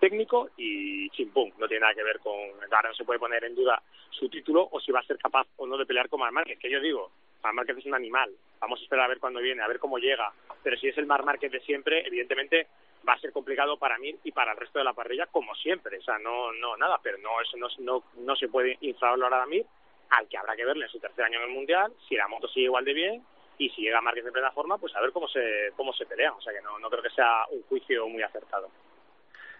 técnico 0.00 0.50
y 0.58 1.08
chimpum, 1.08 1.50
no 1.56 1.66
tiene 1.66 1.80
nada 1.80 1.94
que 1.94 2.02
ver 2.02 2.18
con, 2.18 2.34
ahora 2.70 2.90
no 2.90 2.94
se 2.94 3.06
puede 3.06 3.18
poner 3.18 3.42
en 3.44 3.54
duda 3.54 3.82
su 4.10 4.28
título 4.28 4.68
o 4.70 4.80
si 4.80 4.92
va 4.92 5.00
a 5.00 5.04
ser 5.04 5.16
capaz 5.16 5.46
o 5.56 5.66
no 5.66 5.78
de 5.78 5.86
pelear 5.86 6.10
con 6.10 6.20
Mar 6.20 6.30
Márquez, 6.30 6.58
que 6.58 6.70
yo 6.70 6.78
digo, 6.78 7.10
Mar 7.42 7.54
Márquez 7.54 7.78
es 7.78 7.86
un 7.86 7.94
animal, 7.94 8.30
vamos 8.60 8.80
a 8.80 8.82
esperar 8.82 9.06
a 9.06 9.08
ver 9.08 9.18
cuándo 9.18 9.40
viene, 9.40 9.62
a 9.62 9.68
ver 9.68 9.78
cómo 9.78 9.96
llega, 9.96 10.30
pero 10.62 10.76
si 10.76 10.88
es 10.88 10.98
el 10.98 11.06
Mar 11.06 11.24
Márquez 11.24 11.50
de 11.52 11.60
siempre, 11.60 12.06
evidentemente 12.06 12.66
va 13.08 13.14
a 13.14 13.18
ser 13.18 13.32
complicado 13.32 13.78
para 13.78 13.96
mí 13.96 14.14
y 14.24 14.32
para 14.32 14.52
el 14.52 14.58
resto 14.58 14.78
de 14.78 14.84
la 14.84 14.92
parrilla 14.92 15.24
como 15.28 15.54
siempre, 15.54 15.96
o 15.96 16.02
sea, 16.02 16.18
no, 16.18 16.52
no, 16.52 16.76
nada, 16.76 17.00
pero 17.02 17.16
no, 17.16 17.40
eso 17.40 17.56
no, 17.56 17.68
no, 17.78 18.04
no 18.18 18.36
se 18.36 18.48
puede 18.48 18.76
infravalorar 18.82 19.40
a 19.40 19.46
Mir, 19.46 19.64
al 20.10 20.28
que 20.28 20.36
habrá 20.38 20.54
que 20.56 20.64
verle 20.64 20.84
en 20.86 20.90
su 20.90 20.98
tercer 20.98 21.24
año 21.24 21.38
en 21.38 21.48
el 21.48 21.54
Mundial, 21.54 21.92
si 22.08 22.16
la 22.16 22.28
moto 22.28 22.48
sigue 22.48 22.66
igual 22.66 22.84
de 22.84 22.92
bien 22.94 23.22
y 23.58 23.70
si 23.70 23.82
llega 23.82 24.00
Márquez 24.00 24.26
en 24.26 24.32
plena 24.32 24.50
forma, 24.52 24.78
pues 24.78 24.94
a 24.96 25.00
ver 25.00 25.12
cómo 25.12 25.28
se, 25.28 25.72
cómo 25.76 25.92
se 25.92 26.06
pelean, 26.06 26.34
o 26.34 26.40
sea 26.40 26.52
que 26.52 26.60
no, 26.62 26.78
no 26.78 26.90
creo 26.90 27.02
que 27.02 27.10
sea 27.10 27.44
un 27.50 27.62
juicio 27.62 28.08
muy 28.08 28.22
acertado. 28.22 28.70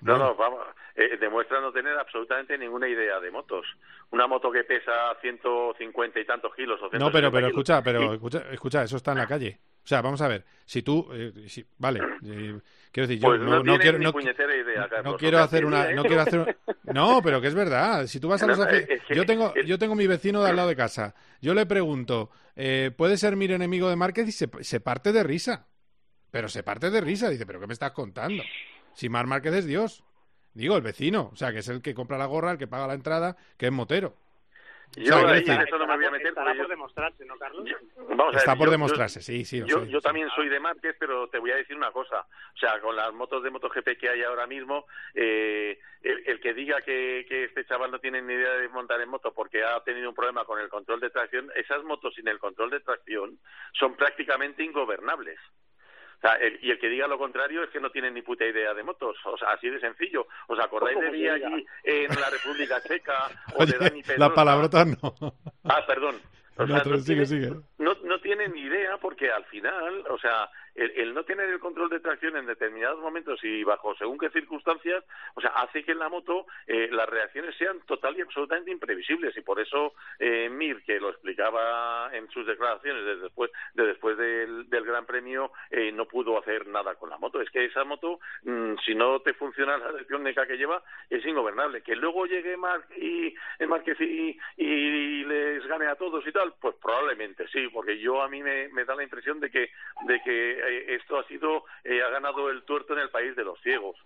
No, 0.01 0.19
no, 0.19 0.35
vamos, 0.35 0.61
eh, 0.97 1.17
demuestra 1.19 1.61
no 1.61 1.73
tener 1.73 1.97
absolutamente 1.97 2.59
ninguna 2.59 2.87
idea 2.87 3.21
de 3.21 3.31
motos. 3.31 3.67
Una 4.11 4.27
moto 4.27 4.51
que 4.51 4.65
pesa 4.65 5.17
150 5.23 6.21
y 6.21 6.27
tantos 6.27 6.55
kilos 6.55 6.79
o 6.83 6.85
No, 6.85 7.11
pero, 7.11 7.31
160 7.31 7.31
pero 7.31 7.39
kilos. 7.39 7.49
escucha, 7.49 7.83
pero 7.83 8.13
escucha, 8.13 8.53
escucha, 8.53 8.83
eso 8.83 8.97
está 8.97 9.13
en 9.13 9.19
la 9.19 9.27
calle. 9.27 9.59
O 9.85 9.87
sea, 9.87 10.01
vamos 10.01 10.23
a 10.23 10.29
ver, 10.29 10.47
si 10.65 10.83
tú, 10.83 11.07
eh, 11.13 11.45
si- 11.47 11.67
vale, 11.77 12.01
eh, 12.25 12.59
quiero 12.91 13.07
decir, 13.07 13.21
yo 13.23 13.29
Pues 13.29 13.41
no, 13.41 13.47
no, 13.47 13.57
no 13.57 13.63
tienes 13.63 13.81
quiero, 13.83 13.99
no, 13.99 14.55
idea, 14.55 14.89
no 15.03 15.17
quiero 15.19 15.39
hacer 15.41 15.65
una, 15.67 15.91
no 15.93 16.03
quiero 16.05 16.23
hacer, 16.23 16.57
no, 16.85 17.21
pero 17.23 17.41
que 17.43 17.49
es 17.49 17.55
verdad. 17.55 18.07
Si 18.07 18.19
tú 18.19 18.29
vas 18.29 18.43
a 18.43 18.47
los, 18.47 18.59
yo 19.15 19.27
tengo, 19.27 19.53
yo 19.67 19.79
tengo 19.79 19.95
mi 19.95 20.07
vecino 20.07 20.43
de 20.43 20.49
al 20.51 20.57
lado 20.57 20.69
de 20.69 20.77
casa. 20.77 21.15
Yo 21.43 21.53
le 21.53 21.67
pregunto, 21.67 22.31
eh, 22.57 22.93
¿puede 22.97 23.19
ser 23.19 23.37
mi 23.37 23.45
enemigo 23.45 23.91
de 23.91 23.97
Márquez? 23.97 24.27
Y 24.29 24.33
se, 24.33 24.49
se 24.63 24.81
parte 24.81 25.13
de 25.13 25.23
risa. 25.23 25.67
Pero 26.31 26.49
se 26.49 26.63
parte 26.63 26.91
de 26.91 27.01
risa. 27.03 27.29
Dice, 27.29 27.45
¿pero 27.45 27.61
qué 27.61 27.67
me 27.67 27.75
estás 27.75 27.93
contando? 27.93 28.43
Si 28.95 29.11
Mar 29.11 29.27
Márquez 29.27 29.53
es 29.55 29.67
Dios. 29.67 30.03
Digo, 30.55 30.77
el 30.77 30.83
vecino. 30.83 31.31
O 31.33 31.37
sea, 31.37 31.53
que 31.53 31.59
es 31.59 31.69
el 31.69 31.83
que 31.83 31.95
compra 31.95 32.17
la 32.17 32.27
gorra, 32.27 32.53
el 32.53 32.59
que 32.59 32.67
paga 32.67 32.87
la 32.87 32.95
entrada, 32.95 33.37
que 33.59 33.67
es 33.67 33.73
motero. 33.73 34.17
Yo 34.97 35.17
ahí 35.27 35.43
en 35.47 35.61
eso 35.63 35.79
no 35.79 35.87
me 35.87 35.97
voy 35.97 36.05
a 36.05 36.11
meter. 36.11 36.29
Estará 36.29 36.51
por 36.53 36.57
yo- 36.63 36.69
demostrarse, 36.69 37.25
¿no, 37.25 37.37
Carlos? 37.37 37.65
Vamos 38.09 38.35
a 38.35 38.39
Está 38.39 38.53
ver, 38.53 38.59
por 38.59 38.67
yo- 38.69 38.71
demostrarse, 38.73 39.21
yo- 39.21 39.25
sí, 39.25 39.45
sí, 39.45 39.59
Yo, 39.67 39.85
yo 39.85 39.99
sí. 40.01 40.05
también 40.05 40.29
soy 40.37 40.49
de 40.49 40.61
Márquez, 40.61 40.97
pero 40.99 41.29
te 41.29 41.39
voy 41.39 41.51
a 41.51 41.57
decir 41.57 41.77
una 41.77 41.91
cosa. 41.91 42.21
O 42.55 42.59
sea, 42.59 42.81
con 42.81 42.95
las 42.95 43.13
motos 43.13 43.43
de 43.43 43.51
MotoGP 43.51 43.97
que 43.99 44.09
hay 44.09 44.23
ahora 44.23 44.47
mismo, 44.47 44.87
eh, 45.15 45.79
el, 46.03 46.23
el 46.27 46.41
que 46.41 46.55
diga 46.55 46.81
que, 46.83 47.25
que 47.29 47.45
este 47.45 47.65
chaval 47.65 47.91
no 47.91 47.99
tiene 47.99 48.21
ni 48.23 48.35
idea 48.35 48.53
de 48.55 48.69
montar 48.69 49.01
en 49.01 49.09
moto 49.09 49.33
porque 49.35 49.65
ha 49.65 49.81
tenido 49.83 50.09
un 50.11 50.15
problema 50.15 50.45
con 50.45 50.61
el 50.61 50.69
control 50.69 51.01
de 51.01 51.11
tracción, 51.11 51.51
esas 51.57 51.83
motos 51.85 52.15
sin 52.15 52.29
el 52.29 52.39
control 52.39 52.71
de 52.71 52.81
tracción 52.81 53.39
son 53.73 53.97
prácticamente 53.97 54.63
ingobernables. 54.63 55.39
Sea, 56.25 56.33
el- 56.37 56.59
y 56.63 56.71
el 56.71 56.79
que 56.79 56.89
diga 56.89 57.07
lo 57.07 57.19
contrario 57.19 57.63
es 57.63 57.69
que 57.69 57.81
no 57.81 57.91
tiene 57.91 58.11
ni 58.11 58.23
puta 58.23 58.47
idea 58.47 58.73
de 58.73 58.83
motos. 58.83 59.15
O 59.27 59.37
sea, 59.37 59.51
así 59.51 59.69
de 59.69 59.79
sencillo. 59.79 60.27
¿Os 60.47 60.59
acordáis 60.59 60.97
de 60.99 61.05
¿Cómo 61.07 61.13
mí 61.19 61.29
allí 61.29 61.67
en 61.85 62.09
la 62.19 62.31
República 62.31 62.81
Checa 62.81 63.29
o 63.55 63.63
Oye, 63.63 63.73
de 63.73 63.79
Dani 63.79 64.03
la 64.17 64.33
palabrota 64.33 64.87
no. 64.87 65.15
Ah, 65.65 65.85
perdón. 65.87 66.17
O 66.57 66.65
No, 66.65 66.77
sea, 66.83 66.85
no 66.91 66.97
sigue, 66.99 67.27
tiene- 67.27 67.27
sigue. 67.27 67.51
no, 67.79 67.95
no 68.05 68.21
tienen 68.21 68.53
ni 68.53 68.61
idea 68.63 68.97
porque 68.99 69.31
al 69.31 69.45
final, 69.47 70.05
o 70.09 70.17
sea, 70.19 70.49
el, 70.75 71.15
no 71.15 71.25
tener 71.25 71.49
el 71.49 71.61
control 71.61 71.89
de 71.89 72.01
tracción 72.01 72.37
en 72.37 72.47
determinados 72.47 73.01
momentos 73.01 73.43
y 73.45 73.63
bajo 73.65 73.95
según 73.97 74.19
qué 74.19 74.31
circunstancias, 74.31 75.05
o 75.35 75.41
sea, 75.41 75.51
hace 75.51 75.85
que 75.85 75.93
en 75.93 75.99
la 75.99 76.09
moto 76.09 76.47
eh, 76.67 76.89
las 76.91 77.09
reacciones 77.09 77.55
sean 77.57 77.81
total 77.87 78.17
y 78.17 78.23
absolutamente 78.23 78.71
imprevisibles 78.71 79.37
y 79.37 79.41
por 79.41 79.61
eso 79.61 79.95
eh, 80.19 80.49
Mir, 80.51 80.83
que 80.85 81.01
lo 81.01 81.11
explicaba 81.11 82.11
en 82.13 82.29
sus 82.31 82.47
declaraciones 82.47 83.05
de 83.05 83.17
después, 83.17 83.51
de 83.75 83.87
después 83.87 84.17
del, 84.17 84.69
del 84.69 84.85
Gran 84.85 85.07
Premio, 85.07 85.53
eh, 85.71 85.93
no 85.93 86.07
pudo 86.07 86.39
hacer 86.39 86.67
nada 86.67 86.95
con 86.95 87.11
la 87.11 87.19
moto. 87.19 87.41
Es 87.41 87.51
que 87.51 87.65
esa 87.65 87.85
moto, 87.85 88.21
mm, 88.43 88.75
si 88.85 88.95
no 88.95 89.21
te 89.21 89.35
funciona 89.35 89.77
la 89.77 90.19
neca 90.19 90.47
que 90.47 90.57
lleva, 90.57 90.83
es 91.11 91.25
ingobernable. 91.25 91.83
Que 91.83 91.97
luego 91.97 92.27
llegue 92.27 92.57
Marc 92.57 92.91
y 92.97 93.35
eh, 93.59 93.67
Márquez 93.67 94.01
y, 94.01 94.39
y 94.57 95.25
les 95.25 95.67
gane 95.67 95.87
a 95.87 95.97
todos 95.97 96.27
y 96.27 96.33
tal, 96.33 96.55
pues 96.61 96.75
probablemente 96.81 97.47
sí, 97.49 97.69
porque 97.69 97.99
yo 97.99 98.23
a 98.23 98.29
mí 98.29 98.43
me, 98.43 98.69
me 98.69 98.85
da 98.85 98.95
la 98.95 99.03
impresión 99.03 99.41
de 99.41 99.51
que 99.51 99.71
de 100.07 100.21
que 100.23 100.64
eh, 100.67 100.95
esto 100.95 101.19
ha 101.19 101.25
sido 101.27 101.65
eh, 101.85 102.03
ha 102.03 102.09
ganado 102.09 102.51
el 102.51 102.63
tuerto 102.63 102.93
en 102.93 103.01
el 103.01 103.11
país 103.11 103.35
de 103.37 103.45
los 103.45 103.61
ciegos 103.61 103.97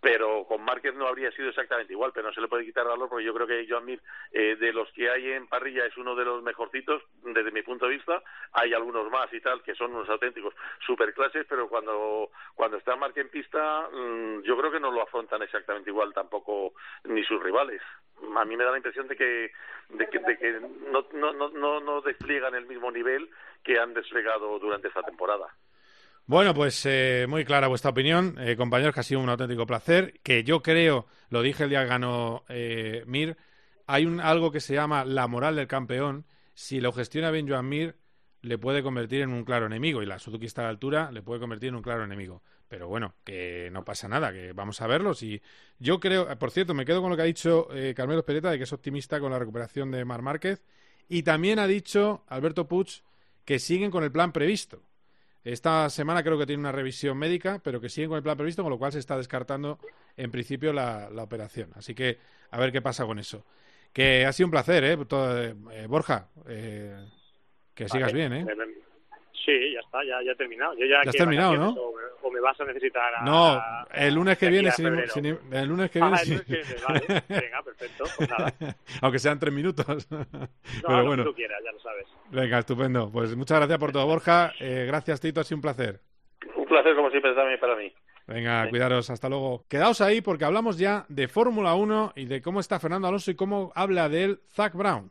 pero 0.00 0.44
con 0.44 0.62
Márquez 0.62 0.94
no 0.94 1.06
habría 1.06 1.30
sido 1.32 1.50
exactamente 1.50 1.92
igual, 1.92 2.12
pero 2.14 2.28
no 2.28 2.32
se 2.32 2.40
le 2.40 2.48
puede 2.48 2.64
quitar 2.64 2.86
valor 2.86 3.08
porque 3.08 3.24
yo 3.24 3.34
creo 3.34 3.46
que 3.46 3.66
Joan 3.68 3.84
Mir, 3.84 4.00
eh, 4.32 4.56
de 4.56 4.72
los 4.72 4.90
que 4.92 5.10
hay 5.10 5.32
en 5.32 5.46
parrilla, 5.46 5.84
es 5.84 5.96
uno 5.98 6.14
de 6.14 6.24
los 6.24 6.42
mejorcitos 6.42 7.02
desde 7.22 7.50
mi 7.50 7.62
punto 7.62 7.86
de 7.86 7.96
vista. 7.96 8.22
Hay 8.52 8.72
algunos 8.72 9.10
más 9.10 9.32
y 9.32 9.40
tal 9.40 9.62
que 9.62 9.74
son 9.74 9.94
unos 9.94 10.08
auténticos 10.08 10.54
superclases, 10.86 11.46
pero 11.46 11.68
cuando, 11.68 12.30
cuando 12.54 12.78
está 12.78 12.96
Márquez 12.96 13.24
en 13.24 13.30
pista, 13.30 13.88
mm, 13.92 14.42
yo 14.42 14.56
creo 14.56 14.72
que 14.72 14.80
no 14.80 14.90
lo 14.90 15.02
afrontan 15.02 15.42
exactamente 15.42 15.90
igual 15.90 16.14
tampoco 16.14 16.72
ni 17.04 17.22
sus 17.24 17.42
rivales. 17.42 17.82
A 18.36 18.44
mí 18.44 18.56
me 18.56 18.64
da 18.64 18.70
la 18.70 18.78
impresión 18.78 19.06
de 19.06 19.16
que, 19.16 19.52
de 19.90 20.08
que, 20.08 20.18
de 20.18 20.38
que 20.38 20.60
no, 20.90 21.06
no, 21.12 21.32
no, 21.32 21.50
no, 21.50 21.80
no 21.80 22.00
despliegan 22.00 22.54
el 22.54 22.66
mismo 22.66 22.90
nivel 22.90 23.30
que 23.62 23.78
han 23.78 23.92
desplegado 23.92 24.58
durante 24.58 24.88
esta 24.88 25.02
temporada. 25.02 25.54
Bueno, 26.30 26.54
pues 26.54 26.86
eh, 26.86 27.26
muy 27.28 27.44
clara 27.44 27.66
vuestra 27.66 27.90
opinión, 27.90 28.36
eh, 28.38 28.54
compañeros, 28.54 28.94
que 28.94 29.00
ha 29.00 29.02
sido 29.02 29.18
un 29.18 29.28
auténtico 29.28 29.66
placer. 29.66 30.20
Que 30.22 30.44
yo 30.44 30.62
creo, 30.62 31.06
lo 31.28 31.42
dije 31.42 31.64
el 31.64 31.70
día 31.70 31.82
que 31.82 31.88
ganó 31.88 32.44
eh, 32.48 33.02
Mir, 33.08 33.36
hay 33.88 34.06
un, 34.06 34.20
algo 34.20 34.52
que 34.52 34.60
se 34.60 34.74
llama 34.74 35.04
la 35.04 35.26
moral 35.26 35.56
del 35.56 35.66
campeón. 35.66 36.26
Si 36.54 36.80
lo 36.80 36.92
gestiona 36.92 37.32
bien 37.32 37.48
Joan 37.48 37.68
Mir, 37.68 37.96
le 38.42 38.58
puede 38.58 38.84
convertir 38.84 39.22
en 39.22 39.32
un 39.32 39.44
claro 39.44 39.66
enemigo. 39.66 40.04
Y 40.04 40.06
la 40.06 40.20
Suzuki 40.20 40.46
está 40.46 40.62
a 40.62 40.64
la 40.66 40.70
altura, 40.70 41.10
le 41.10 41.20
puede 41.20 41.40
convertir 41.40 41.70
en 41.70 41.74
un 41.74 41.82
claro 41.82 42.04
enemigo. 42.04 42.44
Pero 42.68 42.86
bueno, 42.86 43.16
que 43.24 43.68
no 43.72 43.84
pasa 43.84 44.06
nada, 44.06 44.32
que 44.32 44.52
vamos 44.52 44.80
a 44.82 44.86
verlos. 44.86 45.24
Y 45.24 45.42
yo 45.80 45.98
creo, 45.98 46.38
por 46.38 46.52
cierto, 46.52 46.74
me 46.74 46.84
quedo 46.84 47.00
con 47.00 47.10
lo 47.10 47.16
que 47.16 47.22
ha 47.22 47.26
dicho 47.26 47.66
eh, 47.74 47.92
Carmelo 47.92 48.24
Pereta, 48.24 48.52
de 48.52 48.58
que 48.58 48.64
es 48.64 48.72
optimista 48.72 49.18
con 49.18 49.32
la 49.32 49.38
recuperación 49.40 49.90
de 49.90 50.04
Mar 50.04 50.22
Márquez. 50.22 50.62
Y 51.08 51.24
también 51.24 51.58
ha 51.58 51.66
dicho 51.66 52.22
Alberto 52.28 52.68
Puig 52.68 53.02
que 53.44 53.58
siguen 53.58 53.90
con 53.90 54.04
el 54.04 54.12
plan 54.12 54.30
previsto. 54.30 54.80
Esta 55.44 55.88
semana 55.88 56.22
creo 56.22 56.38
que 56.38 56.46
tiene 56.46 56.60
una 56.60 56.72
revisión 56.72 57.16
médica, 57.16 57.60
pero 57.62 57.80
que 57.80 57.88
siguen 57.88 58.10
con 58.10 58.16
el 58.18 58.22
plan 58.22 58.36
previsto, 58.36 58.62
con 58.62 58.70
lo 58.70 58.78
cual 58.78 58.92
se 58.92 58.98
está 58.98 59.16
descartando 59.16 59.78
en 60.16 60.30
principio 60.30 60.72
la, 60.72 61.08
operación. 61.16 61.70
Así 61.74 61.94
que 61.94 62.18
a 62.50 62.58
ver 62.58 62.72
qué 62.72 62.82
pasa 62.82 63.06
con 63.06 63.18
eso. 63.18 63.44
Que 63.92 64.26
ha 64.26 64.32
sido 64.32 64.46
un 64.46 64.50
placer, 64.50 64.84
¿eh? 64.84 64.98
eh 65.72 65.86
Borja, 65.88 66.28
eh, 66.46 66.94
que 67.74 67.88
sigas 67.88 68.12
bien, 68.12 68.32
¿eh? 68.32 68.46
Sí, 69.44 69.72
ya 69.72 69.80
está, 69.80 70.04
ya, 70.04 70.22
ya 70.22 70.32
he 70.32 70.34
terminado. 70.34 70.74
Yo 70.74 70.86
ya, 70.86 71.00
has 71.00 71.14
terminado, 71.14 71.56
¿no? 71.56 71.70
O, 72.22 72.30
me 72.30 72.40
vas 72.40 72.60
a 72.60 72.64
necesitar 72.64 73.14
a, 73.14 73.22
No, 73.22 73.60
el 73.94 74.14
lunes 74.14 74.36
que 74.36 74.48
viene, 74.48 74.70
sin, 74.70 74.86
el 74.86 74.92
lunes 74.94 75.90
que 75.90 76.00
viene, 76.00 76.16
ah, 76.16 76.22
el 76.22 76.28
lunes 76.30 76.44
que 76.44 76.52
viene 76.56 76.74
vale. 76.86 77.22
Venga, 77.28 77.62
perfecto, 77.62 78.04
pues 78.16 78.28
nada. 78.28 78.54
Aunque 79.02 79.18
sean 79.18 79.38
tres 79.38 79.52
minutos. 79.52 80.08
No, 80.82 80.88
Pero 80.88 81.06
bueno. 81.06 81.24
tú 81.24 81.34
quieras, 81.34 81.58
ya 81.64 81.72
lo 81.72 81.80
sabes. 81.80 82.06
Venga, 82.30 82.58
estupendo. 82.58 83.10
Pues 83.10 83.34
muchas 83.36 83.58
gracias 83.58 83.78
por 83.78 83.92
todo, 83.92 84.06
Borja. 84.06 84.52
Eh, 84.58 84.84
gracias, 84.86 85.20
Tito, 85.20 85.40
ha 85.40 85.44
sido 85.44 85.56
un 85.56 85.62
placer. 85.62 86.00
Un 86.54 86.66
placer, 86.66 86.94
como 86.94 87.10
siempre, 87.10 87.34
también 87.34 87.58
para 87.60 87.76
mí. 87.76 87.92
Venga, 88.26 88.68
cuidaros, 88.68 89.10
hasta 89.10 89.28
luego. 89.28 89.64
Quedaos 89.68 90.00
ahí 90.00 90.20
porque 90.20 90.44
hablamos 90.44 90.78
ya 90.78 91.04
de 91.08 91.28
Fórmula 91.28 91.74
1 91.74 92.12
y 92.16 92.26
de 92.26 92.40
cómo 92.40 92.60
está 92.60 92.78
Fernando 92.78 93.08
Alonso 93.08 93.30
y 93.30 93.34
cómo 93.34 93.72
habla 93.74 94.08
de 94.08 94.24
él 94.24 94.40
Zach 94.52 94.74
Brown. 94.74 95.10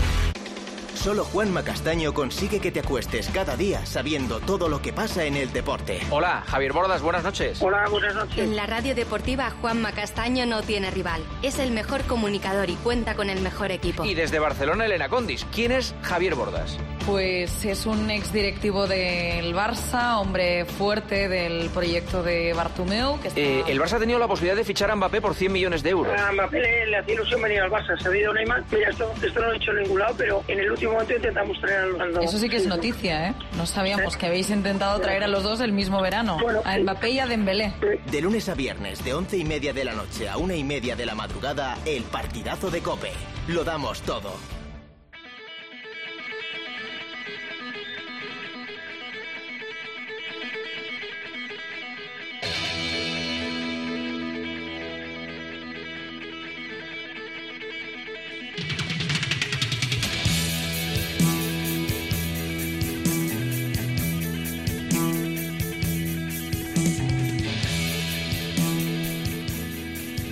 Solo 1.01 1.25
Juan 1.25 1.51
Macastaño 1.51 2.13
consigue 2.13 2.59
que 2.59 2.71
te 2.71 2.81
acuestes 2.81 3.27
cada 3.33 3.57
día 3.57 3.87
sabiendo 3.87 4.39
todo 4.39 4.69
lo 4.69 4.83
que 4.83 4.93
pasa 4.93 5.25
en 5.25 5.35
el 5.35 5.51
deporte. 5.51 5.99
Hola, 6.11 6.43
Javier 6.45 6.73
Bordas, 6.73 7.01
buenas 7.01 7.23
noches. 7.23 7.59
Hola, 7.59 7.87
buenas 7.89 8.13
noches. 8.13 8.37
En 8.37 8.55
la 8.55 8.67
radio 8.67 8.93
deportiva 8.93 9.49
Juan 9.49 9.81
Macastaño 9.81 10.45
no 10.45 10.61
tiene 10.61 10.91
rival. 10.91 11.23
Es 11.41 11.57
el 11.57 11.71
mejor 11.71 12.03
comunicador 12.03 12.69
y 12.69 12.75
cuenta 12.75 13.15
con 13.15 13.31
el 13.31 13.41
mejor 13.41 13.71
equipo. 13.71 14.05
Y 14.05 14.13
desde 14.13 14.37
Barcelona, 14.37 14.85
Elena 14.85 15.09
Condis. 15.09 15.43
¿Quién 15.45 15.71
es 15.71 15.95
Javier 16.03 16.35
Bordas? 16.35 16.77
Pues 17.07 17.65
es 17.65 17.87
un 17.87 18.11
ex 18.11 18.31
directivo 18.31 18.85
del 18.85 19.55
Barça, 19.55 20.21
hombre 20.21 20.65
fuerte 20.65 21.27
del 21.27 21.71
proyecto 21.71 22.21
de 22.21 22.53
Bartumeu. 22.53 23.17
Eh, 23.35 23.63
el 23.67 23.81
Barça 23.81 23.93
ha 23.93 23.99
tenido 23.99 24.19
la 24.19 24.27
posibilidad 24.27 24.55
de 24.55 24.63
fichar 24.63 24.91
a 24.91 24.95
Mbappé 24.95 25.19
por 25.19 25.33
100 25.33 25.51
millones 25.51 25.81
de 25.81 25.89
euros. 25.89 26.13
A 26.15 26.31
Mbappé 26.31 26.85
le, 26.85 26.95
hacía 26.95 27.15
ilusión 27.15 27.41
venir 27.41 27.61
al 27.61 27.71
Barça. 27.71 27.99
Se 27.99 28.07
ha 28.07 28.11
habido 28.11 28.31
Neymar. 28.33 28.63
Mira, 28.71 28.91
esto, 28.91 29.11
esto 29.19 29.39
no 29.39 29.47
lo 29.47 29.53
he 29.53 29.57
hecho 29.57 29.71
en 29.71 29.81
ningún 29.81 29.97
lado, 29.97 30.13
pero 30.15 30.43
en 30.47 30.59
el 30.59 30.69
último 30.69 30.90
momento 30.91 31.15
intentamos 31.15 31.59
traer 31.59 31.79
al 31.99 32.23
Eso 32.23 32.37
sí 32.37 32.49
que 32.49 32.57
es 32.57 32.67
noticia, 32.67 33.29
¿eh? 33.29 33.33
No 33.57 33.65
sabíamos 33.65 34.17
que 34.17 34.27
habéis 34.27 34.49
intentado 34.49 34.99
traer 34.99 35.23
a 35.23 35.27
los 35.27 35.43
dos 35.43 35.59
el 35.61 35.71
mismo 35.71 36.01
verano. 36.01 36.37
a 36.63 36.77
Mbappé 36.77 37.09
y 37.11 37.19
a 37.19 37.27
Dembélé. 37.27 37.73
De 38.11 38.21
lunes 38.21 38.49
a 38.49 38.53
viernes, 38.55 39.03
de 39.03 39.13
once 39.13 39.37
y 39.37 39.45
media 39.45 39.73
de 39.73 39.85
la 39.85 39.93
noche 39.93 40.29
a 40.29 40.37
una 40.37 40.55
y 40.55 40.63
media 40.63 40.95
de 40.95 41.05
la 41.05 41.15
madrugada, 41.15 41.77
el 41.85 42.03
partidazo 42.03 42.69
de 42.69 42.81
Cope. 42.81 43.11
Lo 43.47 43.63
damos 43.63 44.01
todo. 44.01 44.60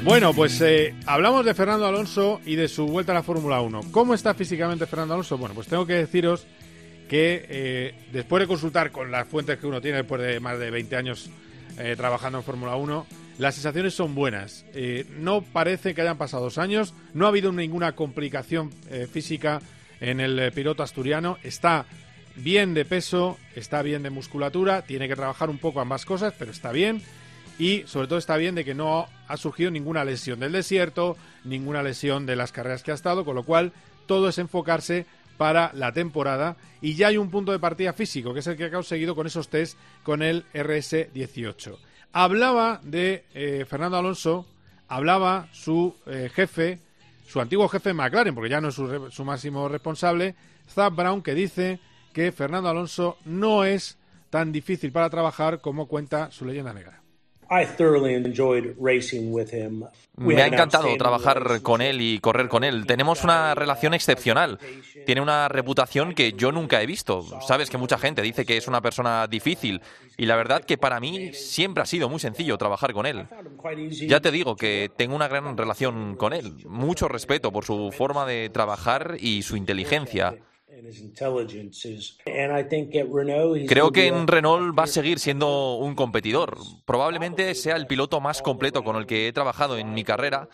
Bueno, 0.10 0.34
pues 0.34 0.60
eh, 0.62 0.96
hablamos 1.06 1.46
de 1.46 1.54
Fernando 1.54 1.86
Alonso 1.86 2.42
y 2.44 2.56
de 2.56 2.68
su 2.68 2.88
vuelta 2.88 3.12
a 3.12 3.16
la 3.16 3.22
Fórmula 3.22 3.62
1. 3.62 3.92
¿Cómo 3.92 4.16
está 4.16 4.34
físicamente 4.34 4.88
Fernando 4.88 5.14
Alonso? 5.14 5.38
Bueno, 5.38 5.54
pues 5.54 5.68
tengo 5.68 5.86
que 5.86 5.94
deciros 5.94 6.48
que 7.08 7.46
eh, 7.48 7.96
después 8.12 8.42
de 8.42 8.48
consultar 8.48 8.92
con 8.92 9.12
las 9.12 9.28
fuentes 9.28 9.60
que 9.60 9.68
uno 9.68 9.80
tiene 9.80 9.98
después 9.98 10.20
de 10.20 10.40
más 10.40 10.58
de 10.58 10.72
20 10.72 10.96
años 10.96 11.30
eh, 11.78 11.94
trabajando 11.96 12.40
en 12.40 12.44
Fórmula 12.44 12.76
1, 12.76 13.06
las 13.38 13.54
sensaciones 13.54 13.94
son 13.94 14.16
buenas. 14.16 14.66
no 15.20 15.44
parece 15.44 15.94
que 15.94 16.02
hayan 16.02 16.18
pasado 16.18 16.46
dos 16.46 16.58
años, 16.58 16.96
no 17.14 17.26
ha 17.26 17.30
habido 17.30 17.52
ninguna 17.52 17.92
complicación 17.92 18.72
física 19.14 19.62
en 20.02 20.22
el 20.22 20.52
piloto 20.54 20.82
asturiano, 20.82 21.38
está 21.44 21.86
bien 22.36 22.74
de 22.74 22.84
peso, 22.84 23.38
está 23.56 23.84
bien 23.84 24.02
de 24.02 24.10
musculatura, 24.10 24.82
tiene 24.82 25.08
que 25.08 25.16
trabajar 25.16 25.52
un 25.52 25.60
poco 25.60 25.82
ambas 25.82 26.04
cosas, 26.04 26.34
pero 26.38 26.50
está 26.50 26.72
bien 26.72 27.04
y 27.60 27.84
sobre 27.86 28.08
todo 28.08 28.18
está 28.18 28.38
bien 28.38 28.56
de 28.56 28.66
que 28.66 28.74
no 28.74 29.08
ha 29.28 29.38
surgido 29.38 29.70
ninguna 29.70 30.06
lesión 30.06 30.40
del 30.40 30.54
desierto, 30.54 31.18
ninguna 31.44 31.84
lesión 31.84 32.26
de 32.26 32.38
las 32.38 32.54
carreras 32.54 32.82
que 32.82 32.92
ha 32.92 32.96
estado, 32.96 33.26
con 33.26 33.36
lo 33.36 33.44
cual 33.44 33.74
todo 34.08 34.30
es 34.30 34.38
enfocarse 34.40 35.06
para 35.38 35.72
la 35.74 35.92
temporada 35.92 36.56
y 36.82 36.96
ya 36.96 37.08
hay 37.08 37.18
un 37.18 37.30
punto 37.30 37.52
de 37.52 37.60
partida 37.60 37.94
físico, 37.94 38.34
que 38.34 38.40
es 38.40 38.48
el 38.48 38.56
que 38.58 38.66
ha 38.66 38.72
conseguido 38.72 39.14
con 39.14 39.28
esos 39.28 39.50
test 39.50 39.78
con 40.04 40.22
el 40.22 40.46
RS18. 40.54 41.78
Hablaba 42.14 42.80
de 42.82 43.26
eh, 43.34 43.66
Fernando 43.68 43.98
Alonso, 43.98 44.48
hablaba 44.88 45.50
su 45.52 45.96
eh, 46.08 46.32
jefe, 46.34 46.80
su 47.28 47.42
antiguo 47.42 47.68
jefe 47.68 47.94
McLaren, 47.94 48.34
porque 48.34 48.50
ya 48.50 48.62
no 48.62 48.70
es 48.70 48.76
su, 48.76 49.12
su 49.12 49.26
máximo 49.26 49.68
responsable, 49.68 50.34
Zap 50.70 50.96
Brown, 50.96 51.22
que 51.22 51.36
dice 51.36 51.80
que 52.14 52.32
Fernando 52.32 52.70
Alonso 52.70 53.18
no 53.26 53.66
es 53.66 53.98
tan 54.30 54.54
difícil 54.54 54.94
para 54.94 55.10
trabajar 55.10 55.60
como 55.60 55.88
cuenta 55.88 56.32
su 56.32 56.46
leyenda 56.46 56.74
negra. 56.74 57.00
Me 60.18 60.42
ha 60.42 60.48
encantado 60.48 60.96
trabajar 60.98 61.62
con 61.62 61.82
él 61.82 62.02
y 62.02 62.20
correr 62.20 62.48
con 62.48 62.64
él. 62.64 62.86
Tenemos 62.86 63.24
una 63.24 63.56
relación 63.56 63.94
excepcional. 63.94 64.60
Tiene 65.06 65.22
una 65.22 65.48
reputación 65.48 66.14
que 66.14 66.34
yo 66.34 66.52
nunca 66.52 66.82
he 66.82 66.86
visto. 66.86 67.24
Sabes 67.42 67.70
que 67.70 67.78
mucha 67.78 67.98
gente 67.98 68.22
dice 68.22 68.46
que 68.46 68.58
es 68.58 68.68
una 68.68 68.82
persona 68.82 69.28
difícil 69.28 69.82
y 70.18 70.26
la 70.26 70.36
verdad 70.36 70.64
que 70.64 70.78
para 70.78 71.00
mí 71.00 71.34
siempre 71.34 71.84
ha 71.84 71.86
sido 71.86 72.10
muy 72.10 72.20
sencillo 72.20 72.58
trabajar 72.58 72.94
con 72.94 73.06
él. 73.06 73.26
Ya 74.08 74.20
te 74.20 74.32
digo 74.32 74.56
que 74.56 74.92
tengo 74.96 75.16
una 75.16 75.28
gran 75.28 75.58
relación 75.58 76.16
con 76.18 76.34
él. 76.34 76.54
Mucho 76.68 77.08
respeto 77.08 77.52
por 77.52 77.66
su 77.66 77.92
forma 77.92 78.26
de 78.26 78.50
trabajar 78.50 79.16
y 79.20 79.42
su 79.44 79.56
inteligencia. 79.56 80.36
Creo 83.68 83.92
que 83.92 84.08
en 84.08 84.28
Renault 84.28 84.78
va 84.78 84.84
a 84.84 84.88
seguir 84.88 85.20
siendo 85.20 85.76
un 85.78 85.96
competidor. 85.96 86.58
Probablemente 86.86 87.56
sea 87.56 87.76
el 87.76 87.88
piloto 87.88 88.22
más 88.22 88.42
completo 88.42 88.84
con 88.84 88.96
el 88.96 89.06
que 89.06 89.28
he 89.28 89.34
trabajado 89.34 89.78
en 89.78 89.94
mi 89.94 90.04
carrera 90.04 90.48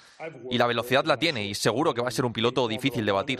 y 0.49 0.57
la 0.57 0.67
velocidad 0.67 1.05
la 1.05 1.17
tiene 1.17 1.45
y 1.45 1.53
seguro 1.53 1.93
que 1.93 2.01
va 2.01 2.07
a 2.07 2.11
ser 2.11 2.25
un 2.25 2.33
piloto 2.33 2.67
difícil 2.67 3.05
de 3.05 3.11
batir. 3.11 3.39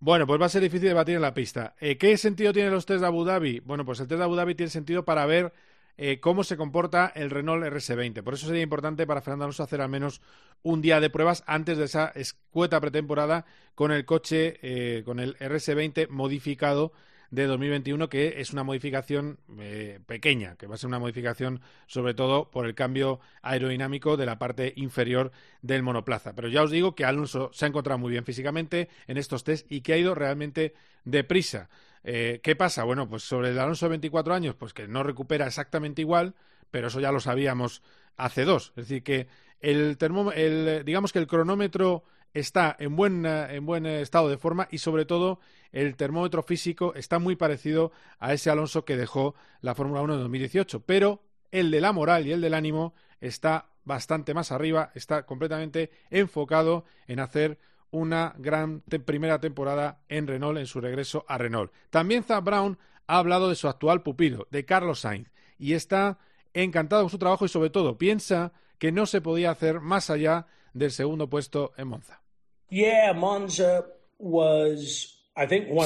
Bueno, 0.00 0.26
pues 0.26 0.40
va 0.40 0.46
a 0.46 0.50
ser 0.50 0.62
difícil 0.62 0.88
de 0.88 0.94
batir 0.94 1.16
en 1.16 1.22
la 1.22 1.34
pista. 1.34 1.74
Eh, 1.80 1.96
¿Qué 1.96 2.16
sentido 2.16 2.52
tienen 2.52 2.72
los 2.72 2.86
test 2.86 3.00
de 3.00 3.06
Abu 3.06 3.24
Dhabi? 3.24 3.60
Bueno, 3.60 3.84
pues 3.84 3.98
el 3.98 4.06
test 4.06 4.18
de 4.18 4.24
Abu 4.24 4.36
Dhabi 4.36 4.54
tiene 4.54 4.70
sentido 4.70 5.04
para 5.04 5.26
ver 5.26 5.52
eh, 5.98 6.20
cómo 6.20 6.44
se 6.44 6.56
comporta 6.56 7.12
el 7.14 7.28
Renault 7.28 7.64
RS20. 7.64 8.22
Por 8.22 8.34
eso 8.34 8.46
sería 8.46 8.62
importante 8.62 9.04
para 9.04 9.20
Fernando 9.20 9.46
Alonso 9.46 9.64
hacer 9.64 9.80
al 9.80 9.88
menos 9.88 10.22
un 10.62 10.80
día 10.80 11.00
de 11.00 11.10
pruebas 11.10 11.42
antes 11.46 11.76
de 11.76 11.86
esa 11.86 12.08
escueta 12.14 12.80
pretemporada 12.80 13.44
con 13.74 13.90
el 13.90 14.04
coche, 14.04 14.58
eh, 14.62 15.02
con 15.04 15.18
el 15.18 15.36
RS20 15.38 16.08
modificado 16.08 16.92
de 17.30 17.46
2021, 17.46 18.08
que 18.08 18.40
es 18.40 18.52
una 18.52 18.62
modificación 18.62 19.38
eh, 19.58 19.98
pequeña, 20.06 20.56
que 20.56 20.68
va 20.68 20.76
a 20.76 20.78
ser 20.78 20.88
una 20.88 21.00
modificación 21.00 21.60
sobre 21.88 22.14
todo 22.14 22.50
por 22.50 22.64
el 22.64 22.76
cambio 22.76 23.20
aerodinámico 23.42 24.16
de 24.16 24.26
la 24.26 24.38
parte 24.38 24.72
inferior 24.76 25.32
del 25.62 25.82
monoplaza. 25.82 26.32
Pero 26.34 26.48
ya 26.48 26.62
os 26.62 26.70
digo 26.70 26.94
que 26.94 27.04
Alonso 27.04 27.50
se 27.52 27.64
ha 27.64 27.68
encontrado 27.68 27.98
muy 27.98 28.12
bien 28.12 28.24
físicamente 28.24 28.88
en 29.08 29.18
estos 29.18 29.44
test 29.44 29.70
y 29.70 29.80
que 29.80 29.94
ha 29.94 29.98
ido 29.98 30.14
realmente 30.14 30.74
deprisa. 31.04 31.68
Eh, 32.04 32.40
¿Qué 32.42 32.56
pasa? 32.56 32.84
Bueno, 32.84 33.08
pues 33.08 33.22
sobre 33.22 33.50
el 33.50 33.58
Alonso 33.58 33.86
de 33.86 33.90
24 33.90 34.34
años, 34.34 34.54
pues 34.54 34.72
que 34.72 34.88
no 34.88 35.02
recupera 35.02 35.46
exactamente 35.46 36.02
igual, 36.02 36.34
pero 36.70 36.88
eso 36.88 37.00
ya 37.00 37.12
lo 37.12 37.20
sabíamos 37.20 37.82
hace 38.16 38.44
dos. 38.44 38.72
Es 38.76 38.88
decir, 38.88 39.02
que 39.02 39.28
el, 39.60 39.96
el 40.34 40.84
digamos 40.84 41.12
que 41.12 41.18
el 41.18 41.26
cronómetro 41.26 42.04
está 42.34 42.76
en 42.78 42.96
buen, 42.96 43.24
en 43.26 43.66
buen 43.66 43.86
estado 43.86 44.28
de 44.28 44.38
forma 44.38 44.68
y 44.70 44.78
sobre 44.78 45.04
todo 45.04 45.40
el 45.72 45.96
termómetro 45.96 46.42
físico 46.42 46.94
está 46.94 47.18
muy 47.18 47.36
parecido 47.36 47.92
a 48.18 48.32
ese 48.32 48.50
Alonso 48.50 48.84
que 48.84 48.96
dejó 48.96 49.34
la 49.60 49.74
Fórmula 49.74 50.02
1 50.02 50.14
en 50.14 50.20
2018, 50.20 50.80
pero 50.84 51.22
el 51.50 51.70
de 51.70 51.80
la 51.80 51.92
moral 51.92 52.26
y 52.26 52.32
el 52.32 52.40
del 52.40 52.54
ánimo 52.54 52.94
está 53.20 53.70
bastante 53.84 54.34
más 54.34 54.52
arriba, 54.52 54.92
está 54.94 55.24
completamente 55.24 55.90
enfocado 56.10 56.84
en 57.06 57.20
hacer 57.20 57.58
una 57.90 58.34
gran 58.38 58.80
primera 58.80 59.40
temporada 59.40 60.00
en 60.08 60.26
Renault 60.26 60.58
en 60.58 60.66
su 60.66 60.80
regreso 60.80 61.24
a 61.28 61.38
Renault. 61.38 61.72
También 61.90 62.24
Zap 62.24 62.44
Brown 62.44 62.78
ha 63.06 63.18
hablado 63.18 63.48
de 63.48 63.54
su 63.54 63.68
actual 63.68 64.02
pupilo, 64.02 64.46
de 64.50 64.64
Carlos 64.64 65.00
Sainz, 65.00 65.30
y 65.58 65.72
está 65.72 66.18
encantado 66.54 67.02
con 67.02 67.10
su 67.10 67.18
trabajo 67.18 67.44
y 67.44 67.48
sobre 67.48 67.70
todo 67.70 67.98
piensa 67.98 68.52
que 68.78 68.92
no 68.92 69.06
se 69.06 69.20
podía 69.20 69.50
hacer 69.50 69.80
más 69.80 70.10
allá 70.10 70.46
del 70.72 70.92
segundo 70.92 71.28
puesto 71.28 71.72
en 71.76 71.88
Monza. 71.88 72.20
Yeah, 72.68 73.14
Monza 73.14 73.86
was 74.18 75.17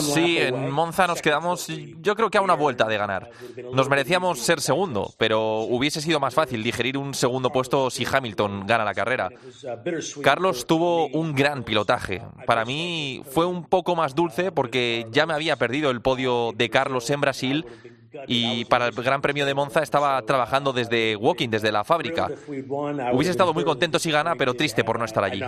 Sí, 0.00 0.38
en 0.38 0.70
Monza 0.70 1.06
nos 1.06 1.20
quedamos, 1.20 1.68
yo 1.68 2.14
creo 2.14 2.30
que 2.30 2.38
a 2.38 2.40
una 2.40 2.54
vuelta 2.54 2.86
de 2.86 2.96
ganar. 2.96 3.30
Nos 3.72 3.88
merecíamos 3.88 4.38
ser 4.38 4.60
segundo, 4.60 5.12
pero 5.18 5.60
hubiese 5.60 6.00
sido 6.00 6.20
más 6.20 6.34
fácil 6.34 6.62
digerir 6.62 6.96
un 6.96 7.14
segundo 7.14 7.50
puesto 7.50 7.90
si 7.90 8.06
Hamilton 8.10 8.66
gana 8.66 8.84
la 8.84 8.94
carrera. 8.94 9.30
Carlos 10.22 10.66
tuvo 10.66 11.08
un 11.08 11.34
gran 11.34 11.64
pilotaje. 11.64 12.22
Para 12.46 12.64
mí 12.64 13.22
fue 13.30 13.46
un 13.46 13.64
poco 13.64 13.94
más 13.94 14.14
dulce 14.14 14.52
porque 14.52 15.06
ya 15.10 15.26
me 15.26 15.34
había 15.34 15.56
perdido 15.56 15.90
el 15.90 16.00
podio 16.00 16.52
de 16.54 16.70
Carlos 16.70 17.08
en 17.10 17.20
Brasil 17.20 17.66
y 18.26 18.64
para 18.66 18.88
el 18.88 18.92
Gran 18.92 19.20
Premio 19.20 19.46
de 19.46 19.54
Monza 19.54 19.82
estaba 19.82 20.20
trabajando 20.22 20.72
desde 20.72 21.16
Walking, 21.16 21.48
desde 21.48 21.72
la 21.72 21.84
fábrica. 21.84 22.28
Hubiese 23.12 23.30
estado 23.30 23.54
muy 23.54 23.64
contento 23.64 23.98
si 23.98 24.10
gana, 24.10 24.34
pero 24.36 24.54
triste 24.54 24.84
por 24.84 24.98
no 24.98 25.04
estar 25.04 25.24
allí. 25.24 25.42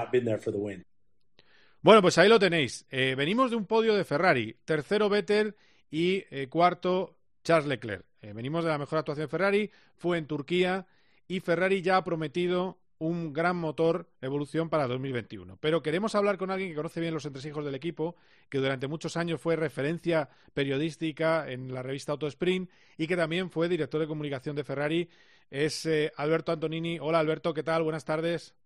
Bueno, 1.84 2.00
pues 2.00 2.16
ahí 2.16 2.30
lo 2.30 2.38
tenéis. 2.38 2.88
Eh, 2.90 3.14
venimos 3.14 3.50
de 3.50 3.58
un 3.58 3.66
podio 3.66 3.94
de 3.94 4.04
Ferrari, 4.04 4.56
tercero 4.64 5.10
Vettel 5.10 5.54
y 5.90 6.24
eh, 6.30 6.48
cuarto 6.48 7.18
Charles 7.42 7.66
Leclerc. 7.66 8.06
Eh, 8.22 8.32
venimos 8.32 8.64
de 8.64 8.70
la 8.70 8.78
mejor 8.78 9.00
actuación 9.00 9.26
de 9.26 9.30
Ferrari, 9.30 9.70
fue 9.94 10.16
en 10.16 10.26
Turquía 10.26 10.86
y 11.28 11.40
Ferrari 11.40 11.82
ya 11.82 11.98
ha 11.98 12.02
prometido 12.04 12.78
un 12.96 13.34
gran 13.34 13.56
motor 13.56 14.06
evolución 14.22 14.70
para 14.70 14.86
2021. 14.86 15.58
Pero 15.60 15.82
queremos 15.82 16.14
hablar 16.14 16.38
con 16.38 16.50
alguien 16.50 16.70
que 16.70 16.76
conoce 16.76 17.02
bien 17.02 17.12
los 17.12 17.26
entresijos 17.26 17.62
del 17.66 17.74
equipo, 17.74 18.16
que 18.48 18.60
durante 18.60 18.88
muchos 18.88 19.18
años 19.18 19.38
fue 19.38 19.54
referencia 19.54 20.30
periodística 20.54 21.50
en 21.50 21.74
la 21.74 21.82
revista 21.82 22.12
Auto 22.12 22.28
Sprint 22.28 22.70
y 22.96 23.06
que 23.06 23.16
también 23.16 23.50
fue 23.50 23.68
director 23.68 24.00
de 24.00 24.06
comunicación 24.06 24.56
de 24.56 24.64
Ferrari. 24.64 25.10
Es 25.50 25.86
Alberto 26.16 26.50
Antonini. 26.50 26.98
Hola 26.98 27.18
Alberto, 27.18 27.52
¿qué 27.52 27.62
tal? 27.62 27.82
Buenas 27.82 28.06
tardes. 28.06 28.56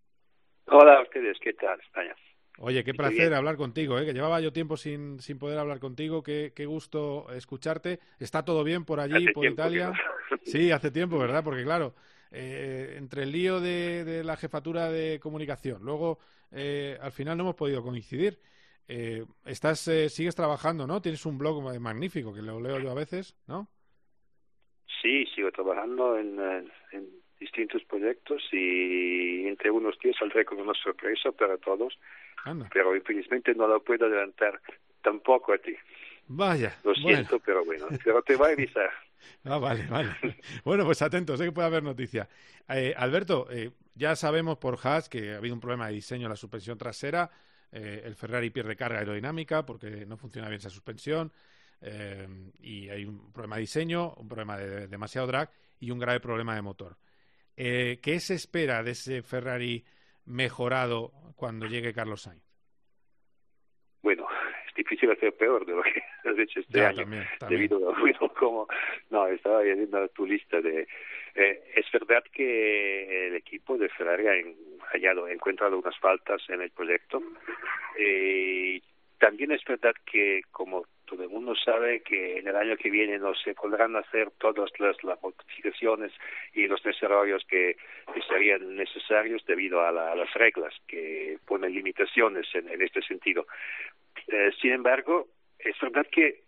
Hola 0.67 0.99
a 0.99 1.03
ustedes, 1.03 1.37
¿qué 1.41 1.53
tal, 1.55 1.81
España? 1.81 2.15
Oye, 2.61 2.83
qué 2.83 2.93
placer 2.93 3.35
hablar 3.35 3.57
contigo, 3.57 3.99
¿eh? 3.99 4.05
que 4.05 4.13
llevaba 4.13 4.41
yo 4.41 4.53
tiempo 4.53 4.77
sin, 4.77 5.21
sin 5.21 5.39
poder 5.39 5.59
hablar 5.59 5.79
contigo, 5.79 6.25
qué, 6.25 6.53
qué 6.57 6.67
gusto 6.67 7.27
escucharte. 7.33 8.01
¿Está 8.19 8.45
todo 8.45 8.65
bien 8.65 8.85
por 8.85 8.99
allí, 8.99 9.33
por 9.33 9.47
Italia? 9.47 9.93
Sí, 10.43 10.73
hace 10.73 10.91
tiempo, 10.91 11.19
¿verdad? 11.19 11.45
Porque 11.45 11.63
claro, 11.63 11.95
eh, 12.33 12.95
entre 12.97 13.23
el 13.23 13.33
lío 13.33 13.61
de, 13.61 14.05
de, 14.05 14.25
la 14.25 14.37
jefatura 14.37 14.91
de 14.91 15.21
comunicación, 15.21 15.83
luego 15.85 16.19
eh, 16.51 16.99
al 17.01 17.13
final 17.13 17.37
no 17.37 17.45
hemos 17.45 17.55
podido 17.55 17.83
coincidir. 17.83 18.39
Eh, 18.89 19.25
estás, 19.45 19.87
eh, 19.87 20.09
sigues 20.09 20.35
trabajando, 20.35 20.87
¿no? 20.87 21.01
Tienes 21.01 21.25
un 21.27 21.39
blog 21.39 21.63
magnífico 21.79 22.35
que 22.35 22.43
lo 22.43 22.61
leo 22.61 22.81
yo 22.81 22.91
a 22.91 22.95
veces, 22.95 23.37
¿no? 23.47 23.69
Sí, 25.01 25.27
sigo 25.27 25.53
trabajando 25.53 26.19
en, 26.19 26.41
en 26.41 27.09
distintos 27.39 27.85
proyectos 27.85 28.43
y 28.51 29.47
entre 29.47 29.71
unos 29.71 29.97
días 30.01 30.17
saldré 30.19 30.45
con 30.45 30.59
una 30.59 30.75
sorpresa 30.75 31.31
para 31.31 31.57
todos 31.59 31.97
pero 32.73 32.95
infelizmente 32.95 33.55
no 33.55 33.67
lo 33.67 33.83
puedo 33.83 34.07
adelantar 34.07 34.61
tampoco 35.03 35.53
a 35.53 35.59
ti. 35.59 35.75
Vaya. 36.29 36.75
Lo 36.85 36.95
siento, 36.95 37.39
pero 37.41 37.65
bueno, 37.65 37.87
pero 38.05 38.23
te 38.23 38.37
voy 38.37 38.51
a 38.51 38.53
avisar. 38.53 38.91
Ah, 39.45 39.59
vale, 39.59 39.85
vale. 39.89 40.11
Bueno, 40.65 40.85
pues 40.85 41.03
atentos, 41.03 41.39
sé 41.39 41.47
que 41.47 41.53
puede 41.53 41.67
haber 41.67 41.83
noticia. 41.83 42.29
Eh, 42.69 42.95
Alberto, 42.97 43.49
eh, 43.51 43.73
ya 43.95 44.15
sabemos 44.15 44.59
por 44.59 44.79
Haas 44.81 45.09
que 45.09 45.33
ha 45.33 45.39
habido 45.39 45.55
un 45.55 45.61
problema 45.61 45.89
de 45.89 45.95
diseño 45.95 46.27
en 46.27 46.31
la 46.31 46.37
suspensión 46.37 46.79
trasera. 46.79 47.29
Eh, 47.73 48.03
el 48.05 48.15
Ferrari 48.15 48.51
pierde 48.51 48.77
carga 48.77 49.01
aerodinámica 49.01 49.67
porque 49.67 50.07
no 50.07 50.17
funciona 50.17 50.49
bien 50.49 50.61
esa 50.61 50.71
suspensión. 50.71 51.33
Eh, 51.81 52.27
y 52.61 52.89
hay 52.89 53.05
un 53.05 53.33
problema 53.33 53.57
de 53.57 53.63
diseño, 53.63 54.15
un 54.15 54.29
problema 54.29 54.57
de, 54.57 54.89
demasiado 54.89 55.27
drag 55.27 55.51
y 55.81 55.91
un 55.91 55.99
grave 55.99 56.21
problema 56.21 56.55
de 56.55 56.63
motor. 56.63 56.97
Eh, 57.57 57.99
¿Qué 58.03 58.21
se 58.21 58.35
espera 58.35 58.83
de 58.83 58.93
ese 58.93 59.23
Ferrari 59.23 59.85
mejorado 60.29 61.13
cuando 61.37 61.67
llegue 61.67 61.95
Carlos 61.95 62.23
Sainz? 62.23 62.43
Bueno, 64.03 64.27
es 64.69 64.75
difícil 64.75 65.11
hacer 65.11 65.35
peor 65.37 65.67
de 65.67 65.75
lo 65.75 65.83
que 65.83 66.03
has 66.29 66.39
hecho 66.39 66.61
este 66.61 66.85
año, 66.85 67.07
debido 67.49 67.91
a 67.91 67.99
bueno, 68.01 68.33
como 68.39 68.69
no 69.11 69.27
estaba 69.27 69.63
viendo 69.63 70.09
tu 70.11 70.27
lista 70.27 70.61
de 70.61 70.87
eh, 71.35 71.63
es 71.77 71.87
verdad 71.93 72.25
que 72.33 73.29
el 73.29 73.37
equipo 73.37 73.79
de 73.79 73.89
Ferrari 73.91 74.27
ha 74.27 74.87
hallado, 74.93 75.27
ha 75.27 75.33
encontrado 75.33 75.79
unas 75.79 75.97
faltas 75.99 76.43
en 76.49 76.63
el 76.63 76.71
proyecto. 76.71 77.23
Eh, 77.97 78.81
también 79.19 79.53
es 79.53 79.65
verdad 79.65 79.95
que, 80.05 80.43
como 80.51 80.85
todo 81.09 81.23
el 81.23 81.31
mundo 81.31 81.55
sabe, 81.57 82.01
que 82.03 82.39
en 82.39 82.49
el 82.49 82.57
año 82.57 82.77
que 82.77 82.91
viene 82.91 83.19
no 83.19 83.35
se 83.35 83.55
podrán 83.55 83.97
hacer 83.97 84.31
todas 84.39 84.71
las, 84.79 84.97
modificaciones 85.23 86.13
y 86.53 86.67
los 86.67 86.83
desarrollos 86.83 87.45
que, 87.49 87.77
serían 88.29 88.77
necesarios 88.77 89.45
debido 89.47 89.81
a, 89.81 89.91
las 89.91 90.33
reglas 90.35 90.75
que 90.87 91.39
ponen 91.47 91.73
limitaciones 91.73 92.47
en, 92.55 92.83
este 92.83 93.01
sentido. 93.03 93.47
Eh, 94.27 94.51
sin 94.61 94.73
embargo, 94.73 95.29
es 95.59 95.75
verdad 95.81 96.07
que 96.11 96.43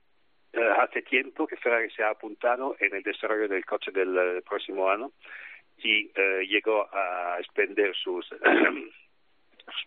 eh, 0.52 0.70
hace 0.78 1.02
tiempo 1.02 1.46
que 1.46 1.56
Ferrari 1.56 1.90
se 1.90 2.02
ha 2.02 2.10
apuntado 2.10 2.76
en 2.80 2.94
el 2.94 3.02
desarrollo 3.02 3.48
del 3.48 3.64
coche 3.64 3.90
del 3.92 4.16
eh, 4.16 4.42
próximo 4.42 4.90
año 4.90 5.10
y 5.82 6.10
llegó 6.46 6.86
a 6.92 7.38
expender 7.38 7.96
sus 7.96 8.28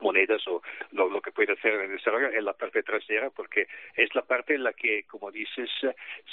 monedas 0.02 0.46
o 0.48 0.62
lo, 0.92 1.22
que 1.22 1.32
puede 1.32 1.54
hacer 1.54 1.74
en 1.74 1.96
desarrollo 1.96 2.32
en 2.32 2.46
la 2.46 2.54
parte 2.54 2.84
trasera 2.84 3.30
porque 3.30 3.68
es 3.96 4.14
la 4.16 4.24
parte 4.24 4.56
en 4.56 4.64
la 4.64 4.74
que 4.74 5.04
como 5.04 5.32
dices 5.32 5.70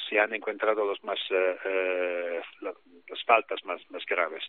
se 0.09 0.19
han 0.19 0.35
encontrado 0.35 0.85
los 0.85 1.03
más 1.05 1.19
eh, 1.31 1.57
eh, 1.65 2.41
las 2.61 3.25
faltas 3.25 3.65
más 3.65 3.81
más 3.91 4.05
graves. 4.07 4.45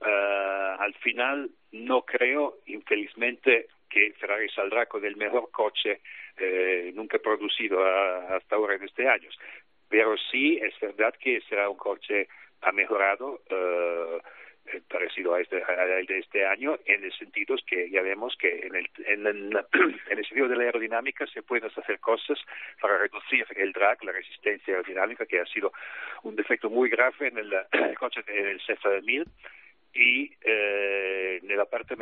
Uh, 0.00 0.80
al 0.80 0.94
final 0.94 1.50
no 1.72 2.02
creo 2.02 2.58
infelizmente 2.66 3.66
que 3.90 4.12
Ferrari 4.18 4.48
saldrá 4.48 4.86
con 4.86 5.04
el 5.04 5.16
mejor 5.16 5.50
coche 5.50 6.00
eh, 6.38 6.92
nunca 6.94 7.18
producido 7.18 7.84
hasta 7.84 8.56
ahora 8.56 8.76
en 8.76 8.84
este 8.84 9.06
año. 9.06 9.28
Pero 9.88 10.16
sí 10.30 10.58
es 10.62 10.78
verdad 10.80 11.12
que 11.20 11.40
será 11.42 11.68
un 11.68 11.76
coche 11.76 12.28
ha 12.62 12.72
mejorado 12.72 13.40
uh, 13.50 13.54
eh, 13.54 14.22
parecido 14.88 15.34
a 15.34 15.40
este, 15.40 15.62
a 15.62 15.84
de 15.84 16.18
este 16.18 16.46
año, 16.46 16.78
en 16.86 17.04
el 17.04 17.12
sentido 17.12 17.56
que 17.66 17.90
ya 17.90 18.02
vemos 18.02 18.36
que 18.36 18.66
en 18.66 18.74
el, 18.74 18.90
en, 19.06 19.26
el, 19.26 19.56
en 20.10 20.18
el 20.18 20.24
sentido 20.24 20.48
de 20.48 20.56
la 20.56 20.64
aerodinámica 20.64 21.26
se 21.26 21.42
pueden 21.42 21.70
hacer 21.70 21.98
cosas 22.00 22.38
para 22.80 22.98
reducir 22.98 23.46
el 23.56 23.72
drag, 23.72 24.02
la 24.04 24.12
resistencia 24.12 24.74
aerodinámica, 24.74 25.26
que 25.26 25.40
ha 25.40 25.46
sido 25.46 25.72
un 26.22 26.36
defecto 26.36 26.70
muy 26.70 26.88
grave 26.88 27.28
en 27.28 27.38
el, 27.38 27.54
coche, 27.98 28.22
en 28.26 28.46
el 28.46 28.60
CF1000 28.60 29.26
y 29.92 30.30
eh, 30.42 31.40
en 31.42 31.56
la 31.56 31.64
parte 31.64 31.96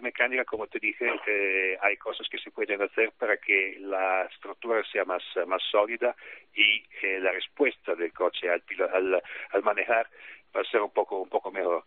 mecánica 0.00 0.44
como 0.44 0.66
te 0.66 0.80
dije 0.80 1.08
eh, 1.28 1.78
hay 1.80 1.96
cosas 1.96 2.28
que 2.28 2.38
se 2.38 2.50
pueden 2.50 2.82
hacer 2.82 3.12
para 3.16 3.36
que 3.36 3.76
la 3.78 4.24
estructura 4.24 4.82
sea 4.90 5.04
más 5.04 5.22
más 5.46 5.62
sólida 5.70 6.16
y 6.52 6.82
eh, 7.00 7.20
la 7.20 7.30
respuesta 7.30 7.94
del 7.94 8.12
coche 8.12 8.50
al, 8.50 8.62
al, 8.92 9.22
al 9.50 9.62
manejar 9.62 10.08
va 10.54 10.60
a 10.60 10.70
ser 10.70 10.80
un 10.80 10.90
poco, 10.90 11.20
un 11.20 11.28
poco 11.28 11.50
mejor. 11.50 11.84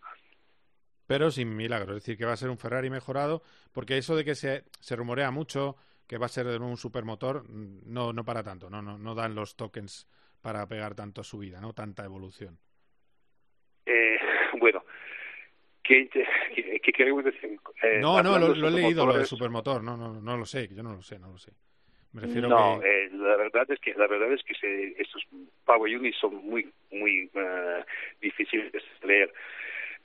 Pero 1.08 1.30
sin 1.30 1.56
milagro, 1.56 1.92
es 1.92 2.04
decir, 2.04 2.18
que 2.18 2.26
va 2.26 2.34
a 2.34 2.38
ser 2.38 2.50
un 2.50 2.58
Ferrari 2.58 2.90
mejorado, 2.90 3.44
porque 3.72 3.98
eso 3.98 4.16
de 4.16 4.26
que 4.26 4.36
se, 4.36 4.64
se 4.80 4.96
rumorea 4.96 5.32
mucho 5.32 5.76
que 6.08 6.18
va 6.18 6.26
a 6.26 6.30
ser 6.30 6.46
de 6.46 6.58
nuevo 6.58 6.72
un 6.72 6.78
supermotor, 6.78 7.50
no, 7.50 8.14
no 8.14 8.26
para 8.26 8.44
tanto, 8.44 8.70
no, 8.70 8.82
no, 8.82 8.98
no 8.98 9.16
dan 9.16 9.36
los 9.36 9.56
tokens 9.56 10.08
para 10.42 10.68
pegar 10.68 10.94
tanto 10.94 11.24
subida, 11.24 11.60
¿no? 11.60 11.74
Tanta 11.74 12.04
evolución. 12.04 12.60
Eh, 13.86 14.18
bueno, 14.60 14.84
¿qué, 15.84 16.08
qué, 16.10 16.92
queremos 16.92 17.24
decir? 17.24 17.60
Eh, 17.84 18.00
no, 18.00 18.22
no, 18.22 18.38
lo, 18.38 18.68
he 18.68 18.72
leído, 18.72 19.06
lo 19.06 19.18
de 19.18 19.26
supermotor, 19.26 19.84
no, 19.84 19.98
no, 19.98 20.22
no 20.22 20.38
lo 20.38 20.46
sé, 20.46 20.68
yo 20.74 20.84
no 20.84 20.94
lo 20.94 21.02
sé, 21.02 21.20
no 21.20 21.32
lo 21.32 21.38
sé. 21.38 21.52
Me 22.16 22.22
refiero 22.22 22.48
no, 22.48 22.82
eh, 22.82 23.10
la 23.12 23.36
verdad 23.36 23.70
es 23.70 23.80
que 23.82 23.94
la 23.94 24.08
verdad 24.08 24.32
es 24.32 24.42
que 24.44 24.54
se, 24.56 24.96
estos 25.02 25.22
Power 25.66 25.94
Units 25.94 26.18
son 26.18 26.34
muy 26.46 26.72
muy 26.90 27.30
uh, 27.34 27.84
difíciles 28.22 28.72
de 28.72 28.82
leer 29.06 29.34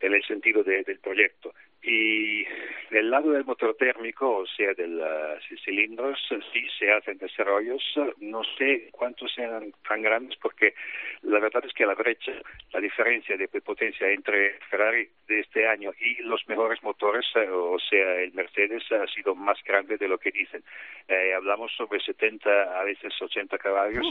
en 0.00 0.14
el 0.14 0.22
sentido 0.24 0.64
de, 0.64 0.82
del 0.82 0.98
proyecto. 0.98 1.54
Y 1.82 2.44
del 2.90 3.10
lado 3.10 3.30
del 3.30 3.44
motor 3.44 3.74
térmico, 3.76 4.38
o 4.38 4.46
sea, 4.46 4.74
de 4.74 4.86
los 4.86 5.42
cilindros, 5.64 6.18
sí 6.52 6.66
se 6.78 6.92
hacen 6.92 7.16
desarrollos. 7.16 7.82
No 8.18 8.42
sé 8.58 8.88
cuántos 8.92 9.32
sean 9.32 9.72
tan 9.88 10.02
grandes 10.02 10.36
porque 10.42 10.74
la 11.22 11.38
verdad 11.38 11.64
es 11.64 11.72
que 11.72 11.86
la 11.86 11.94
brecha, 11.94 12.32
la 12.72 12.80
diferencia 12.80 13.36
de 13.36 13.48
potencia 13.48 14.10
entre 14.10 14.58
Ferrari 14.68 15.08
de 15.26 15.40
este 15.40 15.66
año 15.66 15.92
y 15.98 16.22
los 16.22 16.46
mejores 16.48 16.82
motores, 16.82 17.24
o 17.36 17.78
sea, 17.78 18.20
el 18.20 18.32
Mercedes, 18.34 18.82
ha 18.92 19.06
sido 19.06 19.34
más 19.34 19.58
grande 19.64 19.96
de 19.96 20.08
lo 20.08 20.18
que 20.18 20.30
dicen. 20.30 20.62
Eh, 21.08 21.32
hablamos 21.34 21.72
sobre 21.76 22.00
70, 22.00 22.78
a 22.78 22.84
veces 22.84 23.12
80 23.20 23.56
caballos 23.58 24.06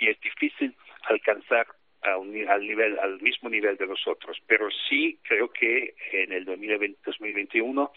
y 0.00 0.08
es 0.08 0.20
difícil 0.20 0.74
alcanzar 1.08 1.66
al 2.02 2.66
nivel 2.66 2.98
al 2.98 3.20
mismo 3.20 3.48
nivel 3.48 3.76
de 3.76 3.86
nosotros 3.86 4.38
pero 4.46 4.68
sí 4.88 5.18
creo 5.22 5.50
que 5.50 5.94
en 6.12 6.32
el 6.32 6.44
2020, 6.44 7.00
2021 7.04 7.92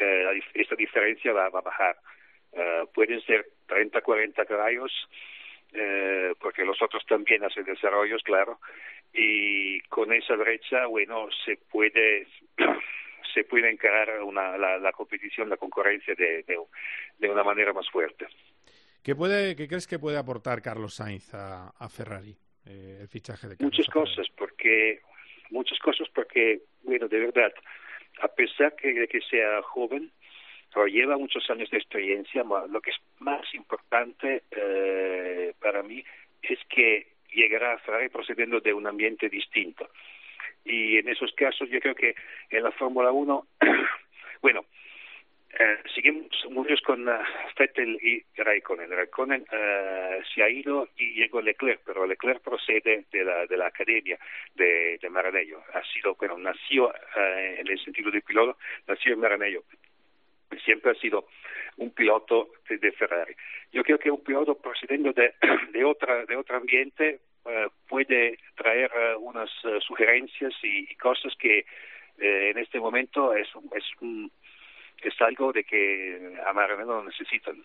eh, 0.00 0.42
esta 0.54 0.74
diferencia 0.74 1.32
va, 1.32 1.48
va 1.48 1.60
a 1.60 1.62
bajar. 1.62 1.96
Eh, 2.52 2.84
pueden 2.92 3.20
ser 3.22 3.46
30 3.66 4.00
40 4.00 4.44
caballos 4.44 4.92
eh, 5.72 6.34
porque 6.40 6.64
los 6.64 6.80
otros 6.82 7.04
también 7.06 7.44
hacen 7.44 7.64
desarrollos 7.64 8.22
claro 8.22 8.60
y 9.12 9.80
con 9.82 10.12
esa 10.12 10.34
brecha 10.34 10.86
bueno 10.86 11.28
se 11.44 11.56
puede 11.70 12.26
se 13.34 13.44
puede 13.44 13.70
encarar 13.70 14.22
una, 14.22 14.56
la, 14.56 14.78
la 14.78 14.92
competición 14.92 15.48
la 15.48 15.56
concurrencia 15.56 16.14
de, 16.14 16.42
de, 16.42 16.58
de 17.18 17.30
una 17.30 17.44
manera 17.44 17.72
más 17.72 17.88
fuerte. 17.90 18.26
¿Qué, 19.06 19.14
puede, 19.14 19.54
qué 19.54 19.68
crees 19.68 19.86
que 19.86 20.00
puede 20.00 20.18
aportar 20.18 20.60
Carlos 20.60 20.94
Sainz 20.94 21.32
a, 21.32 21.88
Ferrari, 21.88 22.36
eh, 22.66 22.98
el 23.02 23.08
fichaje 23.08 23.48
de 23.48 23.56
Carlos 23.56 23.72
Muchas 23.72 23.92
cosas, 23.92 24.26
porque, 24.36 25.00
muchas 25.50 25.78
cosas 25.78 26.08
porque, 26.14 26.60
bueno, 26.82 27.08
de 27.08 27.20
verdad, 27.20 27.52
a 28.20 28.28
pesar 28.28 28.74
de 28.82 29.08
que 29.08 29.20
sea 29.22 29.62
joven, 29.62 30.10
pero 30.72 30.88
lleva 30.88 31.16
muchos 31.16 31.48
años 31.48 31.70
de 31.70 31.78
experiencia, 31.78 32.44
lo 32.44 32.80
que 32.82 32.90
es 32.90 32.96
más 33.18 33.42
importante 33.54 34.42
eh, 34.50 35.54
para 35.58 35.82
mí 35.82 36.04
es 36.42 36.58
que 36.68 37.06
llegará 37.32 37.72
a 37.72 37.78
Ferrari 37.78 38.10
procediendo 38.10 38.60
de 38.60 38.74
un 38.74 38.86
ambiente 38.86 39.28
distinto. 39.28 39.88
Y 40.64 40.98
en 40.98 41.08
esos 41.08 41.32
casos 41.32 41.70
yo 41.70 41.80
creo 41.80 41.94
que 41.94 42.14
en 42.50 42.62
la 42.62 42.72
Fórmula 42.72 43.10
1, 43.10 43.46
bueno, 44.42 44.66
eh, 45.58 45.78
seguimos 45.94 46.28
muchos 46.50 46.82
con 46.82 47.08
uh, 47.08 47.12
Vettel 47.58 47.98
y 48.02 48.22
Raikkonen. 48.36 48.90
Raikkonen 48.90 49.40
uh, 49.40 50.22
se 50.34 50.42
ha 50.42 50.50
ido 50.50 50.88
y 50.98 51.14
llegó 51.14 51.40
Leclerc, 51.40 51.80
pero 51.82 52.06
Leclerc 52.06 52.42
procede 52.42 53.06
de 53.10 53.24
la, 53.24 53.46
de 53.46 53.56
la 53.56 53.68
academia 53.68 54.18
de, 54.54 54.98
de 55.00 55.08
Maranello. 55.08 55.62
Ha 55.72 55.82
sido, 55.84 56.14
bueno, 56.16 56.36
nació 56.36 56.88
uh, 56.88 56.92
en 57.58 57.66
el 57.68 57.78
sentido 57.82 58.10
de 58.10 58.20
piloto, 58.20 58.58
nació 58.86 59.14
en 59.14 59.20
Maranello. 59.20 59.62
Siempre 60.62 60.90
ha 60.90 60.94
sido 60.96 61.26
un 61.78 61.90
piloto 61.90 62.50
de, 62.68 62.76
de 62.76 62.92
Ferrari. 62.92 63.34
Yo 63.72 63.82
creo 63.82 63.98
que 63.98 64.10
un 64.10 64.22
piloto 64.22 64.58
procediendo 64.58 65.14
de, 65.14 65.32
de, 65.72 65.84
otra, 65.84 66.26
de 66.26 66.36
otro 66.36 66.56
ambiente 66.58 67.20
puede 67.88 68.40
traer 68.56 68.90
unas 69.20 69.48
sugerencias 69.86 70.52
y, 70.64 70.90
y, 70.90 70.96
cosas 70.96 71.32
que 71.38 71.64
en 72.18 72.58
este 72.58 72.80
momento 72.80 73.32
es, 73.34 73.46
es 73.72 73.84
un 74.00 74.32
es 75.02 75.20
algo 75.20 75.52
de 75.52 75.64
que 75.64 76.38
a 76.46 76.52
Maranello 76.52 76.96
lo 76.96 77.04
necesitan. 77.04 77.62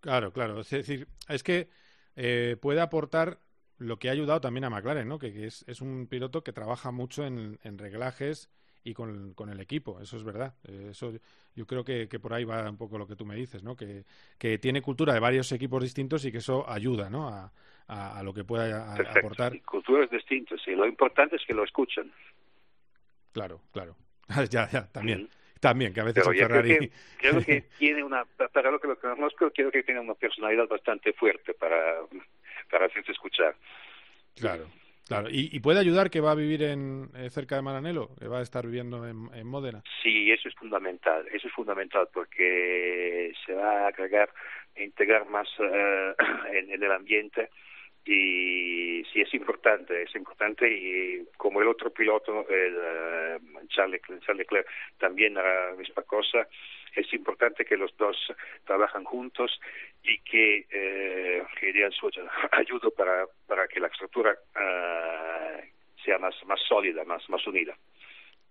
Claro, 0.00 0.32
claro. 0.32 0.60
Es 0.60 0.70
decir, 0.70 1.06
es 1.28 1.42
que 1.42 1.68
eh, 2.16 2.56
puede 2.60 2.80
aportar 2.80 3.38
lo 3.78 3.98
que 3.98 4.08
ha 4.08 4.12
ayudado 4.12 4.40
también 4.40 4.64
a 4.64 4.70
McLaren, 4.70 5.08
¿no? 5.08 5.18
Que, 5.18 5.46
es, 5.46 5.64
es, 5.66 5.80
un 5.80 6.06
piloto 6.06 6.42
que 6.42 6.52
trabaja 6.52 6.90
mucho 6.90 7.24
en, 7.24 7.58
en 7.62 7.78
reglajes 7.78 8.50
y 8.84 8.94
con, 8.94 9.34
con, 9.34 9.50
el 9.50 9.60
equipo, 9.60 10.00
eso 10.00 10.16
es 10.16 10.24
verdad. 10.24 10.54
Eh, 10.64 10.88
eso 10.90 11.12
yo 11.54 11.66
creo 11.66 11.84
que, 11.84 12.08
que, 12.08 12.18
por 12.18 12.32
ahí 12.32 12.44
va 12.44 12.68
un 12.68 12.76
poco 12.76 12.98
lo 12.98 13.06
que 13.06 13.16
tú 13.16 13.24
me 13.24 13.34
dices, 13.34 13.62
¿no? 13.62 13.76
Que, 13.76 14.04
que 14.38 14.58
tiene 14.58 14.82
cultura 14.82 15.12
de 15.12 15.20
varios 15.20 15.50
equipos 15.52 15.82
distintos 15.82 16.24
y 16.24 16.32
que 16.32 16.38
eso 16.38 16.68
ayuda, 16.68 17.10
¿no? 17.10 17.28
A, 17.28 17.52
a, 17.88 18.22
lo 18.22 18.32
que 18.32 18.44
pueda 18.44 18.94
aportar. 18.94 19.52
Sí, 19.52 19.60
culturas 19.60 20.10
distintas, 20.10 20.60
sí. 20.64 20.72
Lo 20.72 20.86
importante 20.86 21.36
es 21.36 21.42
que 21.44 21.54
lo 21.54 21.64
escuchan. 21.64 22.10
Claro, 23.32 23.60
claro. 23.72 23.96
ya, 24.50 24.68
ya, 24.70 24.86
también. 24.92 25.28
También, 25.60 25.92
que 25.92 26.00
a 26.00 26.04
veces 26.04 26.24
Pero 26.26 26.36
Ferrari... 26.36 26.90
Creo 27.18 27.44
que, 27.44 27.64
tiene 27.78 28.02
una, 28.02 28.24
para 28.24 28.70
lo 28.70 28.80
que 28.80 28.88
lo 28.88 28.98
conozco, 28.98 29.50
creo 29.50 29.70
que 29.70 29.82
tiene 29.82 30.00
una 30.00 30.14
personalidad 30.14 30.66
bastante 30.66 31.12
fuerte 31.12 31.52
para, 31.52 31.96
para 32.70 32.86
hacerse 32.86 33.12
escuchar. 33.12 33.54
Claro, 34.36 34.66
claro. 35.06 35.28
¿Y, 35.28 35.54
y 35.54 35.60
puede 35.60 35.80
ayudar 35.80 36.08
que 36.08 36.20
va 36.20 36.30
a 36.30 36.34
vivir 36.34 36.62
en, 36.62 37.10
eh, 37.14 37.28
cerca 37.28 37.56
de 37.56 37.62
Maranello, 37.62 38.08
que 38.18 38.26
va 38.26 38.38
a 38.38 38.42
estar 38.42 38.64
viviendo 38.64 39.06
en, 39.06 39.28
en 39.34 39.46
Módena? 39.46 39.82
Sí, 40.02 40.32
eso 40.32 40.48
es 40.48 40.54
fundamental, 40.54 41.26
eso 41.30 41.46
es 41.46 41.52
fundamental 41.52 42.08
porque 42.10 43.32
se 43.44 43.52
va 43.52 43.84
a 43.84 43.88
agregar, 43.88 44.30
a 44.76 44.82
integrar 44.82 45.28
más 45.28 45.46
uh, 45.58 45.64
en, 46.54 46.70
en 46.70 46.82
el 46.82 46.90
ambiente 46.90 47.50
y 48.04 49.04
sí 49.12 49.20
es 49.20 49.32
importante, 49.34 50.02
es 50.02 50.14
importante 50.14 50.70
y 50.70 51.26
como 51.36 51.60
el 51.60 51.68
otro 51.68 51.92
piloto, 51.92 52.46
el 52.48 52.74
uh, 52.74 53.66
Charles, 53.68 54.00
Charles 54.02 54.38
Leclerc, 54.38 54.66
también 54.98 55.34
la 55.34 55.74
misma 55.76 56.02
cosa, 56.02 56.46
es 56.94 57.12
importante 57.12 57.64
que 57.64 57.76
los 57.76 57.96
dos 57.96 58.16
trabajan 58.64 59.04
juntos 59.04 59.60
y 60.02 60.18
que, 60.20 60.66
eh, 60.70 61.42
den 61.60 61.92
su 61.92 62.10
ayuda 62.52 62.90
para, 62.96 63.26
para 63.46 63.68
que 63.68 63.80
la 63.80 63.88
estructura 63.88 64.32
uh, 64.32 66.02
sea 66.04 66.18
más, 66.18 66.34
más 66.46 66.60
sólida, 66.68 67.04
más, 67.04 67.28
más 67.28 67.46
unida. 67.46 67.76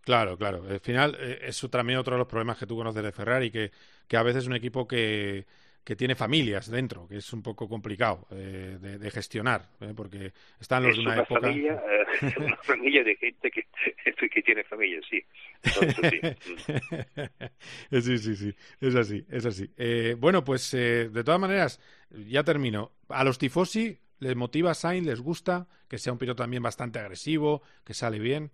Claro, 0.03 0.37
claro. 0.37 0.63
Al 0.69 0.79
final, 0.79 1.17
eh, 1.19 1.39
eso 1.43 1.69
también 1.69 1.99
otro 1.99 2.13
de 2.13 2.19
los 2.19 2.27
problemas 2.27 2.57
que 2.57 2.65
tú 2.65 2.77
conoces 2.77 3.03
de 3.03 3.11
Ferrari, 3.11 3.51
que, 3.51 3.71
que 4.07 4.17
a 4.17 4.23
veces 4.23 4.43
es 4.43 4.47
un 4.47 4.55
equipo 4.55 4.87
que 4.87 5.45
que 5.83 5.95
tiene 5.95 6.15
familias 6.15 6.69
dentro, 6.69 7.07
que 7.07 7.17
es 7.17 7.33
un 7.33 7.41
poco 7.41 7.67
complicado 7.67 8.27
eh, 8.31 8.77
de, 8.79 8.97
de, 8.99 9.11
gestionar, 9.11 9.69
¿eh? 9.81 9.93
porque 9.95 10.33
están 10.59 10.83
los 10.83 10.91
es 10.91 10.97
de 10.97 11.01
una, 11.01 11.13
una 11.13 11.23
época... 11.23 11.41
Familia, 11.41 11.73
eh, 12.21 12.33
una 12.37 12.57
familia 12.57 13.03
de 13.03 13.15
gente 13.15 13.51
que, 13.51 13.65
que 14.29 14.41
tiene 14.41 14.63
familia, 14.63 14.99
sí. 15.09 15.23
Entonces, 15.63 16.37
sí. 17.91 18.01
sí, 18.01 18.17
sí, 18.17 18.35
sí, 18.35 18.55
es 18.81 18.95
así, 18.95 19.25
es 19.29 19.45
así. 19.45 19.69
Eh, 19.77 20.15
bueno, 20.17 20.43
pues 20.43 20.73
eh, 20.73 21.09
de 21.09 21.23
todas 21.23 21.39
maneras, 21.39 21.79
ya 22.09 22.43
termino. 22.43 22.91
A 23.09 23.23
los 23.23 23.37
tifosi 23.37 23.97
les 24.19 24.35
motiva 24.35 24.73
Sainz, 24.73 25.05
les 25.05 25.21
gusta 25.21 25.67
que 25.87 25.97
sea 25.97 26.13
un 26.13 26.19
piloto 26.19 26.43
también 26.43 26.61
bastante 26.61 26.99
agresivo, 26.99 27.63
que 27.83 27.93
sale 27.93 28.19
bien. 28.19 28.51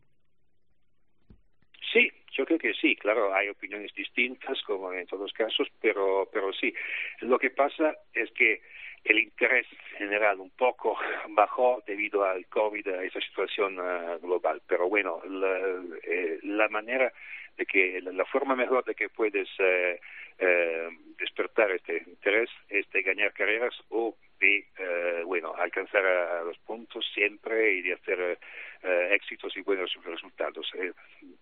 Yo 2.35 2.45
creo 2.45 2.59
que 2.59 2.73
sí, 2.73 2.95
claro, 2.97 3.33
hay 3.33 3.47
opiniones 3.47 3.93
distintas, 3.93 4.61
como 4.63 4.91
en 4.91 5.07
todos 5.07 5.23
los 5.23 5.33
casos, 5.33 5.69
pero, 5.81 6.29
pero 6.31 6.51
sí. 6.51 6.73
Lo 7.21 7.39
que 7.39 7.49
pasa 7.49 7.95
es 8.13 8.29
que 8.31 8.61
el 9.05 9.19
interés 9.19 9.67
general 9.97 10.39
un 10.39 10.49
poco 10.49 10.97
bajó 11.29 11.81
debido 11.87 12.25
al 12.25 12.45
COVID, 12.47 12.87
a 12.89 13.03
esa 13.03 13.21
situación 13.21 13.79
uh, 13.79 14.19
global. 14.19 14.61
Pero 14.67 14.89
bueno, 14.89 15.21
la, 15.29 15.59
eh, 16.03 16.39
la, 16.43 16.67
manera 16.67 17.13
de 17.55 17.65
que, 17.65 18.01
la 18.01 18.25
forma 18.25 18.55
mejor 18.55 18.83
de 18.83 18.95
que 18.95 19.09
puedes 19.09 19.47
eh, 19.59 19.99
eh, 20.39 20.89
despertar 21.17 21.71
este 21.71 22.03
interés 22.05 22.49
es 22.67 22.89
de 22.91 23.01
ganar 23.01 23.31
carreras 23.31 23.73
o 23.89 24.15
de, 24.39 24.67
eh, 24.77 25.23
bueno, 25.25 25.53
alcanzar 25.55 26.05
a, 26.05 26.39
a, 26.39 26.43
los 26.43 26.57
puntos 26.59 27.05
siempre 27.13 27.73
y 27.75 27.81
de 27.81 27.93
hacer 27.93 28.39
eh, 28.83 29.09
éxitos 29.11 29.55
y 29.57 29.61
buenos 29.61 29.91
resultados. 30.03 30.67
Eh, 30.75 30.91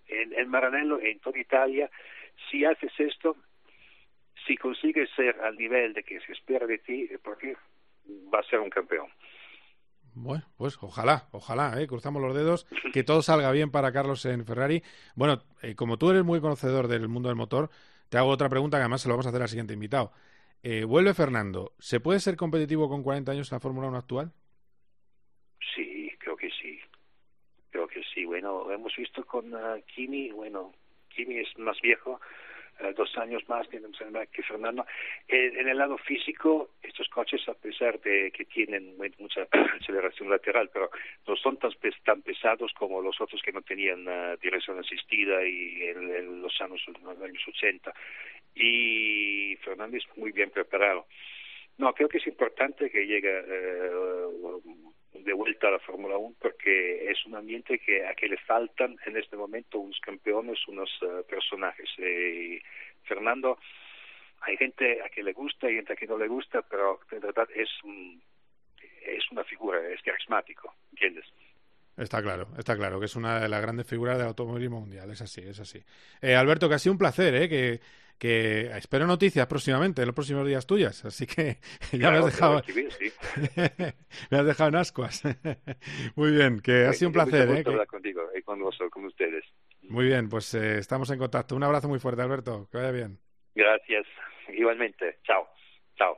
en, 0.08 0.34
en 0.34 0.50
Maranello, 0.50 1.00
en 1.00 1.20
toda 1.20 1.40
Italia, 1.40 1.90
si 2.50 2.66
haces 2.66 2.92
esto, 2.98 3.36
si 4.46 4.58
consigues 4.58 5.10
ser 5.16 5.40
al 5.42 5.58
nivel 5.58 5.94
de 5.94 6.04
que 6.04 6.20
se 6.22 6.34
espera 6.34 6.66
de 6.68 6.78
ti, 6.80 7.10
porque 7.24 7.56
va 8.34 8.40
a 8.40 8.44
ser 8.44 8.60
un 8.60 8.70
campeón. 8.70 9.08
Bueno, 10.16 10.44
pues 10.58 10.78
ojalá, 10.82 11.28
ojalá, 11.32 11.82
¿eh? 11.82 11.88
cruzamos 11.88 12.22
los 12.22 12.36
dedos, 12.36 12.68
que 12.94 13.04
todo 13.04 13.24
salga 13.24 13.52
bien 13.52 13.72
para 13.72 13.92
Carlos 13.92 14.26
en 14.26 14.46
Ferrari. 14.46 14.84
Bueno, 15.16 15.42
eh, 15.62 15.76
como 15.76 15.98
tú 15.98 16.12
eres 16.12 16.24
muy 16.24 16.40
conocedor 16.40 16.88
del 16.88 17.10
mundo 17.10 17.30
del 17.30 17.36
motor, 17.36 17.72
te 18.10 18.20
hago 18.20 18.30
otra 18.30 18.50
pregunta 18.50 18.78
que 18.78 18.82
además 18.82 19.02
se 19.02 19.08
lo 19.08 19.16
vamos 19.16 19.26
a 19.26 19.30
hacer 19.30 19.42
al 19.42 19.50
siguiente 19.50 19.74
invitado. 19.74 20.12
Eh, 20.66 20.86
vuelve 20.86 21.14
Fernando, 21.14 21.74
¿se 21.78 22.00
puede 22.00 22.22
ser 22.22 22.38
competitivo 22.38 22.88
con 22.88 23.04
40 23.04 23.34
años 23.34 23.52
en 23.52 23.58
la 23.58 23.60
Fórmula 23.60 23.90
1 23.90 23.98
actual? 23.98 24.32
Sí, 25.76 26.10
creo 26.18 26.38
que 26.38 26.50
sí. 26.52 26.80
Creo 27.70 27.86
que 27.86 28.02
sí. 28.14 28.24
Bueno, 28.24 28.72
hemos 28.72 28.96
visto 28.96 29.26
con 29.26 29.54
uh, 29.54 29.82
Kimi, 29.94 30.32
bueno, 30.32 30.72
Kimi 31.10 31.40
es 31.40 31.50
más 31.58 31.82
viejo, 31.82 32.22
uh, 32.80 32.94
dos 32.94 33.14
años 33.18 33.44
más 33.50 33.68
que, 33.68 33.82
que 34.32 34.44
Fernando. 34.44 34.86
Eh, 35.28 35.52
en 35.54 35.68
el 35.68 35.78
lado 35.78 35.98
físico, 35.98 36.70
estos 36.82 37.10
coches, 37.10 37.42
a 37.50 37.56
pesar 37.56 38.00
de 38.00 38.32
que 38.32 38.46
tienen 38.46 38.96
mucha 39.20 39.46
aceleración 39.82 40.30
lateral, 40.30 40.70
pero 40.72 40.92
no 41.28 41.36
son 41.36 41.58
tan, 41.58 41.72
tan 42.06 42.22
pesados 42.22 42.72
como 42.80 43.02
los 43.02 43.20
otros 43.20 43.42
que 43.42 43.52
no 43.52 43.64
tenían 43.64 44.08
uh, 44.08 44.38
dirección 44.42 44.80
asistida 44.80 45.46
y 45.46 45.82
en, 45.90 46.10
en 46.10 46.42
los 46.42 46.62
años, 46.62 46.82
en 46.88 47.04
los 47.04 47.22
años 47.22 47.44
80. 47.50 47.94
Y 48.56 49.56
Fernando 49.58 49.98
es 49.98 50.04
muy 50.16 50.32
bien 50.32 50.50
preparado. 50.50 51.08
No, 51.78 51.94
creo 51.94 52.08
que 52.08 52.20
es 52.20 52.28
importante 52.28 52.90
que 52.90 53.06
llegue 53.06 53.30
eh, 53.30 53.90
de 55.14 55.34
vuelta 55.34 55.68
a 55.68 55.72
la 55.72 55.80
Fórmula 55.80 56.18
1 56.18 56.36
porque 56.40 57.10
es 57.10 57.26
un 57.26 57.36
ambiente 57.36 57.80
que 57.80 58.06
a 58.06 58.14
que 58.14 58.28
le 58.28 58.38
faltan 58.38 58.98
en 59.06 59.18
este 59.18 59.36
momento 59.36 59.80
unos 59.80 60.00
campeones, 60.00 60.60
unos 60.68 60.90
uh, 61.02 61.26
personajes. 61.28 61.90
Eh, 61.98 62.62
Fernando, 63.04 63.58
hay 64.42 64.58
gente 64.58 65.02
a 65.02 65.10
que 65.10 65.24
le 65.24 65.34
gusta 65.34 65.70
y 65.70 65.76
gente 65.76 65.94
a 65.94 65.96
que 65.96 66.08
no 66.08 66.18
le 66.18 66.28
gusta, 66.28 66.62
pero 66.62 67.00
en 67.12 67.20
verdad 67.20 67.48
es 67.56 67.70
un, 67.84 68.22
es 69.06 69.24
una 69.32 69.44
figura, 69.44 69.80
es 69.90 70.02
carismático, 70.02 70.74
¿entiendes? 70.92 71.26
Está 71.96 72.22
claro, 72.24 72.48
está 72.58 72.76
claro 72.76 73.00
que 73.00 73.06
es 73.06 73.16
una 73.16 73.40
de 73.40 73.50
las 73.50 73.62
grandes 73.62 73.88
figuras 73.88 74.18
del 74.18 74.28
automovilismo 74.28 74.80
mundial, 74.80 75.12
es 75.12 75.22
así, 75.22 75.42
es 75.42 75.60
así. 75.60 75.80
Eh, 76.22 76.36
Alberto, 76.36 76.68
que 76.68 76.76
ha 76.76 76.80
sido 76.80 76.94
un 76.94 76.98
placer, 76.98 77.36
¿eh? 77.36 77.48
que, 77.48 77.80
que 78.24 78.68
espero 78.78 79.06
noticias 79.06 79.46
próximamente, 79.48 80.02
en 80.02 80.08
los 80.08 80.16
próximos 80.16 80.48
días 80.48 80.66
tuyas, 80.66 81.04
así 81.04 81.28
que 81.28 81.58
ya 81.92 82.00
claro, 82.00 82.12
me 82.12 82.18
has 82.20 82.26
dejado 82.28 82.64
sí. 82.64 83.12
me 84.32 84.38
has 84.38 84.46
dejado 84.46 84.70
en 84.70 84.76
ascuas. 84.78 85.24
Muy 86.16 86.32
bien, 86.32 86.62
que 86.62 86.86
ha 86.86 86.94
sido 86.94 87.10
un 87.10 87.14
placer, 87.14 87.50
¿eh? 87.50 87.64
Que... 87.66 87.72
hablar 87.72 87.88
contigo 87.88 88.22
y 88.34 88.42
con, 88.42 88.62
vos, 88.62 88.78
con 88.92 89.04
ustedes. 89.04 89.44
Muy 89.90 90.06
bien, 90.06 90.30
pues 90.30 90.54
eh, 90.54 90.78
estamos 90.78 91.10
en 91.12 91.20
contacto. 91.20 91.54
Un 91.54 91.64
abrazo 91.64 91.90
muy 91.90 92.00
fuerte, 92.00 92.22
Alberto, 92.22 92.70
que 92.72 92.78
vaya 92.78 92.92
bien. 92.92 93.20
Gracias, 93.56 94.06
igualmente. 94.54 95.20
Chao. 95.26 95.46
Chao. 95.98 96.18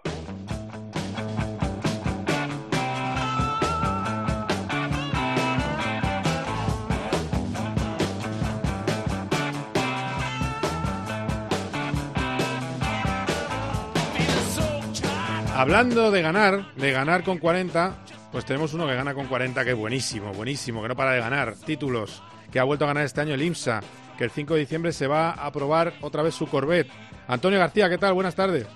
Hablando 15.55 16.11
de 16.11 16.21
ganar, 16.21 16.75
de 16.75 16.91
ganar 16.91 17.23
con 17.23 17.37
40, 17.37 17.95
pues 18.29 18.43
tenemos 18.43 18.73
uno 18.73 18.85
que 18.85 18.93
gana 18.93 19.13
con 19.13 19.27
40 19.27 19.63
que 19.63 19.69
es 19.71 19.77
buenísimo, 19.77 20.33
buenísimo, 20.33 20.81
que 20.81 20.89
no 20.89 20.97
para 20.97 21.13
de 21.13 21.21
ganar 21.21 21.55
títulos, 21.55 22.21
que 22.51 22.59
ha 22.59 22.65
vuelto 22.65 22.83
a 22.83 22.89
ganar 22.89 23.05
este 23.05 23.21
año 23.21 23.35
el 23.35 23.41
IMSA, 23.41 23.79
que 24.17 24.25
el 24.25 24.31
5 24.31 24.53
de 24.53 24.59
diciembre 24.59 24.91
se 24.91 25.07
va 25.07 25.31
a 25.31 25.49
probar 25.53 25.93
otra 26.01 26.23
vez 26.23 26.35
su 26.35 26.47
Corvette. 26.47 26.91
Antonio 27.29 27.57
García, 27.57 27.89
¿qué 27.89 27.97
tal? 27.97 28.13
Buenas 28.13 28.35
tardes. 28.35 28.67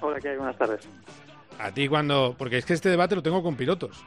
Hola, 0.00 0.20
¿qué 0.20 0.28
hay? 0.28 0.36
Buenas 0.36 0.56
tardes. 0.56 0.88
A 1.58 1.72
ti 1.72 1.88
cuando, 1.88 2.36
porque 2.38 2.58
es 2.58 2.64
que 2.64 2.74
este 2.74 2.88
debate 2.88 3.16
lo 3.16 3.22
tengo 3.24 3.42
con 3.42 3.56
pilotos. 3.56 4.04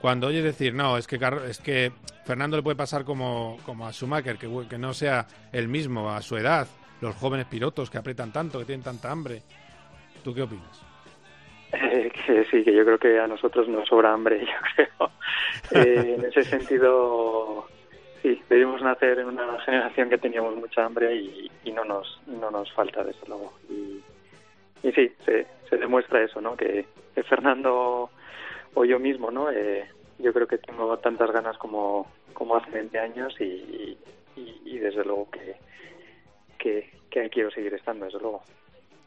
Cuando 0.00 0.28
oyes 0.28 0.44
decir, 0.44 0.72
no, 0.72 0.96
es 0.96 1.06
que, 1.06 1.20
es 1.50 1.58
que 1.58 1.92
Fernando 2.24 2.56
le 2.56 2.62
puede 2.62 2.76
pasar 2.76 3.04
como, 3.04 3.58
como 3.66 3.86
a 3.86 3.92
Schumacher, 3.92 4.38
que, 4.38 4.48
que 4.70 4.78
no 4.78 4.94
sea 4.94 5.26
el 5.52 5.68
mismo 5.68 6.10
a 6.10 6.22
su 6.22 6.38
edad, 6.38 6.66
los 7.02 7.14
jóvenes 7.16 7.44
pilotos 7.44 7.90
que 7.90 7.98
aprietan 7.98 8.32
tanto, 8.32 8.58
que 8.58 8.64
tienen 8.64 8.84
tanta 8.84 9.10
hambre. 9.10 9.42
¿Tú 10.24 10.32
qué 10.32 10.40
opinas? 10.40 10.87
Que 12.26 12.44
sí, 12.50 12.64
que 12.64 12.74
yo 12.74 12.84
creo 12.84 12.98
que 12.98 13.18
a 13.20 13.26
nosotros 13.26 13.68
nos 13.68 13.88
sobra 13.88 14.12
hambre, 14.12 14.40
yo 14.44 14.52
creo. 14.74 15.10
Eh, 15.70 16.14
en 16.18 16.24
ese 16.24 16.42
sentido, 16.44 17.66
sí, 18.22 18.40
debimos 18.48 18.82
nacer 18.82 19.18
en 19.18 19.26
una 19.26 19.60
generación 19.60 20.08
que 20.08 20.18
teníamos 20.18 20.56
mucha 20.56 20.84
hambre 20.84 21.14
y, 21.14 21.50
no 21.72 21.84
nos 21.84 22.20
no 22.26 22.50
nos 22.50 22.72
falta, 22.72 23.04
desde 23.04 23.26
luego. 23.28 23.52
Y, 23.68 24.02
sí, 24.90 25.12
se, 25.24 25.46
se 25.68 25.76
demuestra 25.76 26.22
eso, 26.22 26.40
¿no? 26.40 26.56
Que, 26.56 26.86
Fernando 27.28 28.10
o 28.74 28.84
yo 28.84 28.98
mismo, 28.98 29.30
¿no? 29.30 29.50
Eh, 29.50 29.84
yo 30.18 30.32
creo 30.32 30.46
que 30.46 30.58
tengo 30.58 30.96
tantas 30.98 31.30
ganas 31.32 31.58
como, 31.58 32.06
como 32.32 32.56
hace 32.56 32.70
20 32.70 32.98
años 32.98 33.34
y, 33.40 33.98
y, 34.36 34.78
desde 34.78 35.04
luego 35.04 35.28
que, 35.30 35.56
que, 36.58 36.90
que 37.10 37.28
quiero 37.28 37.50
seguir 37.50 37.74
estando, 37.74 38.04
desde 38.06 38.20
luego. 38.20 38.42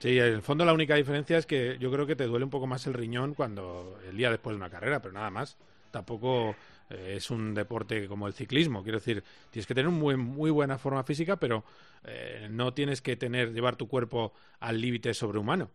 Sí, 0.01 0.17
en 0.17 0.33
el 0.33 0.41
fondo 0.41 0.65
la 0.65 0.73
única 0.73 0.95
diferencia 0.95 1.37
es 1.37 1.45
que 1.45 1.77
yo 1.79 1.91
creo 1.91 2.07
que 2.07 2.15
te 2.15 2.25
duele 2.25 2.43
un 2.43 2.49
poco 2.49 2.65
más 2.65 2.87
el 2.87 2.95
riñón 2.95 3.35
cuando 3.35 3.99
el 4.09 4.17
día 4.17 4.31
después 4.31 4.55
de 4.55 4.57
una 4.57 4.69
carrera, 4.71 4.99
pero 4.99 5.13
nada 5.13 5.29
más. 5.29 5.59
Tampoco 5.91 6.55
eh, 6.89 7.13
es 7.17 7.29
un 7.29 7.53
deporte 7.53 8.07
como 8.07 8.25
el 8.25 8.33
ciclismo. 8.33 8.81
Quiero 8.81 8.97
decir, 8.97 9.23
tienes 9.51 9.67
que 9.67 9.75
tener 9.75 9.91
muy, 9.91 10.15
muy 10.15 10.49
buena 10.49 10.79
forma 10.79 11.03
física, 11.03 11.37
pero 11.37 11.63
eh, 12.03 12.47
no 12.49 12.73
tienes 12.73 12.99
que 12.99 13.15
tener 13.15 13.53
llevar 13.53 13.75
tu 13.75 13.87
cuerpo 13.87 14.33
al 14.59 14.81
límite 14.81 15.13
sobrehumano. 15.13 15.69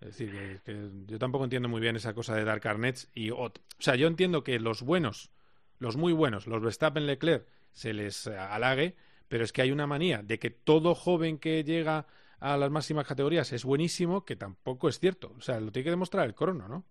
Es 0.00 0.16
decir, 0.16 0.60
que, 0.64 0.88
yo 1.08 1.18
tampoco 1.18 1.42
entiendo 1.42 1.68
muy 1.68 1.80
bien 1.80 1.96
esa 1.96 2.14
cosa 2.14 2.36
de 2.36 2.44
dar 2.44 2.60
carnets 2.60 3.08
y 3.14 3.30
o 3.30 3.52
sea, 3.80 3.96
yo 3.96 4.06
entiendo 4.06 4.44
que 4.44 4.60
los 4.60 4.82
buenos, 4.82 5.32
los 5.80 5.96
muy 5.96 6.12
buenos, 6.12 6.46
los 6.46 6.62
Verstappen, 6.62 7.04
Leclerc, 7.04 7.48
se 7.72 7.92
les 7.92 8.28
halague, 8.28 8.94
pero 9.26 9.42
es 9.42 9.52
que 9.52 9.62
hay 9.62 9.72
una 9.72 9.88
manía 9.88 10.22
de 10.22 10.38
que 10.38 10.50
todo 10.50 10.94
joven 10.94 11.38
que 11.38 11.64
llega 11.64 12.06
a 12.42 12.56
las 12.56 12.70
máximas 12.70 13.06
categorías 13.06 13.52
es 13.52 13.64
buenísimo, 13.64 14.24
que 14.24 14.36
tampoco 14.36 14.88
es 14.88 14.98
cierto. 14.98 15.32
O 15.38 15.40
sea, 15.40 15.60
lo 15.60 15.70
tiene 15.70 15.84
que 15.84 15.90
demostrar 15.90 16.26
el 16.26 16.34
crono, 16.34 16.68
¿no? 16.68 16.84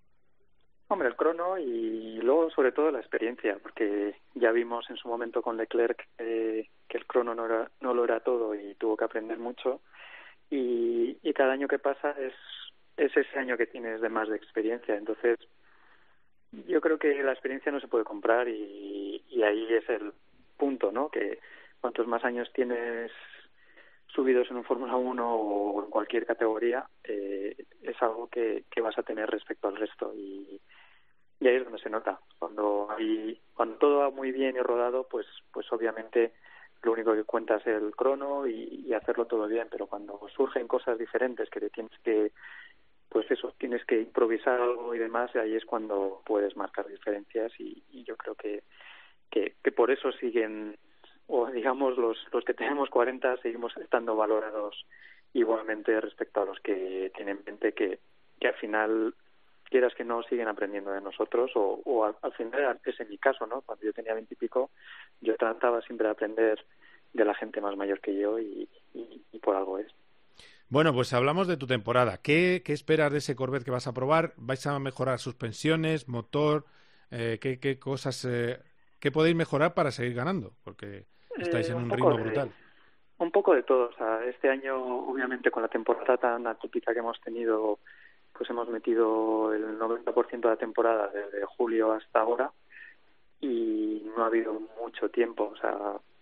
Hombre, 0.88 1.10
el 1.10 1.16
crono 1.16 1.58
y 1.58 2.20
luego 2.22 2.50
sobre 2.52 2.72
todo 2.72 2.92
la 2.92 3.00
experiencia, 3.00 3.58
porque 3.62 4.16
ya 4.34 4.52
vimos 4.52 4.90
en 4.90 4.98
su 4.98 5.08
momento 5.08 5.42
con 5.42 5.58
Leclerc 5.58 6.08
que 6.18 6.98
el 6.98 7.06
crono 7.06 7.34
no, 7.36 7.46
era, 7.46 7.72
no 7.80 7.94
lo 7.94 8.04
era 8.04 8.20
todo 8.20 8.56
y 8.56 8.76
tuvo 8.76 8.98
que 8.98 9.06
aprender 9.06 9.40
mucho. 9.40 9.82
Y, 10.50 11.18
y 11.22 11.34
cada 11.34 11.54
año 11.54 11.68
que 11.68 11.80
pasa 11.80 12.12
es 12.12 12.34
es 12.98 13.16
ese 13.16 13.40
año 13.40 13.58
que 13.58 13.68
tienes 13.68 14.02
de 14.02 14.10
más 14.10 14.30
de 14.30 14.36
experiencia. 14.36 14.96
Entonces, 14.96 15.40
yo 16.68 16.82
creo 16.82 17.00
que 17.00 17.24
la 17.24 17.32
experiencia 17.32 17.72
no 17.72 17.80
se 17.80 17.88
puede 17.88 18.04
comprar 18.04 18.48
y, 18.48 19.24
y 19.30 19.44
ahí 19.44 19.74
es 19.74 19.90
el 19.90 20.14
punto, 20.58 20.92
¿no? 20.92 21.10
Que 21.10 21.40
cuantos 21.80 22.08
más 22.08 22.24
años 22.24 22.52
tienes 22.54 23.12
subidos 24.14 24.50
en 24.50 24.58
un 24.58 24.64
Fórmula 24.64 24.96
1 24.96 25.36
o 25.36 25.84
en 25.84 25.90
cualquier 25.90 26.26
categoría, 26.26 26.86
eh, 27.04 27.56
es 27.82 28.02
algo 28.02 28.28
que, 28.28 28.66
que 28.70 28.82
vas 28.82 28.98
a 28.98 29.04
tener 29.04 29.30
respecto 29.30 29.68
al 29.68 29.78
resto. 29.78 30.14
Y, 30.16 30.60
ahí 31.42 31.56
es 31.56 31.64
donde 31.64 31.82
se 31.82 31.90
nota. 31.90 32.20
Cuando 32.38 32.88
hay, 32.92 33.40
cuando 33.54 33.78
todo 33.78 34.00
va 34.00 34.10
muy 34.12 34.32
bien 34.32 34.56
y 34.56 34.60
rodado, 34.60 35.08
pues, 35.10 35.26
pues 35.52 35.72
obviamente 35.72 36.34
lo 36.84 36.94
único 36.94 37.14
que 37.14 37.24
cuenta 37.24 37.58
es 37.58 37.68
el 37.68 37.96
crono 37.96 38.48
y, 38.48 38.94
hacerlo 38.94 39.26
todo 39.26 39.48
bien, 39.48 39.68
pero 39.72 39.88
cuando 39.88 40.20
surgen 40.36 40.68
cosas 40.68 40.98
diferentes 40.98 41.50
que 41.50 41.62
te 41.62 41.70
tienes 41.70 41.98
que 42.04 42.32
pues 43.08 43.30
eso, 43.30 43.54
tienes 43.58 43.84
que 43.84 44.00
improvisar 44.00 44.62
algo 44.62 44.96
y 44.96 45.00
demás, 45.00 45.32
y 45.36 45.38
ahí 45.38 45.56
es 45.56 45.66
cuando 45.66 46.22
puedes 46.26 46.56
marcar 46.56 46.88
diferencias. 46.88 47.52
Y, 47.60 47.84
yo 48.06 48.16
creo 48.16 48.36
que, 48.36 48.64
que, 49.30 49.72
por 49.74 49.92
eso 49.92 50.14
siguen, 50.14 50.78
o 51.28 51.48
digamos, 51.48 51.98
los, 51.98 52.18
los 52.32 52.44
que 52.44 52.54
tenemos 52.54 52.90
40 52.90 53.38
seguimos 53.38 53.76
estando 53.78 54.16
valorados 54.16 54.86
igualmente 55.34 56.00
respecto 56.02 56.42
a 56.42 56.46
los 56.46 56.60
que 56.60 57.12
tienen 57.16 57.42
mente 57.46 57.74
que, 57.74 58.00
que 58.40 58.48
al 58.48 58.56
final 58.56 59.16
quieras 59.66 59.94
que 59.96 60.04
no 60.04 60.22
siguen 60.24 60.50
aprendiendo 60.50 60.92
de 60.92 61.02
nosotros 61.02 61.52
o, 61.56 61.82
o 61.86 62.06
al, 62.06 62.34
final 62.34 62.80
es 62.84 63.00
en 63.00 63.10
mi 63.10 63.18
caso, 63.18 63.48
¿no? 63.48 63.62
Cuando 63.62 63.86
yo 63.86 63.94
tenía 63.94 64.14
veintipico 64.14 64.72
yo 65.22 65.36
trataba 65.38 65.82
siempre 65.82 66.08
de 66.08 66.12
aprender 66.12 66.66
de 67.14 67.26
la 67.26 67.36
gente 67.36 67.62
más 67.62 67.78
mayor 67.78 68.02
que 68.02 68.18
yo 68.18 68.40
y, 68.40 68.68
y 68.94 69.40
por 69.40 69.56
algo 69.56 69.80
es. 69.80 69.88
Bueno, 70.72 70.94
pues 70.94 71.12
hablamos 71.12 71.50
de 71.50 71.58
tu 71.58 71.68
temporada. 71.68 72.22
¿Qué, 72.22 72.62
¿Qué, 72.64 72.72
esperas 72.72 73.12
de 73.12 73.18
ese 73.18 73.36
Corvette 73.36 73.66
que 73.66 73.72
vas 73.72 73.88
a 73.88 73.94
probar? 73.94 74.34
¿Vais 74.38 74.66
a 74.68 74.80
mejorar 74.80 75.20
suspensiones, 75.20 76.08
motor? 76.08 76.66
Eh, 77.12 77.40
¿qué, 77.42 77.60
¿qué, 77.60 77.78
cosas 77.78 78.24
eh, 78.24 78.58
qué 79.02 79.12
podéis 79.12 79.36
mejorar 79.36 79.74
para 79.74 79.92
seguir 79.92 80.14
ganando? 80.14 80.54
Porque 80.64 81.06
estáis 81.38 81.70
en 81.70 81.78
eh, 81.78 81.80
un, 81.80 81.90
ritmo 81.90 82.16
brutal. 82.16 82.52
Un 83.18 83.32
poco 83.32 83.54
de 83.54 83.64
todo. 83.64 83.90
O 83.90 83.94
sea, 83.94 84.24
este 84.26 84.50
año, 84.50 84.78
obviamente, 84.78 85.52
con 85.52 85.64
la 85.64 85.70
temporada 85.70 86.18
tan 86.18 86.48
atípica 86.48 86.94
que 86.94 87.00
hemos 87.00 87.20
tenido, 87.20 87.80
pues 88.32 88.50
hemos 88.50 88.70
metido 88.70 89.54
el 89.54 89.78
90% 89.78 90.42
de 90.42 90.50
la 90.50 90.56
temporada 90.56 91.08
desde 91.10 91.44
julio 91.46 91.92
hasta 91.92 92.22
ahora 92.22 92.52
y 93.42 94.10
no 94.16 94.24
ha 94.24 94.28
habido 94.28 94.62
mucho 94.80 95.10
tiempo. 95.10 95.52
O 95.54 95.58
sea, 95.58 95.76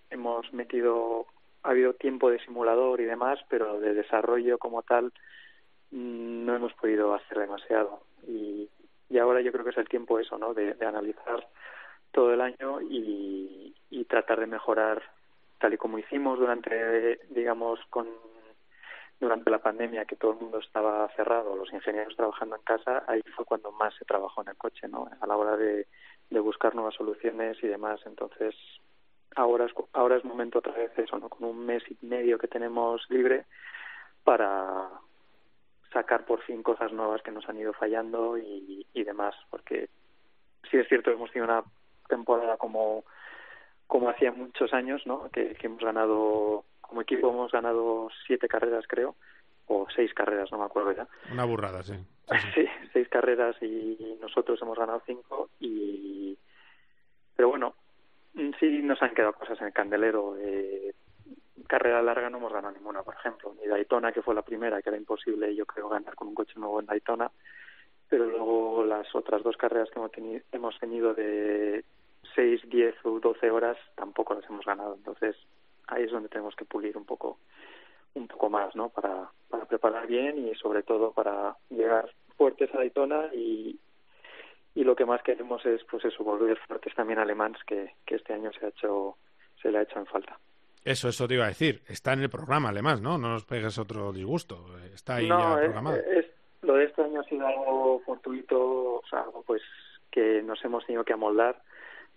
hemos 0.09 0.51
metido 0.53 1.27
ha 1.63 1.71
habido 1.71 1.93
tiempo 1.93 2.29
de 2.29 2.39
simulador 2.39 3.01
y 3.01 3.05
demás, 3.05 3.39
pero 3.49 3.79
de 3.79 3.93
desarrollo 3.93 4.57
como 4.57 4.81
tal 4.83 5.11
mm, 5.91 6.45
no 6.45 6.55
hemos 6.55 6.73
podido 6.73 7.13
hacer 7.13 7.37
demasiado. 7.37 8.01
Y, 8.25 8.69
y 9.09 9.17
ahora 9.17 9.41
yo 9.41 9.51
creo 9.51 9.63
que 9.63 9.71
es 9.71 9.77
el 9.77 9.89
tiempo 9.89 10.19
eso, 10.19 10.37
¿no? 10.37 10.53
De, 10.53 10.75
analizar 10.85 11.47
todo 12.11 12.33
el 12.33 12.41
año 12.41 12.81
y, 12.81 13.75
y 13.89 14.05
tratar 14.05 14.39
de 14.39 14.47
mejorar 14.47 15.01
tal 15.59 15.73
y 15.73 15.77
como 15.77 15.99
hicimos 15.99 16.39
durante, 16.39 17.19
digamos, 17.29 17.79
con 17.89 18.07
durante 19.19 19.49
la 19.49 19.59
pandemia 19.59 20.05
que 20.05 20.15
todo 20.15 20.31
el 20.31 20.39
mundo 20.39 20.59
estaba 20.59 21.07
cerrado, 21.09 21.55
los 21.55 21.73
ingenieros 21.73 22.15
trabajando 22.15 22.55
en 22.55 22.61
casa, 22.61 23.03
ahí 23.07 23.21
fue 23.35 23.43
cuando 23.43 23.71
más 23.73 23.93
se 23.95 24.05
trabajó 24.05 24.41
en 24.41 24.49
el 24.49 24.55
coche, 24.55 24.87
¿no? 24.87 25.09
A 25.19 25.27
la 25.27 25.35
hora 25.35 25.57
de, 25.57 25.87
de 26.29 26.39
buscar 26.39 26.73
nuevas 26.73 26.95
soluciones 26.95 27.61
y 27.61 27.67
demás. 27.67 27.99
Entonces, 28.05 28.55
ahora 29.35 29.65
es, 29.65 29.73
ahora 29.91 30.15
es 30.15 30.23
momento 30.23 30.59
otra 30.59 30.71
vez 30.71 30.97
eso, 30.97 31.19
¿no? 31.19 31.27
Con 31.27 31.49
un 31.49 31.65
mes 31.65 31.83
y 31.89 31.97
medio 32.05 32.37
que 32.37 32.47
tenemos 32.47 33.05
libre 33.09 33.45
para 34.23 34.89
sacar 35.91 36.25
por 36.25 36.41
fin 36.43 36.63
cosas 36.63 36.93
nuevas 36.93 37.21
que 37.21 37.31
nos 37.31 37.47
han 37.49 37.57
ido 37.57 37.73
fallando 37.73 38.37
y, 38.37 38.85
y 38.93 39.03
demás, 39.03 39.35
porque 39.49 39.89
sí 40.69 40.77
es 40.77 40.87
cierto 40.87 41.11
hemos 41.11 41.31
tenido 41.31 41.51
una 41.51 41.63
temporada 42.09 42.57
como 42.57 43.05
como 43.87 44.09
hacía 44.09 44.31
muchos 44.31 44.73
años, 44.73 45.01
¿no? 45.05 45.29
Que, 45.31 45.55
que 45.55 45.67
hemos 45.67 45.81
ganado 45.81 46.65
como 46.81 47.01
equipo 47.01 47.29
hemos 47.29 47.51
ganado 47.51 48.09
siete 48.25 48.47
carreras 48.47 48.85
creo 48.87 49.15
o 49.67 49.87
seis 49.95 50.13
carreras, 50.13 50.51
no 50.51 50.57
me 50.57 50.65
acuerdo 50.65 50.91
ya. 50.91 51.07
Una 51.31 51.45
burrada, 51.45 51.83
sí. 51.83 51.93
Sí, 52.53 52.65
seis 52.93 53.07
carreras 53.09 53.55
y 53.61 54.17
nosotros 54.21 54.59
hemos 54.61 54.77
ganado 54.77 55.01
cinco 55.05 55.49
y 55.59 56.37
pero 57.35 57.49
bueno, 57.49 57.73
sí 58.59 58.81
nos 58.83 59.01
han 59.01 59.13
quedado 59.13 59.33
cosas 59.33 59.59
en 59.61 59.67
el 59.67 59.73
candelero. 59.73 60.35
Eh, 60.37 60.93
carrera 61.67 62.01
larga 62.01 62.29
no 62.29 62.37
hemos 62.37 62.51
ganado 62.51 62.73
ninguna, 62.73 63.01
por 63.03 63.15
ejemplo. 63.15 63.55
Ni 63.61 63.67
Daytona, 63.67 64.11
que 64.11 64.21
fue 64.21 64.35
la 64.35 64.41
primera, 64.41 64.81
que 64.81 64.89
era 64.89 64.97
imposible, 64.97 65.55
yo 65.55 65.65
creo, 65.65 65.87
ganar 65.87 66.15
con 66.15 66.27
un 66.27 66.35
coche 66.35 66.53
nuevo 66.57 66.79
en 66.79 66.87
Daytona. 66.87 67.31
Pero 68.09 68.25
luego 68.25 68.83
las 68.83 69.13
otras 69.15 69.43
dos 69.43 69.55
carreras 69.55 69.89
que 69.89 69.99
hemos 69.99 70.11
tenido, 70.11 70.41
hemos 70.51 70.77
tenido 70.79 71.13
de 71.13 71.85
6, 72.35 72.61
10 72.69 72.95
o 73.03 73.19
12 73.19 73.51
horas 73.51 73.77
tampoco 73.95 74.33
las 74.33 74.45
hemos 74.49 74.65
ganado. 74.65 74.95
Entonces 74.95 75.35
ahí 75.87 76.03
es 76.03 76.11
donde 76.11 76.29
tenemos 76.29 76.55
que 76.55 76.65
pulir 76.65 76.97
un 76.97 77.05
poco 77.05 77.39
un 78.15 78.27
poco 78.27 78.49
más, 78.49 78.75
¿no? 78.75 78.89
Para, 78.89 79.29
para 79.49 79.65
preparar 79.65 80.07
bien 80.07 80.47
y 80.47 80.55
sobre 80.55 80.83
todo 80.83 81.11
para 81.11 81.55
llegar 81.69 82.11
fuertes 82.37 82.73
a 82.73 82.79
Daytona 82.79 83.29
y, 83.33 83.79
y 84.75 84.83
lo 84.83 84.95
que 84.95 85.05
más 85.05 85.21
queremos 85.21 85.65
es 85.65 85.83
pues 85.83 86.05
eso 86.05 86.23
volver 86.23 86.57
fuertes 86.67 86.95
también 86.95 87.19
alemanes 87.19 87.61
que, 87.65 87.93
que 88.05 88.15
este 88.15 88.33
año 88.33 88.51
se 88.53 88.65
ha 88.65 88.69
hecho 88.69 89.17
se 89.61 89.71
le 89.71 89.79
ha 89.79 89.81
hecho 89.83 89.99
en 89.99 90.05
falta. 90.05 90.39
Eso 90.83 91.09
eso 91.09 91.27
te 91.27 91.33
iba 91.35 91.45
a 91.45 91.49
decir. 91.49 91.81
Está 91.87 92.13
en 92.13 92.21
el 92.21 92.29
programa 92.29 92.69
alemán 92.69 93.01
no 93.03 93.17
no 93.17 93.29
nos 93.29 93.45
pegues 93.45 93.77
otro 93.77 94.11
disgusto. 94.11 94.65
Está 94.93 95.15
ahí 95.17 95.27
no, 95.27 95.55
ya 95.55 95.63
programado. 95.65 95.97
es, 95.97 96.25
lo 96.61 96.75
de 96.75 96.85
este 96.85 97.03
año 97.03 97.19
ha 97.19 97.23
sido 97.25 97.45
algo 97.45 98.01
fortuito 98.05 98.95
o 98.95 99.03
sea 99.09 99.21
algo 99.21 99.43
pues 99.43 99.61
que 100.11 100.41
nos 100.41 100.63
hemos 100.65 100.85
tenido 100.85 101.03
que 101.03 101.13
amoldar 101.13 101.61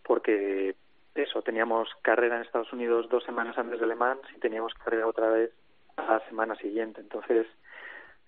porque 0.02 0.74
eso 1.14 1.42
teníamos 1.42 1.88
carrera 2.02 2.36
en 2.36 2.42
Estados 2.42 2.72
Unidos 2.72 3.08
dos 3.08 3.24
semanas 3.24 3.56
antes 3.58 3.80
de 3.80 3.86
Le 3.86 3.96
y 4.36 4.40
teníamos 4.40 4.74
carrera 4.74 5.06
otra 5.06 5.28
vez 5.28 5.50
a 5.96 6.14
la 6.14 6.28
semana 6.28 6.54
siguiente 6.56 7.00
entonces 7.00 7.46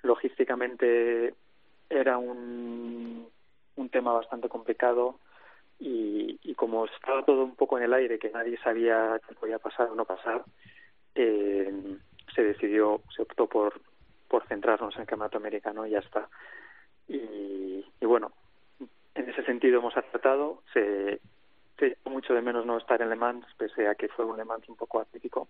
logísticamente 0.03 1.35
era 1.89 2.19
un, 2.19 3.29
un 3.77 3.89
tema 3.89 4.13
bastante 4.13 4.49
complicado 4.49 5.19
y, 5.79 6.39
y 6.43 6.55
como 6.55 6.85
estaba 6.87 7.25
todo 7.25 7.45
un 7.45 7.57
poco 7.57 7.79
en 7.79 7.85
el 7.85 7.95
aire, 7.95 8.19
que 8.19 8.31
nadie 8.31 8.59
sabía 8.59 9.21
qué 9.27 9.35
podía 9.35 9.59
pasar 9.59 9.89
o 9.89 9.95
no 9.95 10.05
pasar, 10.05 10.45
eh, 11.15 11.73
se 12.35 12.43
decidió, 12.43 13.03
se 13.15 13.23
optó 13.23 13.47
por, 13.47 13.81
por 14.29 14.47
centrarnos 14.47 14.95
en 14.95 15.03
el 15.03 15.07
campeonato 15.07 15.39
americano 15.39 15.87
y 15.87 15.91
ya 15.91 15.99
está. 15.99 16.29
Y, 17.09 17.85
y 18.01 18.07
bueno, 18.07 18.33
en 19.15 19.29
ese 19.29 19.45
sentido 19.45 19.81
hemos 19.81 19.97
acertado. 19.97 20.63
Se, 20.73 21.21
se 21.79 21.97
mucho 22.05 22.35
de 22.35 22.43
menos 22.43 22.67
no 22.67 22.79
estar 22.79 23.01
en 23.03 23.11
Le 23.11 23.17
Mans, 23.17 23.47
pese 23.57 23.89
a 23.89 23.95
que 23.95 24.09
fue 24.09 24.25
un 24.25 24.37
Le 24.37 24.45
Mans 24.45 24.69
un 24.69 24.77
poco 24.77 25.01
atípico. 25.01 25.49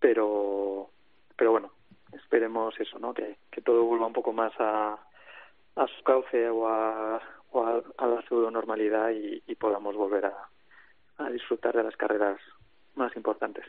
Pero, 0.00 0.90
pero 1.36 1.52
bueno, 1.52 1.72
esperemos 2.12 2.78
eso, 2.78 2.98
¿no? 2.98 3.12
Que, 3.14 3.36
que 3.50 3.60
todo 3.62 3.84
vuelva 3.84 4.06
un 4.06 4.12
poco 4.12 4.32
más 4.32 4.52
a, 4.58 4.98
a 5.76 5.86
su 5.86 6.02
cauce 6.04 6.48
o 6.48 6.68
a, 6.68 7.20
o 7.52 7.66
a, 7.66 8.06
la 8.06 8.22
pseudo 8.22 8.50
normalidad 8.50 9.10
y, 9.10 9.42
y 9.46 9.54
podamos 9.54 9.96
volver 9.96 10.26
a, 10.26 10.48
a 11.18 11.30
disfrutar 11.30 11.76
de 11.76 11.82
las 11.82 11.96
carreras 11.96 12.40
más 12.94 13.14
importantes. 13.16 13.64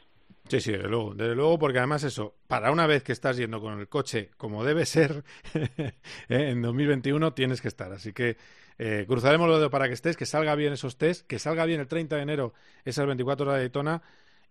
Sí, 0.50 0.62
sí, 0.62 0.72
desde 0.72 0.88
luego, 0.88 1.14
desde 1.14 1.36
luego, 1.36 1.60
porque 1.60 1.78
además 1.78 2.04
eso, 2.04 2.34
para 2.48 2.72
una 2.72 2.88
vez 2.88 3.04
que 3.04 3.12
estás 3.12 3.38
yendo 3.38 3.62
con 3.62 3.80
el 3.80 3.88
coche 3.88 4.32
como 4.36 4.64
debe 4.64 4.86
ser, 4.86 5.24
¿eh? 5.54 5.94
en 6.28 6.62
2021 6.62 7.34
tienes 7.34 7.62
que 7.62 7.68
estar. 7.68 7.92
Así 7.92 8.14
que 8.14 8.36
eh, 8.80 9.06
cruzaremos 9.08 9.48
lo 9.48 9.58
dedos 9.58 9.70
para 9.70 9.88
que 9.88 9.94
estés, 9.94 10.18
que 10.18 10.26
salga 10.26 10.56
bien 10.56 10.74
esos 10.74 10.98
test, 10.98 11.28
que 11.28 11.38
salga 11.38 11.66
bien 11.66 11.82
el 11.82 11.88
30 11.88 12.16
de 12.16 12.22
enero 12.24 12.54
esas 12.84 13.06
24 13.06 13.46
horas 13.46 13.58
de 13.58 13.62
Daytona. 13.62 14.02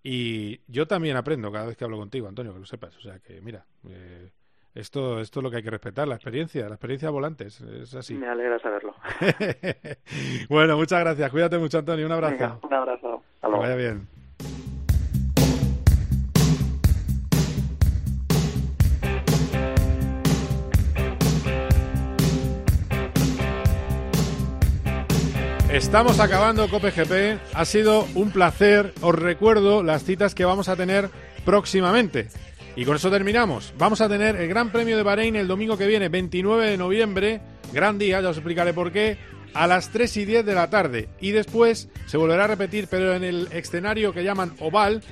Y 0.02 0.60
yo 0.68 0.86
también 0.86 1.16
aprendo 1.16 1.50
cada 1.50 1.66
vez 1.66 1.76
que 1.76 1.82
hablo 1.84 1.96
contigo, 1.96 2.28
Antonio, 2.28 2.52
que 2.52 2.60
lo 2.60 2.66
sepas. 2.66 2.96
O 2.96 3.00
sea 3.00 3.18
que, 3.18 3.40
mira, 3.40 3.66
eh, 3.88 4.30
esto, 4.76 5.18
esto 5.18 5.40
es 5.40 5.44
lo 5.44 5.50
que 5.50 5.56
hay 5.56 5.62
que 5.64 5.70
respetar, 5.70 6.06
la 6.06 6.14
experiencia, 6.14 6.68
la 6.68 6.76
experiencia 6.76 7.10
volantes, 7.10 7.60
es 7.60 7.92
así. 7.96 8.14
Me 8.14 8.28
alegra 8.28 8.60
saberlo. 8.60 8.94
bueno, 10.48 10.76
muchas 10.76 11.00
gracias. 11.00 11.28
Cuídate 11.32 11.58
mucho, 11.58 11.78
Antonio. 11.78 12.06
Un 12.06 12.12
abrazo. 12.12 12.60
un 12.62 12.74
abrazo. 12.74 13.22
Que 13.40 13.48
vaya 13.48 13.74
bien. 13.74 14.06
Estamos 25.78 26.18
acabando 26.18 26.68
Cope 26.68 26.90
GP. 26.90 27.38
Ha 27.54 27.64
sido 27.64 28.04
un 28.16 28.32
placer. 28.32 28.92
Os 29.00 29.14
recuerdo 29.14 29.84
las 29.84 30.02
citas 30.02 30.34
que 30.34 30.44
vamos 30.44 30.68
a 30.68 30.74
tener 30.74 31.08
próximamente. 31.44 32.26
Y 32.74 32.84
con 32.84 32.96
eso 32.96 33.12
terminamos. 33.12 33.72
Vamos 33.78 34.00
a 34.00 34.08
tener 34.08 34.34
el 34.34 34.48
Gran 34.48 34.72
Premio 34.72 34.96
de 34.96 35.04
Bahrein 35.04 35.36
el 35.36 35.46
domingo 35.46 35.78
que 35.78 35.86
viene, 35.86 36.08
29 36.08 36.68
de 36.70 36.76
noviembre. 36.76 37.40
Gran 37.72 37.96
día, 37.96 38.20
ya 38.20 38.28
os 38.28 38.36
explicaré 38.36 38.74
por 38.74 38.90
qué. 38.90 39.18
A 39.54 39.68
las 39.68 39.90
3 39.90 40.16
y 40.16 40.24
10 40.24 40.44
de 40.44 40.54
la 40.56 40.68
tarde. 40.68 41.08
Y 41.20 41.30
después 41.30 41.88
se 42.06 42.16
volverá 42.16 42.44
a 42.44 42.48
repetir, 42.48 42.88
pero 42.90 43.14
en 43.14 43.22
el 43.22 43.48
escenario 43.52 44.12
que 44.12 44.24
llaman 44.24 44.54
Oval, 44.58 45.04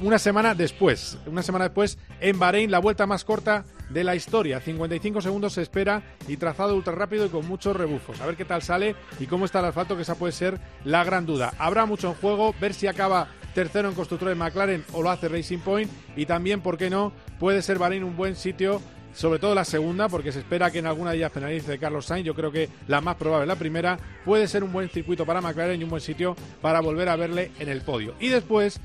una 0.00 0.18
semana 0.18 0.54
después. 0.54 1.18
Una 1.26 1.42
semana 1.42 1.66
después, 1.66 1.98
en 2.18 2.38
Bahrein, 2.38 2.70
la 2.70 2.78
vuelta 2.78 3.04
más 3.04 3.24
corta 3.24 3.66
de 3.92 4.04
la 4.04 4.14
historia. 4.14 4.60
55 4.60 5.20
segundos 5.20 5.54
se 5.54 5.62
espera 5.62 6.02
y 6.28 6.36
trazado 6.36 6.74
ultra 6.74 6.94
rápido 6.94 7.26
y 7.26 7.28
con 7.28 7.46
muchos 7.46 7.76
rebufos. 7.76 8.20
A 8.20 8.26
ver 8.26 8.36
qué 8.36 8.44
tal 8.44 8.62
sale 8.62 8.96
y 9.20 9.26
cómo 9.26 9.44
está 9.44 9.60
el 9.60 9.66
asfalto, 9.66 9.96
que 9.96 10.02
esa 10.02 10.14
puede 10.14 10.32
ser 10.32 10.58
la 10.84 11.04
gran 11.04 11.26
duda. 11.26 11.52
Habrá 11.58 11.86
mucho 11.86 12.08
en 12.08 12.14
juego, 12.14 12.54
ver 12.60 12.74
si 12.74 12.86
acaba 12.86 13.28
tercero 13.54 13.88
en 13.88 13.94
constructores 13.94 14.36
McLaren 14.36 14.84
o 14.92 15.02
lo 15.02 15.10
hace 15.10 15.28
Racing 15.28 15.58
Point 15.58 15.90
y 16.16 16.26
también, 16.26 16.60
¿por 16.60 16.78
qué 16.78 16.88
no? 16.88 17.12
Puede 17.38 17.62
ser 17.62 17.78
Bahrein 17.78 18.04
un 18.04 18.16
buen 18.16 18.34
sitio 18.34 18.80
sobre 19.14 19.38
todo 19.38 19.54
la 19.54 19.64
segunda, 19.64 20.08
porque 20.08 20.32
se 20.32 20.38
espera 20.38 20.70
que 20.70 20.78
en 20.78 20.86
alguna 20.86 21.10
de 21.10 21.18
ellas 21.18 21.32
penalice 21.32 21.78
Carlos 21.78 22.06
Sainz. 22.06 22.24
Yo 22.24 22.34
creo 22.34 22.50
que 22.50 22.68
la 22.88 23.00
más 23.00 23.16
probable, 23.16 23.46
la 23.46 23.56
primera, 23.56 23.98
puede 24.24 24.48
ser 24.48 24.64
un 24.64 24.72
buen 24.72 24.88
circuito 24.88 25.26
para 25.26 25.40
McLaren 25.40 25.80
y 25.80 25.84
un 25.84 25.90
buen 25.90 26.00
sitio 26.00 26.34
para 26.60 26.80
volver 26.80 27.08
a 27.08 27.16
verle 27.16 27.50
en 27.58 27.68
el 27.68 27.82
podio. 27.82 28.14
Y 28.20 28.28
después 28.28 28.80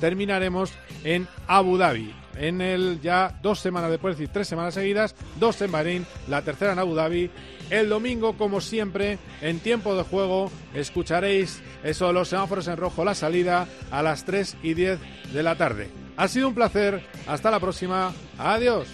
terminaremos 0.00 0.72
en 1.04 1.26
Abu 1.46 1.78
Dhabi. 1.78 2.21
En 2.36 2.60
el 2.60 3.00
ya 3.00 3.38
dos 3.42 3.60
semanas 3.60 3.90
después, 3.90 4.12
es 4.12 4.18
decir, 4.18 4.32
tres 4.32 4.48
semanas 4.48 4.74
seguidas, 4.74 5.14
dos 5.38 5.60
en 5.60 5.72
Bahrein, 5.72 6.06
la 6.28 6.42
tercera 6.42 6.72
en 6.72 6.78
Abu 6.78 6.94
Dhabi. 6.94 7.30
El 7.70 7.88
domingo, 7.88 8.36
como 8.36 8.60
siempre, 8.60 9.18
en 9.40 9.60
tiempo 9.60 9.94
de 9.94 10.02
juego, 10.02 10.50
escucharéis 10.74 11.62
eso 11.82 12.06
de 12.06 12.12
los 12.12 12.28
semáforos 12.28 12.68
en 12.68 12.76
rojo, 12.76 13.04
la 13.04 13.14
salida 13.14 13.66
a 13.90 14.02
las 14.02 14.24
3 14.24 14.56
y 14.62 14.74
10 14.74 14.98
de 15.32 15.42
la 15.42 15.56
tarde. 15.56 15.88
Ha 16.16 16.28
sido 16.28 16.48
un 16.48 16.54
placer. 16.54 17.02
Hasta 17.26 17.50
la 17.50 17.60
próxima. 17.60 18.12
Adiós. 18.38 18.88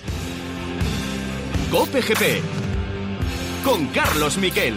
Cope 1.71 2.01
GP 2.01 2.43
con 3.65 3.87
Carlos 3.89 4.39
Miquel. 4.39 4.75